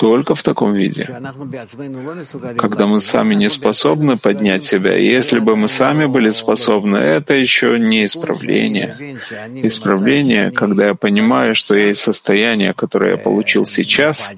только 0.00 0.34
в 0.34 0.42
таком 0.42 0.72
виде, 0.72 1.04
когда 2.56 2.86
мы 2.86 3.00
сами 3.00 3.34
не 3.34 3.50
способны 3.50 4.16
поднять 4.16 4.64
себя. 4.64 4.96
И 4.96 5.04
если 5.04 5.40
бы 5.40 5.56
мы 5.56 5.68
сами 5.68 6.06
были 6.06 6.30
способны, 6.30 6.96
это 6.96 7.34
еще 7.34 7.78
не 7.78 8.06
исправление. 8.06 9.18
Исправление, 9.62 10.52
когда 10.52 10.86
я 10.86 10.94
понимаю, 10.94 11.54
что 11.54 11.74
я 11.74 11.90
из 11.90 12.00
состояния, 12.00 12.72
которое 12.72 13.10
я 13.10 13.16
получил 13.18 13.66
сейчас, 13.66 14.32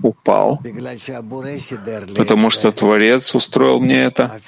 упал, 0.00 0.62
потому 2.14 2.50
что 2.50 2.70
Творец 2.70 3.34
устроил 3.34 3.80
мне 3.80 4.04
это, 4.04 4.40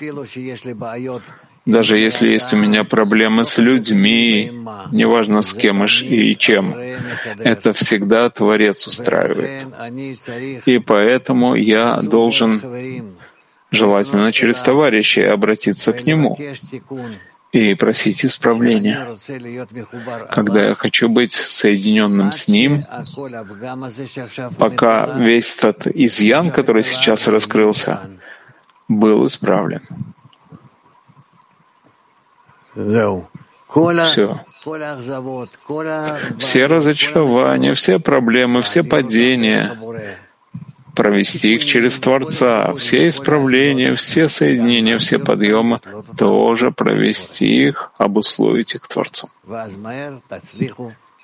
даже 1.71 1.99
если 1.99 2.29
есть 2.29 2.53
у 2.53 2.57
меня 2.57 2.85
проблемы 2.85 3.45
с 3.45 3.59
людьми, 3.59 4.53
неважно 4.93 5.43
с 5.43 5.55
кем 5.55 5.85
и 5.85 6.37
чем, 6.37 6.75
это 7.39 7.73
всегда 7.73 8.29
Творец 8.31 8.87
устраивает. 8.87 9.67
И 10.67 10.79
поэтому 10.79 11.55
я 11.55 11.97
должен, 12.03 13.15
желательно 13.71 14.33
через 14.33 14.61
товарищей, 14.61 15.23
обратиться 15.23 15.93
к 15.93 16.05
нему 16.07 16.39
и 17.53 17.75
просить 17.75 18.25
исправления. 18.25 19.17
Когда 20.31 20.69
я 20.69 20.75
хочу 20.75 21.09
быть 21.09 21.33
соединенным 21.33 22.31
с 22.33 22.49
Ним, 22.49 22.83
пока 24.59 25.19
весь 25.19 25.55
тот 25.55 25.87
изъян, 25.87 26.51
который 26.51 26.85
сейчас 26.85 27.27
раскрылся, 27.27 28.01
был 28.89 29.27
исправлен. 29.27 29.83
Все. 34.05 34.41
Все 36.39 36.67
разочарования, 36.67 37.75
все 37.75 37.99
проблемы, 37.99 38.63
все 38.63 38.83
падения, 38.83 39.79
провести 40.95 41.55
их 41.55 41.65
через 41.65 41.99
Творца, 41.99 42.75
все 42.75 43.09
исправления, 43.09 43.95
все 43.95 44.29
соединения, 44.29 44.99
все 44.99 45.19
подъемы, 45.19 45.81
тоже 46.19 46.73
провести 46.73 47.69
их, 47.69 47.93
обусловить 47.97 48.75
их 48.75 48.87
Творцу. 48.89 49.31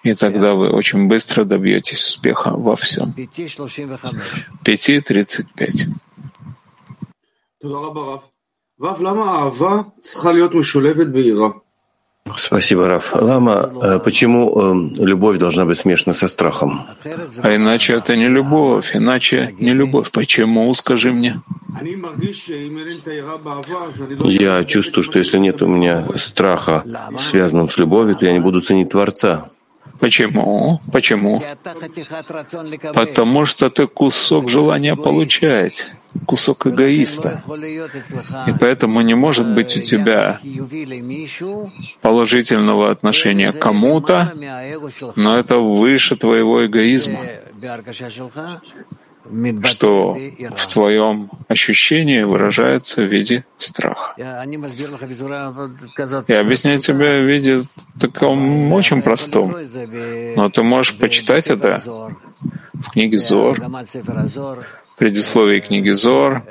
И 0.02 0.14
тогда 0.14 0.54
вы 0.54 0.70
очень 0.70 1.08
быстро 1.08 1.44
добьетесь 1.44 2.00
успеха 2.06 2.52
во 2.52 2.76
всем. 2.76 3.12
5.35. 4.64 5.88
Спасибо, 12.36 12.88
Раф. 12.88 13.14
Лама, 13.14 13.70
э, 13.82 13.98
почему 14.00 14.50
э, 14.98 15.02
любовь 15.04 15.38
должна 15.38 15.64
быть 15.64 15.78
смешана 15.78 16.12
со 16.12 16.26
страхом? 16.26 16.86
А 17.42 17.54
иначе 17.54 17.94
это 17.94 18.16
не 18.16 18.28
любовь, 18.28 18.96
иначе 18.96 19.54
не 19.60 19.72
любовь. 19.72 20.10
Почему, 20.10 20.74
скажи 20.74 21.12
мне? 21.12 21.40
Я 24.24 24.64
чувствую, 24.64 25.04
что 25.04 25.18
если 25.18 25.38
нет 25.38 25.62
у 25.62 25.66
меня 25.66 26.08
страха, 26.16 26.84
связанного 27.20 27.68
с 27.68 27.78
любовью, 27.78 28.16
то 28.16 28.26
я 28.26 28.32
не 28.32 28.40
буду 28.40 28.60
ценить 28.60 28.90
Творца. 28.90 29.50
Почему? 30.00 30.80
Почему? 30.92 31.42
Потому 32.94 33.46
что 33.46 33.70
ты 33.70 33.86
кусок 33.86 34.48
желания 34.48 34.96
получать, 34.96 35.88
кусок 36.26 36.66
эгоиста. 36.66 37.42
И 38.46 38.52
поэтому 38.58 39.00
не 39.00 39.14
может 39.14 39.46
быть 39.54 39.76
у 39.76 39.80
тебя 39.80 40.40
положительного 42.00 42.90
отношения 42.90 43.52
к 43.52 43.58
кому-то, 43.58 44.32
но 45.16 45.38
это 45.38 45.58
выше 45.58 46.16
твоего 46.16 46.66
эгоизма 46.66 47.20
что 49.64 50.14
в 50.14 50.66
твоем 50.72 51.30
ощущении 51.48 52.22
выражается 52.22 53.02
в 53.02 53.04
виде 53.04 53.44
страха. 53.58 54.14
Я 54.18 54.42
объясняю 56.40 56.80
тебе 56.80 57.20
в 57.20 57.28
виде 57.28 57.66
таком 58.00 58.72
очень 58.72 59.02
простом, 59.02 59.54
но 60.36 60.50
ты 60.50 60.62
можешь 60.62 60.96
почитать 60.98 61.48
это 61.48 61.82
в 62.74 62.90
книге 62.90 63.18
Зор, 63.18 63.60
предисловии 64.96 65.60
книги 65.60 65.90
Зор. 65.90 66.42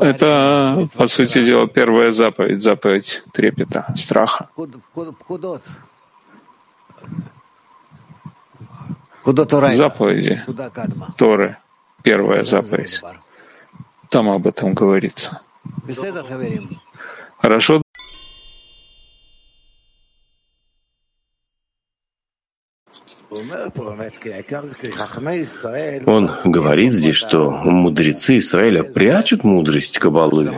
Это, 0.00 0.86
по 0.96 1.06
сути 1.06 1.42
дела, 1.42 1.66
первая 1.68 2.10
заповедь, 2.10 2.60
заповедь 2.60 3.22
трепета, 3.32 3.92
страха. 3.96 4.48
Заповеди. 9.76 10.42
Торы, 11.16 11.56
первая 12.02 12.44
заповедь. 12.44 13.02
Там 14.08 14.28
об 14.30 14.46
этом 14.46 14.74
говорится. 14.74 15.42
Хорошо, 17.38 17.82
Он 26.06 26.30
говорит 26.46 26.92
здесь, 26.92 27.16
что 27.16 27.50
мудрецы 27.50 28.38
Израиля 28.38 28.82
прячут 28.84 29.44
мудрость 29.44 29.98
Кабалы. 29.98 30.52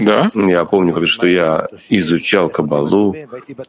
Да? 0.00 0.28
Я 0.34 0.64
помню, 0.64 0.92
как 0.94 1.06
что 1.06 1.28
я 1.28 1.68
изучал 1.90 2.48
Кабалу, 2.48 3.14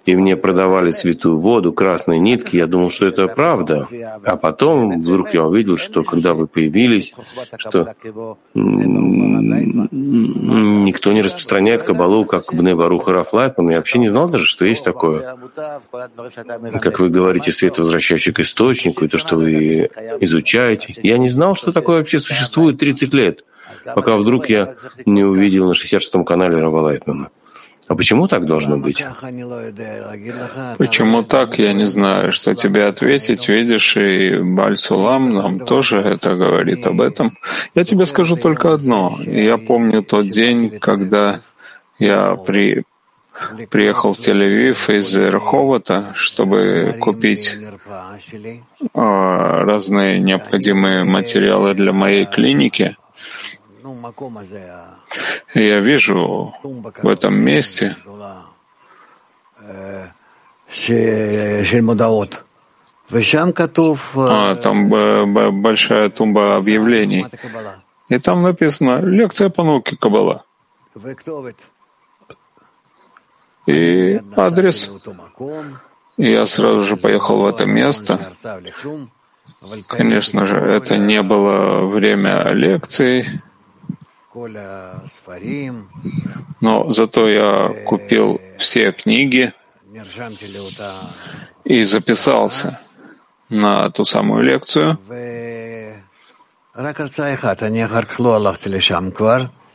и 0.06 0.16
мне 0.16 0.36
продавали 0.36 0.90
святую 0.92 1.38
воду, 1.38 1.74
красные 1.74 2.20
нитки. 2.20 2.56
Я 2.56 2.66
думал, 2.66 2.90
что 2.90 3.06
это 3.06 3.28
правда. 3.28 3.88
А 4.24 4.36
потом 4.36 5.00
вдруг 5.00 5.34
я 5.34 5.44
увидел, 5.44 5.78
что 5.78 6.04
когда 6.04 6.34
вы 6.34 6.48
появились, 6.48 7.14
что 7.58 7.94
никто 10.94 11.12
не 11.12 11.22
распространяет 11.22 11.84
Кабалу, 11.84 12.26
как 12.26 12.52
Бне 12.52 12.76
Баруха 12.76 13.14
Рафлайпан. 13.14 13.70
Я 13.70 13.78
вообще 13.78 14.00
не 14.00 14.10
знал 14.10 14.28
даже, 14.28 14.46
что 14.46 14.66
есть 14.66 14.84
такое. 14.84 15.38
Как 16.82 17.00
вы 17.00 17.10
говорите, 17.10 17.52
свет 17.52 17.78
возвращающий 17.78 18.23
возвращающий 18.24 18.32
к 18.32 18.40
источнику, 18.40 19.06
и 19.06 19.08
то, 19.08 19.18
что 19.18 19.36
вы 19.36 19.90
изучаете. 20.22 20.94
Я 21.04 21.18
не 21.18 21.30
знал, 21.30 21.56
что 21.56 21.72
такое 21.72 21.98
вообще 21.98 22.20
существует 22.20 22.80
30 22.80 23.14
лет, 23.14 23.44
пока 23.96 24.18
вдруг 24.18 24.50
я 24.50 24.76
не 25.06 25.24
увидел 25.24 25.68
на 25.68 25.74
66-м 25.74 26.24
канале 26.24 26.58
Рава 26.58 26.82
Лайтмана. 26.82 27.30
А 27.90 27.96
почему 27.96 28.28
так 28.28 28.46
должно 28.46 28.78
быть? 28.78 29.06
Почему 30.78 31.24
так, 31.24 31.60
я 31.60 31.74
не 31.74 31.86
знаю, 31.86 32.32
что 32.32 32.56
тебе 32.56 32.86
ответить. 32.86 33.50
Видишь, 33.50 33.98
и 33.98 34.38
Бальсулам 34.38 35.34
нам 35.34 35.60
тоже 35.60 35.98
это 35.98 36.36
говорит 36.36 36.88
об 36.88 37.02
этом. 37.02 37.38
Я 37.76 37.84
тебе 37.84 38.06
скажу 38.06 38.38
только 38.38 38.74
одно. 38.74 39.18
Я 39.26 39.58
помню 39.58 40.02
тот 40.02 40.28
день, 40.28 40.80
когда 40.80 41.42
я 42.00 42.36
при, 42.36 42.84
приехал 43.70 44.14
в 44.14 44.18
Тель-Авив 44.18 44.90
из 44.94 45.16
Рховата, 45.18 46.12
чтобы 46.16 46.96
купить 47.00 47.58
а, 48.94 49.64
разные 49.64 50.20
необходимые 50.20 51.04
материалы 51.04 51.74
для 51.74 51.94
моей 51.94 52.26
клиники. 52.26 52.98
Я 55.54 55.80
вижу 55.80 56.56
в 56.64 57.08
этом 57.08 57.36
месте 57.36 57.96
а, 64.16 64.56
там 64.56 64.90
большая 65.62 66.10
тумба 66.10 66.56
объявлений. 66.56 67.26
И 68.10 68.20
там 68.20 68.44
написано 68.44 69.00
«Лекция 69.02 69.50
по 69.50 69.64
науке 69.64 69.96
Каббала». 69.98 70.46
И 73.66 74.22
адрес. 74.36 74.92
Я 76.18 76.46
сразу 76.46 76.82
же 76.82 76.98
поехал 76.98 77.42
в 77.42 77.46
это 77.46 77.66
место. 77.66 78.32
Конечно 79.88 80.46
же, 80.46 80.58
это 80.58 80.98
не 80.98 81.22
было 81.22 81.88
время 81.88 82.52
лекций, 82.52 83.42
но 86.62 86.90
зато 86.90 87.30
я 87.30 87.74
купил 87.86 88.42
все 88.58 88.92
книги 88.92 89.54
и 91.64 91.84
записался 91.84 92.80
на 93.50 93.90
ту 93.92 94.06
самую 94.06 94.44
лекцию. 94.44 94.98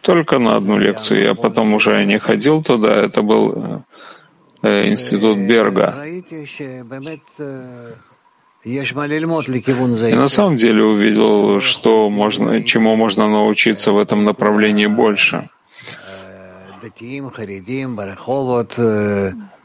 Только 0.09 0.39
на 0.39 0.57
одну 0.57 0.79
лекцию. 0.79 1.23
Я 1.23 1.35
потом 1.35 1.75
уже 1.75 2.03
не 2.07 2.19
ходил 2.19 2.63
туда. 2.63 2.95
Это 2.95 3.21
был 3.21 3.83
э, 4.63 4.89
институт 4.89 5.37
Берга. 5.37 6.03
И 10.09 10.15
на 10.15 10.29
самом 10.29 10.57
деле 10.57 10.83
увидел, 10.83 11.61
что 11.61 12.09
можно, 12.09 12.63
чему 12.65 12.97
можно 12.97 13.29
научиться 13.29 13.93
в 13.93 13.99
этом 13.99 14.25
направлении 14.25 14.87
больше. 14.87 15.51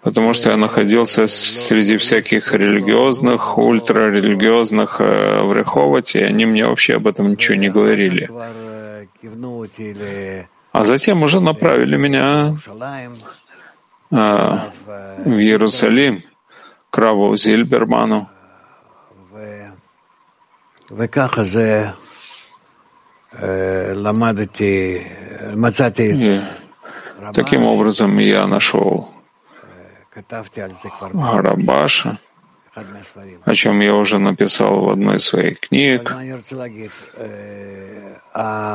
Потому 0.02 0.34
что 0.34 0.50
я 0.50 0.58
находился 0.58 1.28
среди 1.30 1.96
всяких 1.96 2.54
религиозных, 2.54 3.58
ультрарелигиозных 3.58 4.98
э, 5.00 5.41
в 5.44 5.54
Реховате, 5.54 6.20
и 6.20 6.24
они 6.24 6.46
мне 6.46 6.66
вообще 6.66 6.96
об 6.96 7.08
этом 7.08 7.30
ничего 7.30 7.56
не 7.56 7.70
говорили. 7.70 8.30
А 10.71 10.84
затем 10.84 11.24
уже 11.24 11.39
направили 11.39 11.97
меня 11.97 12.57
а, 14.11 14.71
в 14.86 15.30
Иерусалим, 15.30 16.21
к 16.89 16.97
Раву 16.97 17.36
Зильберману. 17.36 18.30
И 26.15 26.41
таким 27.34 27.63
образом 27.65 28.17
я 28.19 28.47
нашел 28.47 29.13
Рабаша, 31.41 32.17
о 33.45 33.53
чем 33.55 33.80
я 33.82 33.95
уже 33.95 34.17
написал 34.19 34.82
в 34.86 34.89
одной 34.89 35.17
из 35.17 35.24
своих 35.26 35.59
книг. 35.59 36.11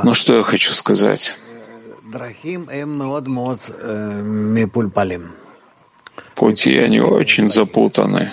Ну 0.04 0.14
что 0.14 0.36
я 0.36 0.42
хочу 0.42 0.72
сказать? 0.72 1.36
Пути, 6.34 6.78
они 6.78 7.00
очень 7.00 7.48
запутаны 7.50 8.32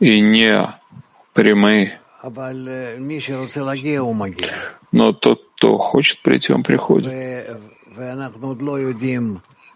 и 0.00 0.20
не 0.20 0.68
прямые. 1.32 1.98
Но 4.92 5.12
тот, 5.12 5.40
кто 5.56 5.78
хочет 5.78 6.20
прийти, 6.22 6.52
он 6.52 6.62
приходит. 6.62 7.12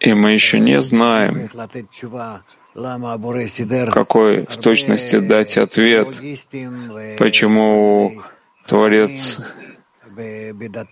И 0.03 0.15
мы 0.15 0.33
еще 0.33 0.59
не 0.59 0.81
знаем, 0.83 1.49
какой 3.93 4.47
в 4.47 4.57
точности 4.57 5.19
дать 5.21 5.57
ответ, 5.59 6.09
почему 7.19 8.23
Творец 8.67 9.41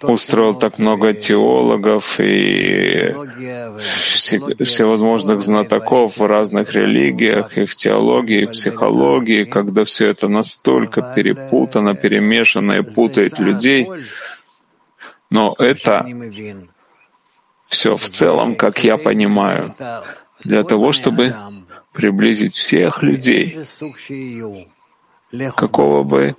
устроил 0.02 0.54
так 0.54 0.78
много 0.78 1.12
теологов 1.12 2.20
и 2.20 3.14
всевозможных 4.64 5.42
знатоков 5.42 6.18
в 6.18 6.26
разных 6.26 6.72
религиях, 6.74 7.58
и 7.58 7.64
в 7.64 7.74
теологии, 7.74 8.42
и 8.42 8.46
в 8.46 8.52
психологии, 8.52 9.44
когда 9.44 9.84
все 9.84 10.06
это 10.08 10.28
настолько 10.28 11.02
перепутано, 11.14 11.94
перемешано 11.94 12.72
и 12.72 12.82
путает 12.82 13.38
людей. 13.38 13.88
Но 15.30 15.54
это 15.58 16.06
все 17.70 17.96
в 17.96 18.04
целом, 18.10 18.56
как 18.56 18.84
я 18.84 18.96
понимаю, 18.98 19.74
для 20.44 20.62
того, 20.64 20.92
чтобы 20.92 21.34
приблизить 21.92 22.54
всех 22.54 23.02
людей, 23.02 23.58
какого 25.56 26.02
бы 26.02 26.34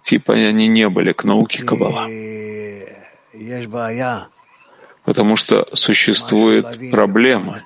типа 0.00 0.34
они 0.34 0.68
не 0.68 0.88
были 0.88 1.12
к 1.12 1.24
науке 1.24 1.62
Каббала. 1.64 2.06
Потому 5.04 5.34
что 5.36 5.66
существует 5.72 6.90
проблема. 6.90 7.62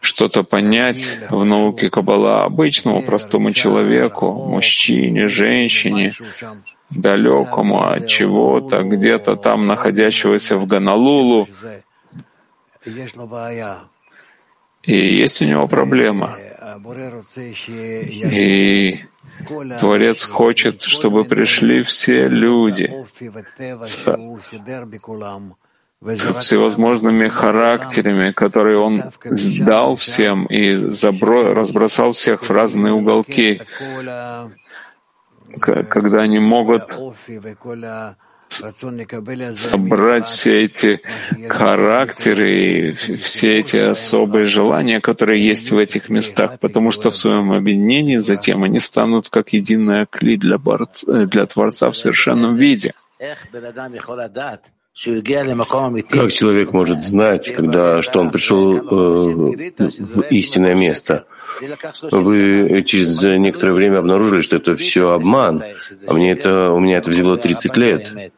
Что-то 0.00 0.44
понять 0.44 1.18
в 1.30 1.44
науке 1.44 1.90
Каббала 1.90 2.44
обычному 2.44 3.02
простому 3.02 3.52
человеку, 3.52 4.32
мужчине, 4.32 5.26
женщине, 5.28 6.14
далекому 6.90 7.82
от 7.82 8.06
чего-то, 8.06 8.82
где-то 8.82 9.36
там 9.36 9.66
находящегося 9.66 10.56
в 10.56 10.66
Ганалулу. 10.66 11.48
И 14.82 14.96
есть 14.96 15.42
у 15.42 15.44
него 15.44 15.66
проблема. 15.68 16.36
И 18.32 19.04
Творец 19.80 20.24
хочет, 20.24 20.82
чтобы 20.82 21.24
пришли 21.24 21.82
все 21.82 22.28
люди 22.28 22.90
с 26.00 26.38
всевозможными 26.40 27.28
характерами, 27.28 28.30
которые 28.30 28.78
Он 28.78 29.02
дал 29.66 29.96
всем 29.96 30.46
и 30.46 30.74
забро... 30.74 31.54
разбросал 31.54 32.12
всех 32.12 32.44
в 32.48 32.50
разные 32.52 32.92
уголки, 32.92 33.60
когда 35.60 36.22
они 36.22 36.38
могут 36.38 36.84
собрать 39.56 40.26
все 40.26 40.64
эти 40.64 41.00
характеры 41.48 42.94
все 42.94 43.58
эти 43.58 43.76
особые 43.76 44.46
желания, 44.46 45.00
которые 45.00 45.44
есть 45.44 45.70
в 45.70 45.78
этих 45.78 46.08
местах, 46.08 46.58
потому 46.60 46.90
что 46.90 47.10
в 47.10 47.16
своем 47.16 47.52
объединении 47.52 48.16
затем 48.16 48.64
они 48.64 48.80
станут 48.80 49.28
как 49.28 49.52
единая 49.52 50.06
кли 50.06 50.36
для, 50.36 50.58
борца, 50.58 51.26
для 51.26 51.46
Творца 51.46 51.90
в 51.90 51.96
совершенном 51.96 52.56
виде. 52.56 52.94
Как 56.08 56.32
человек 56.32 56.72
может 56.72 57.04
знать, 57.04 57.54
когда, 57.54 58.02
что 58.02 58.20
он 58.20 58.30
пришел 58.30 58.76
э, 58.76 58.80
в 59.78 60.20
истинное 60.30 60.74
место? 60.74 61.26
Вы 62.10 62.82
через 62.84 63.22
некоторое 63.22 63.72
время 63.72 63.98
обнаружили, 63.98 64.40
что 64.40 64.56
это 64.56 64.76
все 64.76 65.10
обман, 65.10 65.62
а 66.06 66.12
мне 66.12 66.32
это, 66.32 66.72
у 66.72 66.80
меня 66.80 66.98
это 66.98 67.10
взяло 67.10 67.36
30 67.36 67.76
лет. 67.76 68.32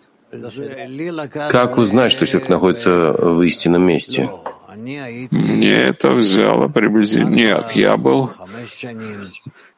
Как 1.50 1.76
узнать, 1.78 2.12
что 2.12 2.26
человек 2.26 2.48
находится 2.48 3.12
в 3.12 3.42
истинном 3.42 3.82
месте? 3.82 4.30
Мне 4.76 5.76
это 5.76 6.12
взяло 6.12 6.68
приблизительно... 6.68 7.34
Нет, 7.34 7.72
я 7.72 7.96
был 7.96 8.30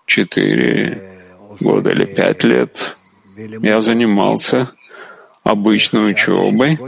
четыре 0.07 1.21
года 1.61 1.91
или 1.91 2.05
пять 2.05 2.45
лет. 2.45 2.97
Я 3.37 3.81
занимался 3.81 4.71
обычной 5.43 6.11
учебой 6.11 6.79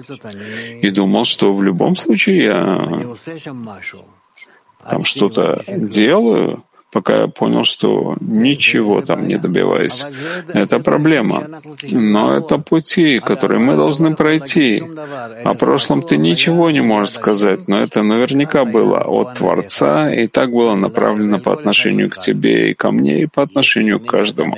и 0.81 0.90
думал, 0.90 1.24
что 1.24 1.55
в 1.55 1.62
любом 1.62 1.97
случае 1.97 2.44
я 2.44 2.89
там 4.89 5.05
что-то 5.05 5.62
делаю, 5.66 6.65
пока 6.94 7.22
я 7.22 7.26
понял, 7.26 7.64
что 7.64 8.16
ничего 8.20 9.00
там 9.02 9.26
не 9.26 9.36
добиваюсь. 9.36 10.06
Это 10.52 10.78
проблема. 10.78 11.48
Но 11.90 12.36
это 12.36 12.58
пути, 12.58 13.18
которые 13.18 13.58
мы 13.58 13.74
должны 13.76 14.14
пройти. 14.14 14.82
О 15.44 15.54
прошлом 15.54 16.02
ты 16.02 16.16
ничего 16.16 16.70
не 16.70 16.82
можешь 16.82 17.14
сказать, 17.14 17.66
но 17.68 17.82
это 17.82 18.02
наверняка 18.04 18.64
было 18.64 19.00
от 19.00 19.34
Творца, 19.34 20.14
и 20.14 20.28
так 20.28 20.52
было 20.52 20.76
направлено 20.76 21.40
по 21.40 21.52
отношению 21.52 22.10
к 22.10 22.16
тебе 22.16 22.70
и 22.70 22.74
ко 22.74 22.92
мне, 22.92 23.22
и 23.22 23.26
по 23.26 23.42
отношению 23.42 23.98
к 23.98 24.06
каждому. 24.06 24.56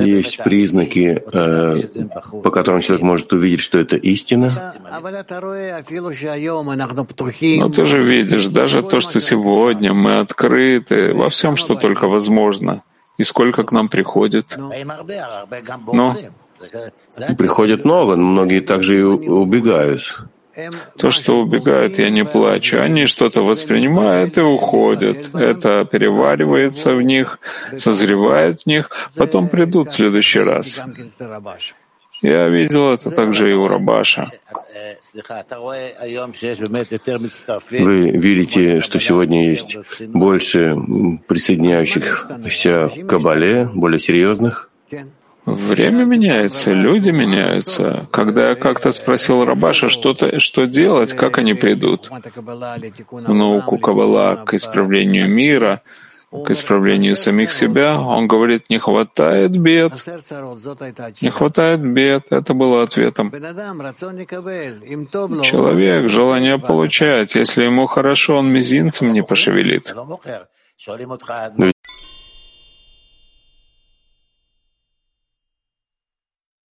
Есть 0.00 0.42
признаки, 0.42 1.22
э, 1.32 1.76
по 2.42 2.50
которым 2.50 2.80
человек 2.80 3.02
может 3.02 3.32
увидеть, 3.32 3.60
что 3.60 3.78
это 3.78 3.96
истина. 3.96 4.50
Но 7.58 7.68
ты 7.68 7.84
же 7.84 8.02
видишь, 8.02 8.48
даже 8.48 8.82
то, 8.82 9.00
что 9.00 9.20
сегодня 9.20 9.91
мы 9.92 10.20
открыты 10.20 11.14
во 11.14 11.28
всем, 11.28 11.56
что 11.56 11.74
только 11.74 12.08
возможно, 12.08 12.82
и 13.18 13.24
сколько 13.24 13.64
к 13.64 13.72
нам 13.72 13.88
приходит. 13.88 14.56
Но 15.92 16.16
приходит 17.38 17.84
много, 17.84 18.16
но 18.16 18.26
многие 18.26 18.60
также 18.60 19.00
и 19.00 19.02
убегают. 19.02 20.02
То, 20.98 21.10
что 21.10 21.40
убегает, 21.40 21.98
я 21.98 22.10
не 22.10 22.24
плачу. 22.24 22.78
Они 22.78 23.06
что-то 23.06 23.42
воспринимают 23.42 24.36
и 24.36 24.42
уходят. 24.42 25.34
Это 25.34 25.86
переваривается 25.90 26.94
в 26.94 27.02
них, 27.02 27.38
созревает 27.76 28.60
в 28.60 28.66
них, 28.66 28.90
потом 29.16 29.48
придут 29.48 29.88
в 29.90 29.94
следующий 29.94 30.40
раз. 30.40 30.82
Я 32.20 32.48
видел 32.48 32.92
это 32.92 33.10
также 33.10 33.50
и 33.50 33.54
у 33.54 33.66
Рабаша. 33.66 34.30
Вы 37.84 38.10
видите, 38.10 38.80
что 38.80 39.00
сегодня 39.00 39.50
есть 39.50 39.76
больше 40.06 40.76
присоединяющихся 41.26 42.88
к 42.88 43.06
Кабале, 43.06 43.68
более 43.74 43.98
серьезных? 43.98 44.70
Время 45.44 46.04
меняется, 46.04 46.72
люди 46.72 47.10
меняются. 47.10 48.06
Когда 48.12 48.50
я 48.50 48.54
как-то 48.54 48.92
спросил 48.92 49.44
Рабаша, 49.44 49.88
что, 49.88 50.14
то 50.14 50.38
что 50.38 50.66
делать, 50.66 51.14
как 51.14 51.38
они 51.38 51.54
придут 51.54 52.10
в 53.10 53.34
науку 53.34 53.78
Каббала 53.78 54.44
к 54.46 54.54
исправлению 54.54 55.28
мира, 55.28 55.82
к 56.32 56.50
исправлению 56.50 57.14
самих 57.16 57.52
себя, 57.52 58.00
он 58.00 58.26
говорит, 58.26 58.70
не 58.70 58.78
хватает 58.78 59.56
бед. 59.56 59.92
Не 61.20 61.30
хватает 61.30 61.80
бед. 61.80 62.26
Это 62.30 62.54
было 62.54 62.82
ответом. 62.82 63.30
Человек, 65.42 66.08
желание 66.08 66.58
получать. 66.58 67.34
Если 67.34 67.64
ему 67.64 67.86
хорошо, 67.86 68.38
он 68.38 68.50
мизинцем 68.50 69.12
не 69.12 69.22
пошевелит 69.22 69.92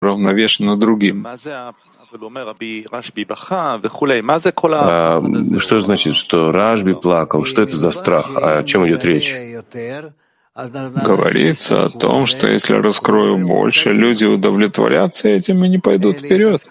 равновешенно 0.01 0.77
другим. 0.77 1.27
А 4.81 5.23
что 5.59 5.81
значит, 5.81 6.15
что 6.15 6.53
Рашби 6.53 6.95
плакал? 6.95 7.45
Что 7.45 7.63
это 7.63 7.77
за 7.77 7.91
страх? 7.91 8.31
О 8.35 8.63
чем 8.65 8.87
идет 8.87 9.05
речь? 9.05 9.35
Говорится 11.05 11.85
о 11.85 11.89
том, 11.89 12.27
что 12.27 12.49
если 12.49 12.73
раскрою 12.73 13.39
больше, 13.39 13.93
люди 13.93 14.25
удовлетворятся 14.25 15.29
этим 15.29 15.65
и 15.65 15.69
не 15.69 15.79
пойдут 15.79 16.19
вперед. 16.19 16.67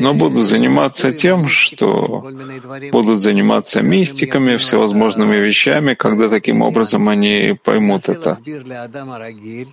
Но 0.00 0.12
будут 0.14 0.44
заниматься 0.46 1.12
тем, 1.12 1.46
что 1.46 2.28
будут 2.90 3.20
заниматься 3.20 3.82
мистиками, 3.82 4.56
всевозможными 4.56 5.36
вещами, 5.36 5.94
когда 5.94 6.28
таким 6.28 6.62
образом 6.62 7.08
они 7.08 7.56
поймут 7.62 8.08
это. 8.08 8.38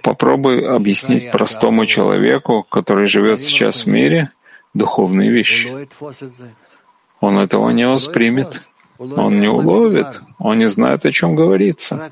Попробуй 0.03 0.67
объяснить 0.67 1.31
простому 1.31 1.87
человеку, 1.87 2.63
который 2.69 3.07
живет 3.07 3.41
сейчас 3.41 3.85
в 3.85 3.87
мире, 3.87 4.29
духовные 4.73 5.31
вещи. 5.31 5.87
Он 7.19 7.37
этого 7.39 7.69
не 7.71 7.87
воспримет. 7.87 8.61
Он 8.99 9.39
не 9.39 9.47
уловит, 9.47 10.21
он 10.39 10.57
не 10.57 10.67
знает, 10.67 11.05
о 11.05 11.11
чем 11.11 11.35
говорится. 11.35 12.11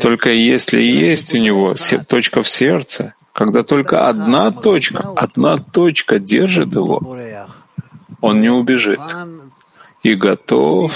Только 0.00 0.30
если 0.30 0.80
есть 0.80 1.34
у 1.34 1.38
него 1.38 1.74
точка 2.08 2.42
в 2.42 2.48
сердце, 2.48 3.14
когда 3.32 3.64
только 3.64 4.08
одна 4.08 4.52
точка, 4.52 5.00
одна 5.16 5.58
точка 5.58 6.20
держит 6.20 6.74
его, 6.74 7.18
он 8.20 8.40
не 8.40 8.50
убежит 8.50 9.00
и 10.02 10.14
готов 10.14 10.92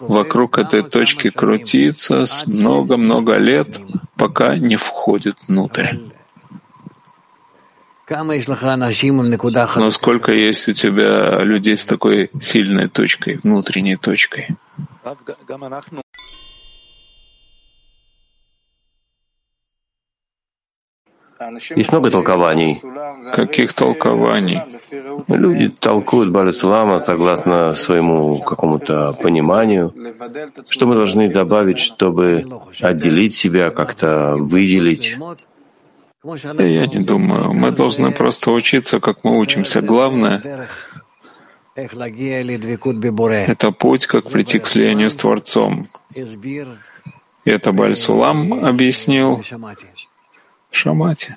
вокруг 0.00 0.58
этой 0.58 0.82
точки 0.82 1.30
крутиться 1.30 2.26
с 2.26 2.46
много-много 2.46 3.36
лет, 3.36 3.80
пока 4.16 4.56
не 4.56 4.76
входит 4.76 5.36
внутрь. 5.46 5.96
Но 9.76 9.90
сколько 9.90 10.32
есть 10.32 10.68
у 10.68 10.72
тебя 10.72 11.40
людей 11.42 11.76
с 11.76 11.86
такой 11.86 12.30
сильной 12.40 12.88
точкой, 12.88 13.38
внутренней 13.42 13.96
точкой? 13.96 14.56
Есть 21.76 21.90
много 21.90 22.10
толкований. 22.10 22.80
Каких 23.34 23.72
толкований? 23.72 24.60
Люди 25.28 25.68
толкуют 25.68 26.30
Балисулама 26.30 26.98
согласно 27.00 27.74
своему 27.74 28.38
какому-то 28.38 29.12
пониманию, 29.20 29.92
что 30.68 30.86
мы 30.86 30.94
должны 30.94 31.28
добавить, 31.30 31.78
чтобы 31.78 32.44
отделить 32.80 33.34
себя, 33.34 33.70
как-то 33.70 34.36
выделить. 34.38 35.16
Я 36.24 36.86
не 36.86 37.00
думаю. 37.00 37.52
Мы 37.52 37.70
должны 37.72 38.12
просто 38.12 38.52
учиться, 38.52 39.00
как 39.00 39.24
мы 39.24 39.38
учимся. 39.38 39.82
Главное— 39.82 40.40
это 41.74 43.72
путь, 43.72 44.06
как 44.06 44.30
прийти 44.30 44.58
к 44.58 44.66
слиянию 44.66 45.10
с 45.10 45.16
Творцом. 45.16 45.88
И 47.44 47.50
это 47.50 47.72
Бальсулам 47.72 48.64
объяснил 48.64 49.42
Шамати. 50.70 51.34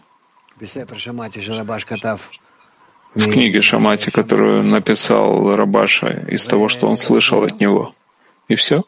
В 3.15 3.31
книге 3.31 3.61
Шамати, 3.61 4.11
которую 4.11 4.63
написал 4.63 5.55
Рабаша 5.55 6.25
из 6.27 6.45
того, 6.45 6.69
что 6.69 6.87
он 6.87 6.97
слышал 6.97 7.43
от 7.43 7.59
него. 7.59 7.95
И 8.49 8.55
все. 8.55 8.83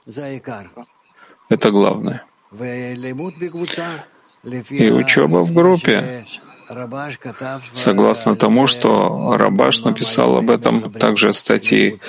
Это 1.49 1.71
главное. 1.71 2.23
И 4.69 4.89
учеба 4.89 5.43
в 5.43 5.53
группе, 5.53 6.25
согласно 7.73 8.35
тому, 8.35 8.67
что 8.67 9.35
Рабаш 9.37 9.83
написал 9.83 10.37
об 10.37 10.49
этом 10.49 10.91
также 10.93 11.33
статьи, 11.33 11.99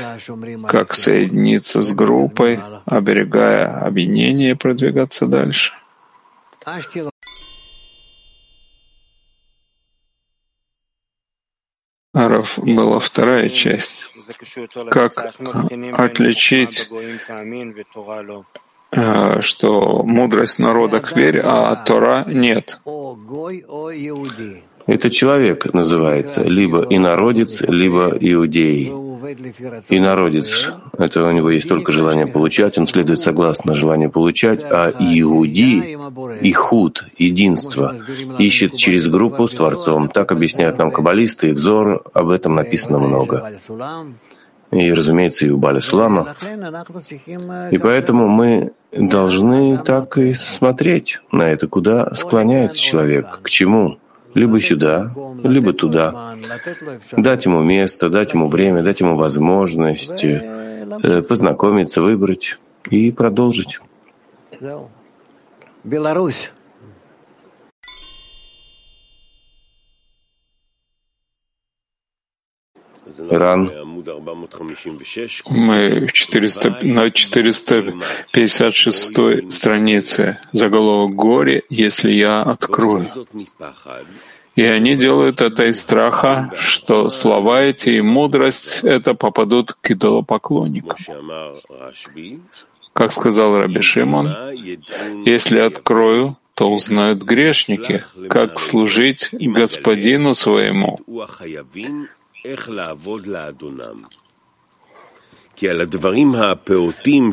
как 0.66 0.94
соединиться 0.94 1.80
с 1.80 1.92
группой, 1.92 2.60
оберегая 2.86 3.84
объединение 3.84 4.52
и 4.52 4.54
продвигаться 4.54 5.26
дальше. 5.26 5.74
Арав 12.12 12.58
была 12.58 12.98
вторая 12.98 13.48
часть. 13.48 14.10
Как 14.90 15.16
отличить 15.92 16.90
что 18.92 20.02
мудрость 20.04 20.58
народа 20.58 21.00
к 21.00 21.14
вере, 21.16 21.42
а 21.44 21.76
Тора 21.76 22.24
нет. 22.26 22.80
Это 24.86 25.10
человек 25.10 25.72
называется, 25.74 26.42
либо 26.42 26.86
инородец, 26.88 27.60
либо 27.60 28.16
иудей. 28.18 28.90
Инородец— 29.90 30.72
это 30.98 31.24
у 31.24 31.32
него 31.32 31.50
есть 31.50 31.68
только 31.68 31.92
желание 31.92 32.26
получать, 32.26 32.78
он 32.78 32.86
следует 32.86 33.20
согласно 33.20 33.74
желанию 33.74 34.10
получать, 34.10 34.62
а 34.62 34.90
иуди— 34.98 35.98
и 36.40 36.52
худ, 36.52 37.04
единство, 37.18 37.94
ищет 38.38 38.76
через 38.76 39.06
группу 39.06 39.46
с 39.46 39.52
Творцом. 39.52 40.08
Так 40.08 40.32
объясняют 40.32 40.78
нам 40.78 40.90
каббалисты, 40.90 41.50
и 41.50 41.52
взор, 41.52 42.02
об 42.14 42.30
этом 42.30 42.54
написано 42.54 42.98
много 42.98 43.52
и, 44.70 44.92
разумеется, 44.92 45.46
и 45.46 45.50
у 45.50 45.58
Бали 45.58 45.80
Сулама. 45.80 46.34
И 47.70 47.78
поэтому 47.78 48.28
мы 48.28 48.72
должны 48.92 49.78
так 49.78 50.18
и 50.18 50.34
смотреть 50.34 51.20
на 51.32 51.44
это, 51.44 51.66
куда 51.66 52.14
склоняется 52.14 52.78
человек, 52.78 53.40
к 53.42 53.48
чему. 53.48 53.98
Либо 54.34 54.60
сюда, 54.60 55.10
либо 55.42 55.72
туда. 55.72 56.36
Дать 57.16 57.46
ему 57.46 57.62
место, 57.62 58.10
дать 58.10 58.34
ему 58.34 58.46
время, 58.46 58.82
дать 58.82 59.00
ему 59.00 59.16
возможность 59.16 60.22
э, 60.22 61.22
познакомиться, 61.22 62.02
выбрать 62.02 62.58
и 62.90 63.10
продолжить. 63.10 63.80
Беларусь. 65.82 66.52
Иран. 73.30 73.70
Мы 75.50 76.08
400, 76.12 76.78
на 76.82 77.10
456 77.10 79.52
странице 79.52 80.38
заголовок 80.52 81.14
«Горе, 81.14 81.62
если 81.70 82.12
я 82.12 82.42
открою». 82.42 83.08
И 84.56 84.62
они 84.64 84.96
делают 84.96 85.40
это 85.40 85.70
из 85.70 85.80
страха, 85.80 86.50
что 86.58 87.08
слова 87.10 87.62
эти 87.62 87.90
и 87.90 88.00
мудрость 88.00 88.80
это 88.82 89.14
попадут 89.14 89.76
к 89.80 89.92
идолопоклонникам. 89.92 90.96
Как 92.92 93.12
сказал 93.12 93.56
Раби 93.56 93.80
Шимон, 93.80 94.34
если 95.24 95.60
открою, 95.60 96.36
то 96.54 96.72
узнают 96.72 97.22
грешники, 97.22 98.02
как 98.28 98.58
служить 98.58 99.28
господину 99.30 100.34
своему. 100.34 100.98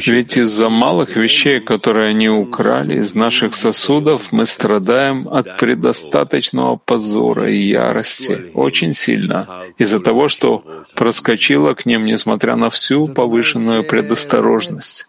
Ведь 0.08 0.38
из-за 0.38 0.70
малых 0.70 1.16
вещей, 1.16 1.60
которые 1.60 2.10
они 2.10 2.30
украли 2.30 2.96
из 2.96 3.14
наших 3.14 3.54
сосудов, 3.54 4.32
мы 4.32 4.48
страдаем 4.48 5.28
от 5.30 5.58
предостаточного 5.58 6.76
позора 6.76 7.52
и 7.52 7.62
ярости 7.62 8.52
очень 8.56 8.96
сильно, 8.96 9.48
из-за 9.78 10.00
того, 10.00 10.28
что 10.28 10.64
проскочило 10.96 11.76
к 11.76 11.86
ним, 11.86 12.06
несмотря 12.06 12.56
на 12.56 12.70
всю 12.70 13.08
повышенную 13.08 13.84
предосторожность. 13.84 15.08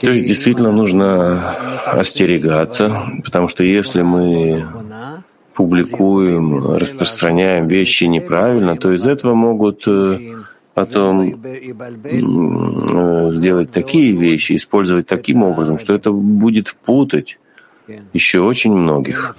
То 0.00 0.10
есть 0.10 0.26
действительно 0.26 0.72
нужно 0.72 1.50
остерегаться, 1.84 3.10
потому 3.24 3.48
что 3.48 3.64
если 3.64 4.02
мы 4.02 4.66
публикуем, 5.56 6.76
распространяем 6.76 7.66
вещи 7.66 8.04
неправильно, 8.04 8.76
то 8.76 8.92
из 8.92 9.06
этого 9.06 9.34
могут 9.34 9.88
э, 9.88 10.36
потом 10.74 11.42
э, 11.44 13.30
сделать 13.30 13.70
такие 13.70 14.12
вещи, 14.12 14.54
использовать 14.54 15.06
таким 15.06 15.42
образом, 15.42 15.78
что 15.78 15.94
это 15.94 16.12
будет 16.12 16.76
путать 16.84 17.38
еще 18.12 18.40
очень 18.40 18.74
многих. 18.74 19.34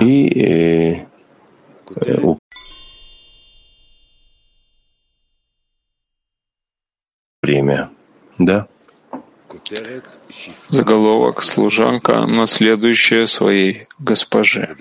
И 0.00 0.28
э, 0.40 1.06
время, 7.42 7.90
да? 8.38 8.66
Заголовок 10.68 11.42
«Служанка, 11.42 12.26
наследующая 12.26 13.26
своей 13.26 13.86
госпоже». 13.98 14.76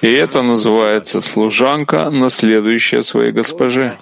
И 0.00 0.10
это 0.10 0.42
называется 0.42 1.20
«Служанка, 1.20 2.10
наследующая 2.10 3.02
своей 3.02 3.32
госпоже». 3.32 3.98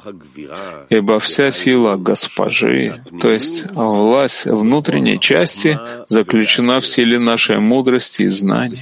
Ибо 0.88 1.18
вся 1.18 1.50
сила 1.50 1.96
госпожи, 1.96 3.02
то 3.20 3.30
есть 3.30 3.70
власть 3.72 4.46
внутренней 4.46 5.18
части, 5.18 5.78
заключена 6.08 6.80
в 6.80 6.86
силе 6.86 7.18
нашей 7.18 7.58
мудрости 7.58 8.22
и 8.22 8.28
знаний. 8.28 8.78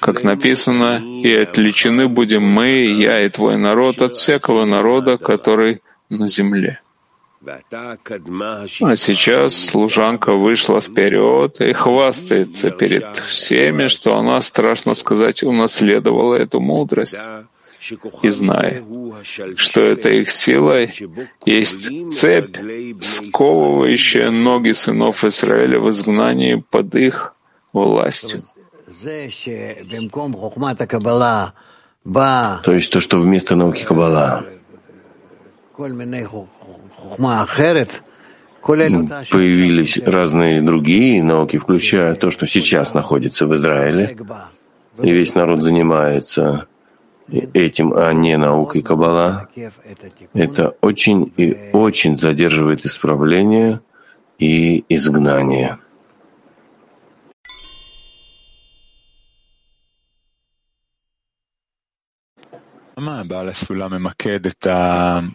Как 0.00 0.24
написано, 0.24 1.02
«И 1.22 1.32
отличены 1.34 2.08
будем 2.08 2.42
мы, 2.42 2.86
я 2.86 3.24
и 3.24 3.28
твой 3.28 3.56
народ 3.56 4.02
от 4.02 4.14
всякого 4.14 4.64
народа, 4.64 5.18
который 5.18 5.82
на 6.10 6.28
земле». 6.28 6.80
А 8.80 8.96
сейчас 8.96 9.54
служанка 9.54 10.32
вышла 10.32 10.80
вперед 10.80 11.60
и 11.60 11.72
хвастается 11.72 12.70
перед 12.70 13.16
всеми, 13.16 13.86
что 13.86 14.16
она, 14.16 14.40
страшно 14.40 14.94
сказать, 14.94 15.42
унаследовала 15.44 16.34
эту 16.34 16.60
мудрость. 16.60 17.20
И 18.22 18.28
зная, 18.28 18.84
что 19.54 19.80
это 19.82 20.08
их 20.10 20.30
силой, 20.30 20.92
есть 21.46 22.10
цепь, 22.10 22.56
сковывающая 23.00 24.30
ноги 24.30 24.72
сынов 24.72 25.24
Израиля 25.24 25.78
в 25.78 25.88
изгнании 25.90 26.64
под 26.70 26.96
их 26.96 27.36
властью. 27.72 28.42
То 32.64 32.72
есть 32.72 32.90
то, 32.90 33.00
что 33.00 33.16
вместо 33.18 33.54
науки 33.54 33.84
Каббала 33.84 34.44
Появились 39.30 39.98
разные 39.98 40.62
другие 40.62 41.22
науки, 41.22 41.58
включая 41.58 42.14
то, 42.14 42.30
что 42.30 42.46
сейчас 42.46 42.94
находится 42.94 43.46
в 43.46 43.54
Израиле, 43.54 44.16
и 45.00 45.12
весь 45.12 45.34
народ 45.34 45.62
занимается 45.62 46.66
этим, 47.54 47.94
а 47.94 48.12
не 48.12 48.36
наукой 48.36 48.82
Каббала. 48.82 49.48
Это 50.34 50.74
очень 50.80 51.32
и 51.36 51.70
очень 51.72 52.16
задерживает 52.16 52.84
исправление 52.84 53.80
и 54.38 54.84
изгнание. 54.88 55.78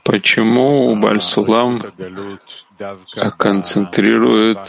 Почему 0.03 0.95
Бальсулам 0.95 1.81
концентрирует 3.38 4.68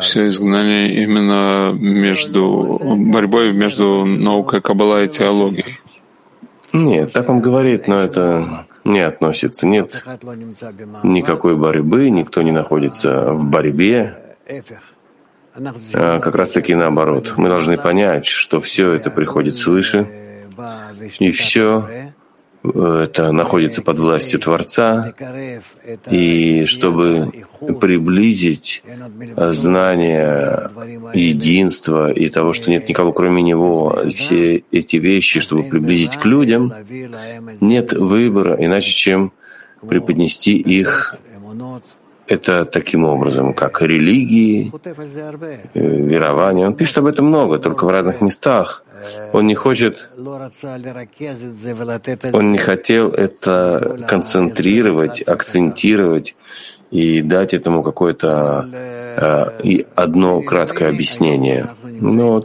все 0.00 0.28
изгнание 0.28 1.02
именно 1.02 1.72
между 1.72 2.80
борьбой 3.12 3.52
между 3.52 4.06
наукой 4.06 4.60
Каббала 4.62 5.04
и 5.04 5.08
теологией? 5.08 5.78
Нет, 6.72 7.12
так 7.12 7.28
он 7.28 7.40
говорит, 7.40 7.86
но 7.86 7.96
это 7.96 8.66
не 8.84 9.00
относится. 9.00 9.66
Нет 9.66 10.04
никакой 11.02 11.56
борьбы, 11.56 12.08
никто 12.10 12.42
не 12.42 12.52
находится 12.52 13.32
в 13.32 13.44
борьбе. 13.44 14.36
А 15.92 16.18
как 16.20 16.34
раз 16.34 16.50
таки 16.50 16.74
наоборот. 16.74 17.34
Мы 17.36 17.48
должны 17.48 17.78
понять, 17.78 18.26
что 18.26 18.60
все 18.60 18.92
это 18.92 19.10
приходит 19.10 19.56
свыше, 19.56 20.06
и 21.18 21.30
все 21.30 22.12
это 22.74 23.32
находится 23.32 23.82
под 23.82 23.98
властью 23.98 24.40
Творца, 24.40 25.14
и 26.10 26.64
чтобы 26.64 27.32
приблизить 27.80 28.82
знание 29.36 30.70
единства 31.14 32.10
и 32.10 32.28
того, 32.28 32.52
что 32.52 32.70
нет 32.70 32.88
никого 32.88 33.12
кроме 33.12 33.42
Него, 33.42 34.02
все 34.14 34.64
эти 34.72 34.96
вещи, 34.96 35.40
чтобы 35.40 35.64
приблизить 35.64 36.16
к 36.16 36.24
людям, 36.24 36.72
нет 37.60 37.92
выбора 37.92 38.56
иначе, 38.58 38.90
чем 38.90 39.32
преподнести 39.88 40.56
их 40.56 41.18
это 42.28 42.64
таким 42.64 43.04
образом, 43.04 43.54
как 43.54 43.82
религии, 43.82 44.72
э, 45.74 45.80
верования. 45.80 46.66
Он 46.66 46.74
пишет 46.74 46.98
об 46.98 47.06
этом 47.06 47.26
много, 47.26 47.58
только 47.58 47.84
в 47.84 47.88
разных 47.90 48.20
местах. 48.20 48.82
Он 49.32 49.46
не 49.46 49.54
хочет, 49.54 50.08
он 52.32 52.52
не 52.52 52.58
хотел 52.58 53.10
это 53.10 54.04
концентрировать, 54.08 55.22
акцентировать 55.22 56.36
и 56.90 57.20
дать 57.22 57.54
этому 57.54 57.82
какое-то 57.82 58.68
э, 58.72 59.62
и 59.62 59.86
одно 59.94 60.40
краткое 60.40 60.88
объяснение. 60.88 61.68
Но 61.84 62.44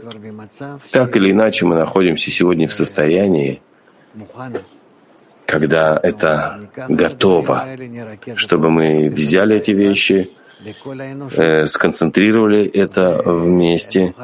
так 0.90 1.16
или 1.16 1.30
иначе 1.32 1.64
мы 1.64 1.74
находимся 1.74 2.30
сегодня 2.30 2.68
в 2.68 2.72
состоянии, 2.72 3.60
когда 5.52 6.00
это 6.02 6.60
готово, 6.88 7.66
чтобы 8.36 8.70
мы 8.70 9.10
взяли 9.10 9.56
эти 9.56 9.72
вещи, 9.72 10.30
э, 11.36 11.66
сконцентрировали 11.66 12.66
это 12.66 13.20
вместе 13.22 14.14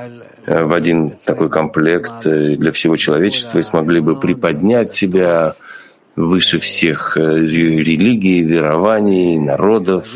э, 0.47 0.63
в 0.65 0.73
один 0.73 1.11
такой 1.27 1.51
комплект 1.51 2.25
э, 2.25 2.55
для 2.57 2.73
всего 2.73 2.97
человечества 2.97 3.59
и 3.59 3.63
смогли 3.63 4.01
бы 4.01 4.19
приподнять 4.19 4.95
себя 4.95 5.55
выше 6.19 6.59
всех 6.59 7.17
религий, 7.17 8.43
верований, 8.43 9.39
народов 9.39 10.09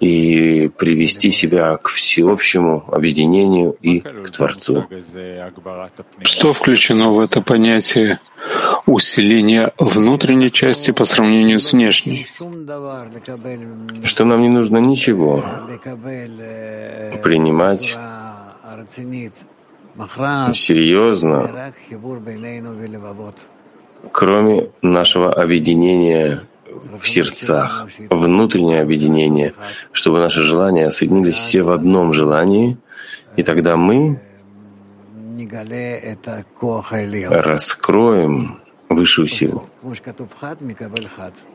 и 0.00 0.68
привести 0.76 1.30
себя 1.30 1.76
к 1.76 1.88
всеобщему 1.88 2.84
объединению 2.88 3.76
и 3.82 4.00
к 4.00 4.30
Творцу. 4.30 4.86
Что 6.22 6.52
включено 6.52 7.10
в 7.10 7.20
это 7.20 7.42
понятие 7.42 8.20
усиления 8.86 9.72
внутренней 9.78 10.50
части 10.50 10.92
по 10.92 11.04
сравнению 11.04 11.58
с 11.58 11.72
внешней? 11.72 12.26
Что 14.04 14.24
нам 14.24 14.40
не 14.40 14.48
нужно 14.48 14.78
ничего 14.78 15.44
принимать 17.22 17.96
серьезно, 20.54 21.72
кроме 24.12 24.70
нашего 24.82 25.32
объединения 25.32 26.46
в 27.00 27.08
сердцах, 27.08 27.86
внутреннее 28.10 28.82
объединение, 28.82 29.54
чтобы 29.92 30.18
наши 30.18 30.42
желания 30.42 30.90
соединились 30.90 31.36
все 31.36 31.62
в 31.62 31.70
одном 31.70 32.12
желании 32.12 32.76
И 33.38 33.44
тогда 33.44 33.76
мы 33.76 34.18
раскроем 37.30 38.60
высшую 38.88 39.28
силу. 39.28 39.68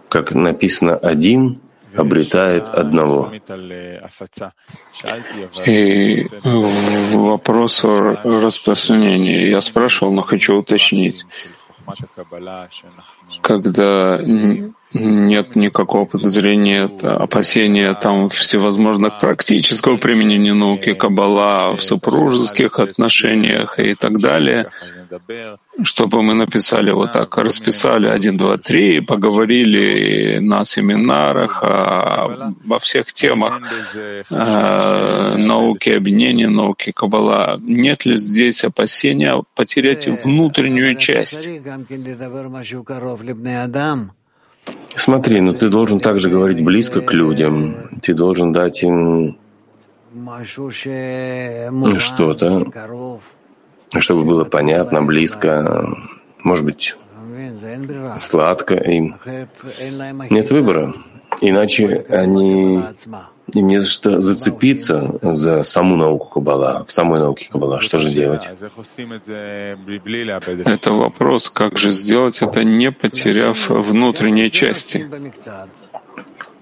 Как 0.10 0.34
написано, 0.34 0.96
один 0.96 1.60
обретает 1.96 2.70
одного. 2.70 3.34
И 5.66 6.28
вопрос 7.14 7.84
о 7.84 8.16
распространении. 8.24 9.50
Я 9.50 9.60
спрашивал, 9.60 10.14
но 10.14 10.22
хочу 10.22 10.56
уточнить. 10.56 11.26
Когда 13.42 14.20
нет 14.94 15.56
никакого 15.56 16.06
подозрения, 16.06 16.90
опасения 17.02 17.94
там 17.94 18.30
всевозможных 18.30 19.20
практического 19.20 19.98
применения 19.98 20.54
науки 20.54 20.94
Каббала 20.94 21.76
в 21.76 21.84
супружеских 21.84 22.80
отношениях 22.80 23.80
и 23.80 23.96
так 23.96 24.20
далее, 24.20 24.70
чтобы 25.84 26.22
мы 26.22 26.36
написали 26.36 26.92
вот 26.92 27.12
так, 27.12 27.36
расписали 27.38 28.08
один, 28.08 28.38
два, 28.38 28.58
три, 28.58 29.00
поговорили 29.00 30.40
на 30.40 30.66
семинарах 30.66 31.64
о, 31.64 32.54
во 32.64 32.80
всех 32.80 33.12
темах 33.12 33.62
э, 33.96 34.24
науки 35.38 35.90
объединения, 35.90 36.50
науки 36.50 36.92
Каббала. 36.92 37.58
Нет 37.62 38.06
ли 38.06 38.18
здесь 38.18 38.64
опасения 38.64 39.44
потерять 39.56 40.08
внутреннюю 40.24 40.96
часть? 40.98 41.50
Смотри, 44.96 45.42
но 45.42 45.54
ты 45.54 45.70
должен 45.70 46.00
также 46.00 46.30
говорить 46.30 46.64
близко 46.64 47.02
к 47.02 47.14
людям. 47.14 47.76
Ты 48.02 48.14
должен 48.14 48.54
дать 48.54 48.84
им 48.84 49.38
что-то, 51.98 52.72
чтобы 54.00 54.24
было 54.24 54.46
понятно, 54.46 55.02
близко, 55.02 55.88
может 56.44 56.66
быть, 56.66 56.96
сладко 58.18 58.76
им. 58.76 59.16
Нет 60.30 60.52
выбора. 60.52 60.94
Иначе 61.42 62.06
они 62.10 62.80
им 63.56 63.68
не 63.68 63.80
за 63.80 63.88
что 63.88 64.22
зацепиться 64.22 65.20
за 65.22 65.64
саму 65.64 65.96
науку 65.96 66.30
Каббала, 66.30 66.84
в 66.86 66.92
самой 66.92 67.20
науке 67.20 67.50
Каббала. 67.52 67.80
Что 67.82 67.98
же 68.00 68.12
делать? 68.12 68.44
Это 70.66 70.94
вопрос, 70.94 71.50
как 71.50 71.78
же 71.78 71.92
сделать 71.92 72.42
это, 72.42 72.64
не 72.64 72.92
потеряв 72.92 73.70
внутренней 73.70 74.50
части. 74.52 75.06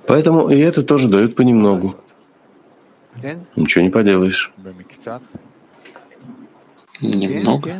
Поэтому 0.07 0.49
и 0.49 0.59
это 0.59 0.83
тоже 0.83 1.07
дают 1.07 1.35
понемногу. 1.35 1.95
Ничего 3.55 3.83
не 3.83 3.89
поделаешь. 3.89 4.51
Немного? 7.01 7.71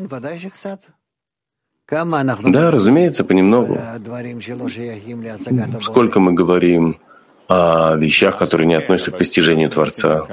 Да, 2.44 2.72
разумеется, 2.72 3.26
понемногу. 3.26 3.78
Сколько 5.82 6.20
мы 6.20 6.34
говорим 6.34 7.00
о 7.52 7.96
вещах, 7.96 8.38
которые 8.38 8.68
не 8.68 8.76
относятся 8.76 9.12
к 9.12 9.18
постижению 9.18 9.70
Творца. 9.70 10.26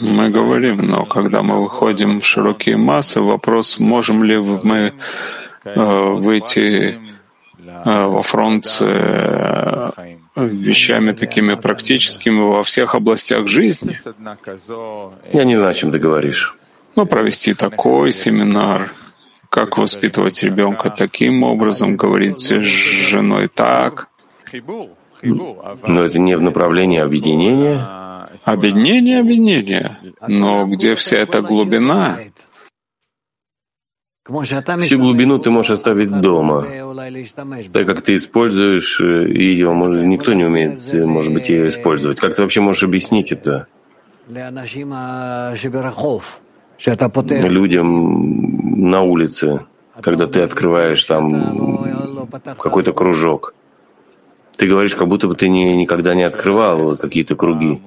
Мы 0.00 0.30
говорим, 0.30 0.76
но 0.86 1.04
когда 1.04 1.42
мы 1.42 1.62
выходим 1.62 2.20
в 2.20 2.24
широкие 2.24 2.76
массы, 2.76 3.20
вопрос, 3.20 3.80
можем 3.80 4.22
ли 4.24 4.38
мы 4.38 4.92
э, 5.64 5.72
выйти 5.74 6.98
э, 7.84 8.06
во 8.06 8.22
фронт 8.22 8.64
с 8.64 8.82
э, 8.82 9.90
вещами 10.36 11.12
такими 11.12 11.54
практическими 11.54 12.40
во 12.40 12.62
всех 12.62 12.94
областях 12.94 13.48
жизни. 13.48 13.98
Я 15.32 15.44
не 15.44 15.56
знаю, 15.56 15.70
о 15.70 15.74
чем 15.74 15.90
ты 15.90 15.98
говоришь. 15.98 16.56
Ну, 16.96 17.06
провести 17.06 17.54
такой 17.54 18.12
семинар, 18.12 18.92
как 19.48 19.78
воспитывать 19.78 20.42
ребенка 20.42 20.90
таким 20.90 21.42
образом, 21.42 21.96
говорить 21.96 22.40
с 22.40 22.60
женой 22.60 23.48
так. 23.48 24.08
Но 25.22 26.04
это 26.04 26.18
не 26.18 26.36
в 26.36 26.42
направлении 26.42 27.00
объединения. 27.00 28.28
Объединение, 28.44 29.20
объединение. 29.20 29.98
Но 30.26 30.66
где 30.66 30.94
вся 30.94 31.18
эта 31.18 31.42
глубина? 31.42 32.18
Всю 34.82 34.98
глубину 34.98 35.38
ты 35.38 35.50
можешь 35.50 35.72
оставить 35.72 36.20
дома, 36.20 36.64
так 37.72 37.86
как 37.86 38.02
ты 38.02 38.14
используешь 38.14 39.00
э, 39.00 39.28
ее, 39.28 39.72
никто 40.06 40.32
не 40.32 40.44
умеет, 40.44 40.80
э, 40.94 41.04
может 41.04 41.34
быть, 41.34 41.48
ее 41.48 41.66
использовать. 41.66 42.20
Как 42.20 42.36
ты 42.36 42.42
вообще 42.42 42.60
можешь 42.60 42.84
объяснить 42.84 43.32
это 43.32 43.66
людям 47.48 48.90
на 48.90 49.00
улице, 49.00 49.66
когда 50.00 50.26
ты 50.28 50.40
открываешь 50.40 51.04
там 51.04 52.28
какой-то 52.58 52.92
кружок? 52.92 53.54
Ты 54.56 54.66
говоришь, 54.66 54.94
как 54.94 55.08
будто 55.08 55.28
бы 55.28 55.34
ты 55.34 55.48
не, 55.48 55.76
никогда 55.76 56.14
не 56.14 56.22
открывал 56.22 56.96
какие-то 56.96 57.34
круги. 57.34 57.80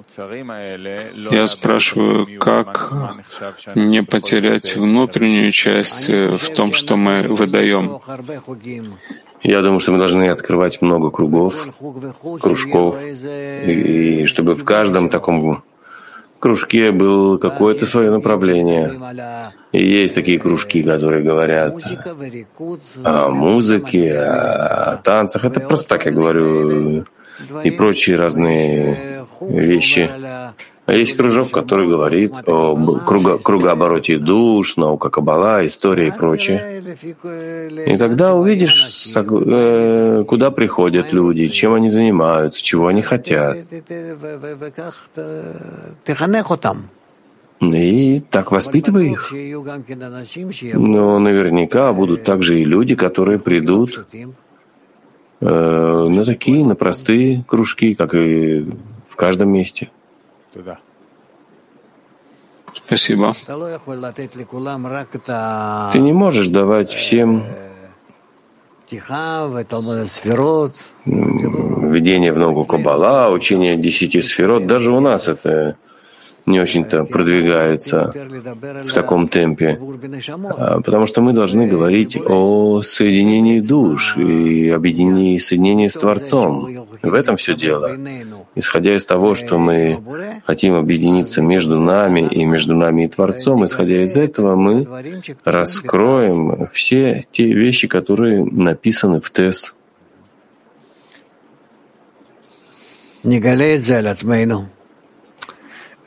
Я 1.32 1.48
спрашиваю, 1.48 2.40
как 2.40 2.92
не 3.76 4.04
потерять 4.04 4.76
внутреннюю 4.76 5.52
часть 5.52 6.10
в 6.10 6.54
том, 6.56 6.74
что 6.74 6.98
мы 6.98 7.24
выдаем? 7.24 8.00
Я 9.44 9.62
думаю, 9.62 9.80
что 9.80 9.92
мы 9.92 10.00
должны 10.00 10.30
открывать 10.30 10.82
много 10.82 11.12
кругов, 11.12 11.68
кружков, 12.42 12.98
и, 13.04 14.22
и 14.22 14.26
чтобы 14.26 14.56
в 14.56 14.64
каждом 14.64 15.10
таком 15.10 15.64
кружке 16.46 16.92
было 16.92 17.40
какое-то 17.40 17.88
свое 17.88 18.12
направление. 18.12 18.94
И 19.72 19.84
есть 19.84 20.14
такие 20.14 20.38
кружки, 20.38 20.84
которые 20.84 21.24
говорят 21.24 21.74
о 23.04 23.30
музыке, 23.30 24.14
о 24.14 24.98
танцах. 25.04 25.44
Это 25.44 25.60
просто 25.60 25.88
так 25.88 26.06
я 26.06 26.12
говорю. 26.12 27.06
И 27.64 27.72
прочие 27.72 28.18
разные 28.18 29.26
вещи. 29.42 30.12
А 30.86 30.94
есть 30.94 31.18
кружок, 31.18 31.50
который 31.50 31.88
говорит 31.88 32.32
о 32.46 32.76
круго, 33.06 33.40
кругообороте 33.40 34.20
душ, 34.20 34.78
наука 34.78 35.10
Каббала, 35.10 35.66
история 35.66 36.08
и 36.10 36.12
прочее. 36.12 36.84
И 37.88 37.98
тогда 37.98 38.36
увидишь, 38.36 39.12
э, 39.16 40.24
куда 40.28 40.52
приходят 40.52 41.12
люди, 41.12 41.48
чем 41.48 41.74
они 41.74 41.90
занимаются, 41.90 42.64
чего 42.64 42.88
они 42.88 43.02
хотят. 43.02 43.58
И 47.62 48.24
так 48.30 48.52
воспитывай 48.52 49.12
их. 49.12 49.34
Но 50.76 51.20
наверняка 51.20 51.94
будут 51.94 52.24
также 52.24 52.60
и 52.60 52.66
люди, 52.66 52.94
которые 52.96 53.40
придут 53.40 54.06
э, 55.40 56.08
на 56.10 56.26
такие, 56.26 56.64
на 56.64 56.76
простые 56.76 57.44
кружки, 57.48 57.96
как 57.96 58.14
и 58.14 58.68
в 59.08 59.16
каждом 59.16 59.52
месте. 59.52 59.90
Спасибо. 62.74 63.34
Ты 65.92 66.00
не 66.00 66.14
можешь 66.14 66.50
давать 66.50 66.90
всем 66.90 67.44
введение 71.06 72.32
в 72.32 72.38
ногу 72.38 72.66
Каббала, 72.66 73.30
учение 73.32 73.78
десяти 73.78 74.22
сферот. 74.22 74.68
Даже 74.68 74.92
у 74.92 75.00
нас 75.00 75.28
это 75.28 75.78
не 76.46 76.60
очень-то 76.60 77.06
продвигается 77.06 78.14
в 78.84 78.94
таком 78.94 79.28
темпе, 79.28 79.80
а, 80.58 80.80
потому 80.82 81.06
что 81.06 81.22
мы 81.22 81.34
должны 81.34 81.68
говорить 81.68 82.18
о 82.18 82.82
соединении 82.84 83.60
душ 83.62 84.18
и 84.18 84.70
объединении 84.70 85.40
соединении 85.40 85.88
с 85.88 85.94
Творцом. 85.94 86.88
В 87.02 87.14
этом 87.14 87.38
все 87.38 87.56
дело. 87.56 87.98
Исходя 88.56 88.96
из 88.96 89.06
того, 89.06 89.34
что 89.36 89.58
мы 89.58 90.02
хотим 90.46 90.76
объединиться 90.76 91.42
между 91.42 91.80
нами 91.80 92.28
и 92.30 92.46
между 92.46 92.76
нами 92.76 93.06
и 93.06 93.08
Творцом, 93.08 93.66
исходя 93.66 94.04
из 94.04 94.16
этого, 94.16 94.56
мы 94.56 94.88
раскроем 95.44 96.68
все 96.72 97.26
те 97.32 97.52
вещи, 97.52 97.88
которые 97.88 98.46
написаны 98.46 99.20
в 99.20 99.30
ТЭС. 99.32 99.76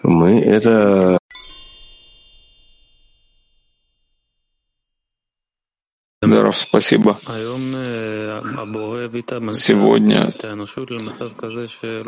Мы 0.02 0.40
это 0.40 1.18
спасибо. 6.52 7.16
Сегодня 9.52 10.32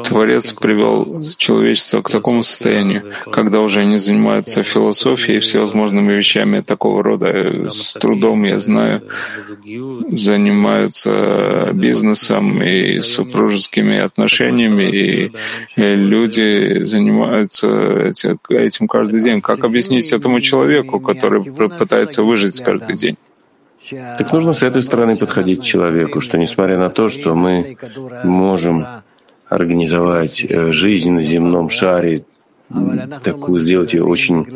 Творец 0.03 0.53
привел 0.53 1.23
человечество 1.37 2.03
к 2.03 2.11
такому 2.11 2.43
состоянию, 2.43 3.15
когда 3.31 3.61
уже 3.61 3.81
они 3.81 3.99
занимаются 3.99 4.65
философией 4.65 5.39
и 5.39 5.41
всевозможными 5.41 6.13
вещами 6.13 6.61
такого 6.61 7.05
рода. 7.05 7.71
С 7.71 7.93
трудом, 7.95 8.43
я 8.43 8.59
знаю, 8.59 9.03
занимаются 10.09 11.71
бизнесом 11.73 12.61
и 12.63 13.01
супружескими 13.01 13.99
отношениями, 13.99 14.91
и 14.91 15.31
люди 15.77 16.83
занимаются 16.85 18.13
этим 18.49 18.89
каждый 18.89 19.21
день. 19.21 19.41
Как 19.41 19.63
объяснить 19.63 20.13
этому 20.13 20.41
человеку, 20.41 20.99
который 20.99 21.45
пытается 21.45 22.25
выжить 22.25 22.61
каждый 22.61 22.97
день? 22.97 23.17
Так 23.91 24.33
нужно 24.33 24.53
с 24.53 24.63
этой 24.63 24.83
стороны 24.83 25.17
подходить 25.17 25.61
к 25.61 25.65
человеку, 25.65 26.21
что 26.21 26.39
несмотря 26.39 26.79
на 26.79 26.91
то, 26.91 27.09
что 27.09 27.35
мы 27.35 27.77
можем 28.25 28.87
организовать 29.49 30.45
э, 30.45 30.73
жизнь 30.73 31.11
на 31.11 31.23
земном 31.23 31.71
шаре, 31.71 32.25
такую 33.25 33.61
сделать 33.61 33.95
ее 33.95 34.05
очень 34.05 34.47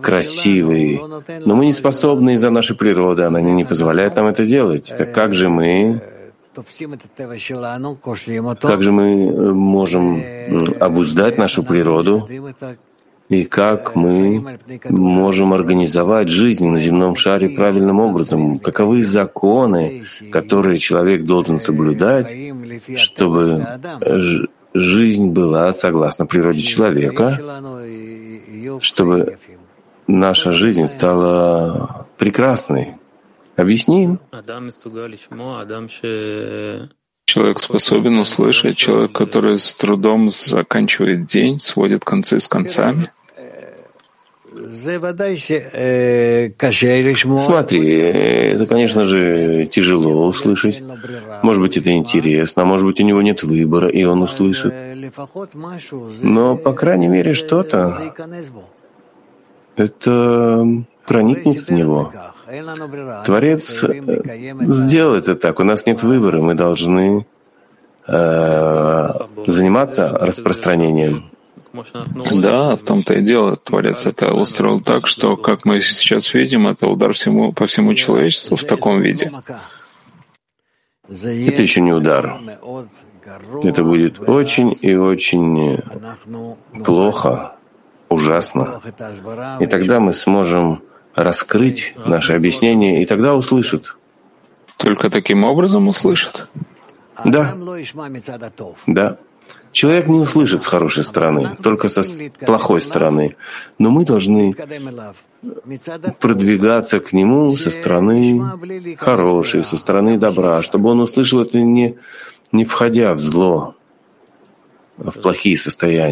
красивой, 0.00 1.00
но 1.44 1.56
мы 1.56 1.66
не 1.66 1.72
способны 1.72 2.34
из-за 2.34 2.50
нашей 2.50 2.76
природы, 2.76 3.24
она 3.24 3.40
не 3.40 3.64
позволяет 3.64 4.14
нам 4.14 4.26
это 4.26 4.46
делать. 4.46 4.94
Так 4.96 5.12
как 5.12 5.34
же 5.34 5.48
мы 5.48 6.00
как 8.60 8.82
же 8.82 8.92
мы 8.92 9.26
э, 9.26 9.52
можем 9.52 10.22
обуздать 10.78 11.36
нашу 11.36 11.64
природу 11.64 12.28
и 13.28 13.44
как 13.44 13.96
мы 13.96 14.58
можем 14.90 15.52
организовать 15.52 16.28
жизнь 16.28 16.66
на 16.66 16.78
земном 16.78 17.16
шаре 17.16 17.48
правильным 17.50 18.00
образом, 18.00 18.58
каковы 18.58 19.02
законы, 19.02 20.04
которые 20.30 20.78
человек 20.78 21.24
должен 21.24 21.58
соблюдать, 21.58 22.28
чтобы 22.96 23.66
жизнь 24.74 25.28
была 25.30 25.72
согласно 25.72 26.26
природе 26.26 26.60
человека, 26.60 27.40
чтобы 28.80 29.38
наша 30.06 30.52
жизнь 30.52 30.86
стала 30.86 32.06
прекрасной. 32.18 32.96
Объясним. 33.56 34.18
Человек 37.26 37.58
способен 37.58 38.18
услышать, 38.18 38.76
человек, 38.76 39.12
который 39.12 39.58
с 39.58 39.74
трудом 39.74 40.30
заканчивает 40.30 41.24
день, 41.24 41.58
сводит 41.58 42.04
концы 42.04 42.38
с 42.38 42.48
концами. 42.48 43.08
Смотри, 47.38 47.88
это, 47.90 48.66
конечно 48.66 49.04
же, 49.04 49.66
тяжело 49.66 50.26
услышать. 50.26 50.82
Может 51.42 51.62
быть, 51.62 51.76
это 51.76 51.90
интересно, 51.90 52.62
а 52.62 52.64
может 52.64 52.86
быть, 52.86 53.00
у 53.00 53.04
него 53.04 53.20
нет 53.20 53.42
выбора, 53.42 53.88
и 53.88 54.04
он 54.04 54.22
услышит. 54.22 54.72
Но, 56.22 56.56
по 56.56 56.72
крайней 56.72 57.08
мере, 57.08 57.34
что-то 57.34 58.14
это 59.76 60.64
проникнет 61.06 61.66
в 61.66 61.70
него. 61.72 62.12
Творец 63.24 63.84
сделал 64.60 65.14
это 65.14 65.34
так. 65.34 65.60
У 65.60 65.64
нас 65.64 65.86
нет 65.86 66.02
выбора, 66.02 66.40
мы 66.40 66.54
должны 66.54 67.26
э, 68.06 69.10
заниматься 69.46 70.08
распространением. 70.08 71.30
Да, 72.32 72.76
в 72.76 72.82
том-то 72.82 73.14
и 73.14 73.22
дело. 73.22 73.56
Творец 73.56 74.06
это 74.06 74.32
устроил 74.32 74.80
так, 74.80 75.06
что, 75.06 75.36
как 75.36 75.64
мы 75.64 75.80
сейчас 75.80 76.32
видим, 76.32 76.68
это 76.68 76.86
удар 76.86 77.12
всему, 77.12 77.52
по 77.52 77.66
всему 77.66 77.94
человечеству 77.94 78.56
в 78.56 78.64
таком 78.64 79.00
виде. 79.00 79.32
Это 81.08 81.62
еще 81.62 81.80
не 81.80 81.92
удар. 81.92 82.36
Это 83.62 83.82
будет 83.82 84.20
очень 84.20 84.76
и 84.80 84.94
очень 84.94 85.80
плохо, 86.84 87.56
ужасно. 88.08 88.80
И 89.60 89.66
тогда 89.66 89.98
мы 89.98 90.12
сможем 90.12 90.82
раскрыть 91.14 91.94
наше 92.04 92.34
объяснение, 92.34 93.02
и 93.02 93.06
тогда 93.06 93.34
услышат. 93.34 93.96
Только 94.76 95.10
таким 95.10 95.44
образом 95.44 95.88
услышат? 95.88 96.48
Да. 97.24 97.54
Да. 98.86 99.18
Человек 99.72 100.08
не 100.08 100.20
услышит 100.20 100.62
с 100.62 100.66
хорошей 100.66 101.02
стороны, 101.02 101.56
только 101.60 101.88
со 101.88 102.04
плохой 102.46 102.80
стороны. 102.80 103.36
Но 103.78 103.90
мы 103.90 104.04
должны 104.04 104.54
продвигаться 106.20 107.00
к 107.00 107.12
нему 107.12 107.56
со 107.58 107.70
стороны 107.70 108.40
хорошей, 108.96 109.64
со 109.64 109.76
стороны 109.76 110.16
добра, 110.16 110.62
чтобы 110.62 110.90
он 110.90 111.00
услышал 111.00 111.42
это 111.42 111.58
не, 111.58 111.96
не 112.52 112.64
входя 112.64 113.14
в 113.14 113.18
зло, 113.18 113.74
а 114.96 115.10
в 115.10 115.20
плохие 115.20 115.58
состояния. 115.58 116.02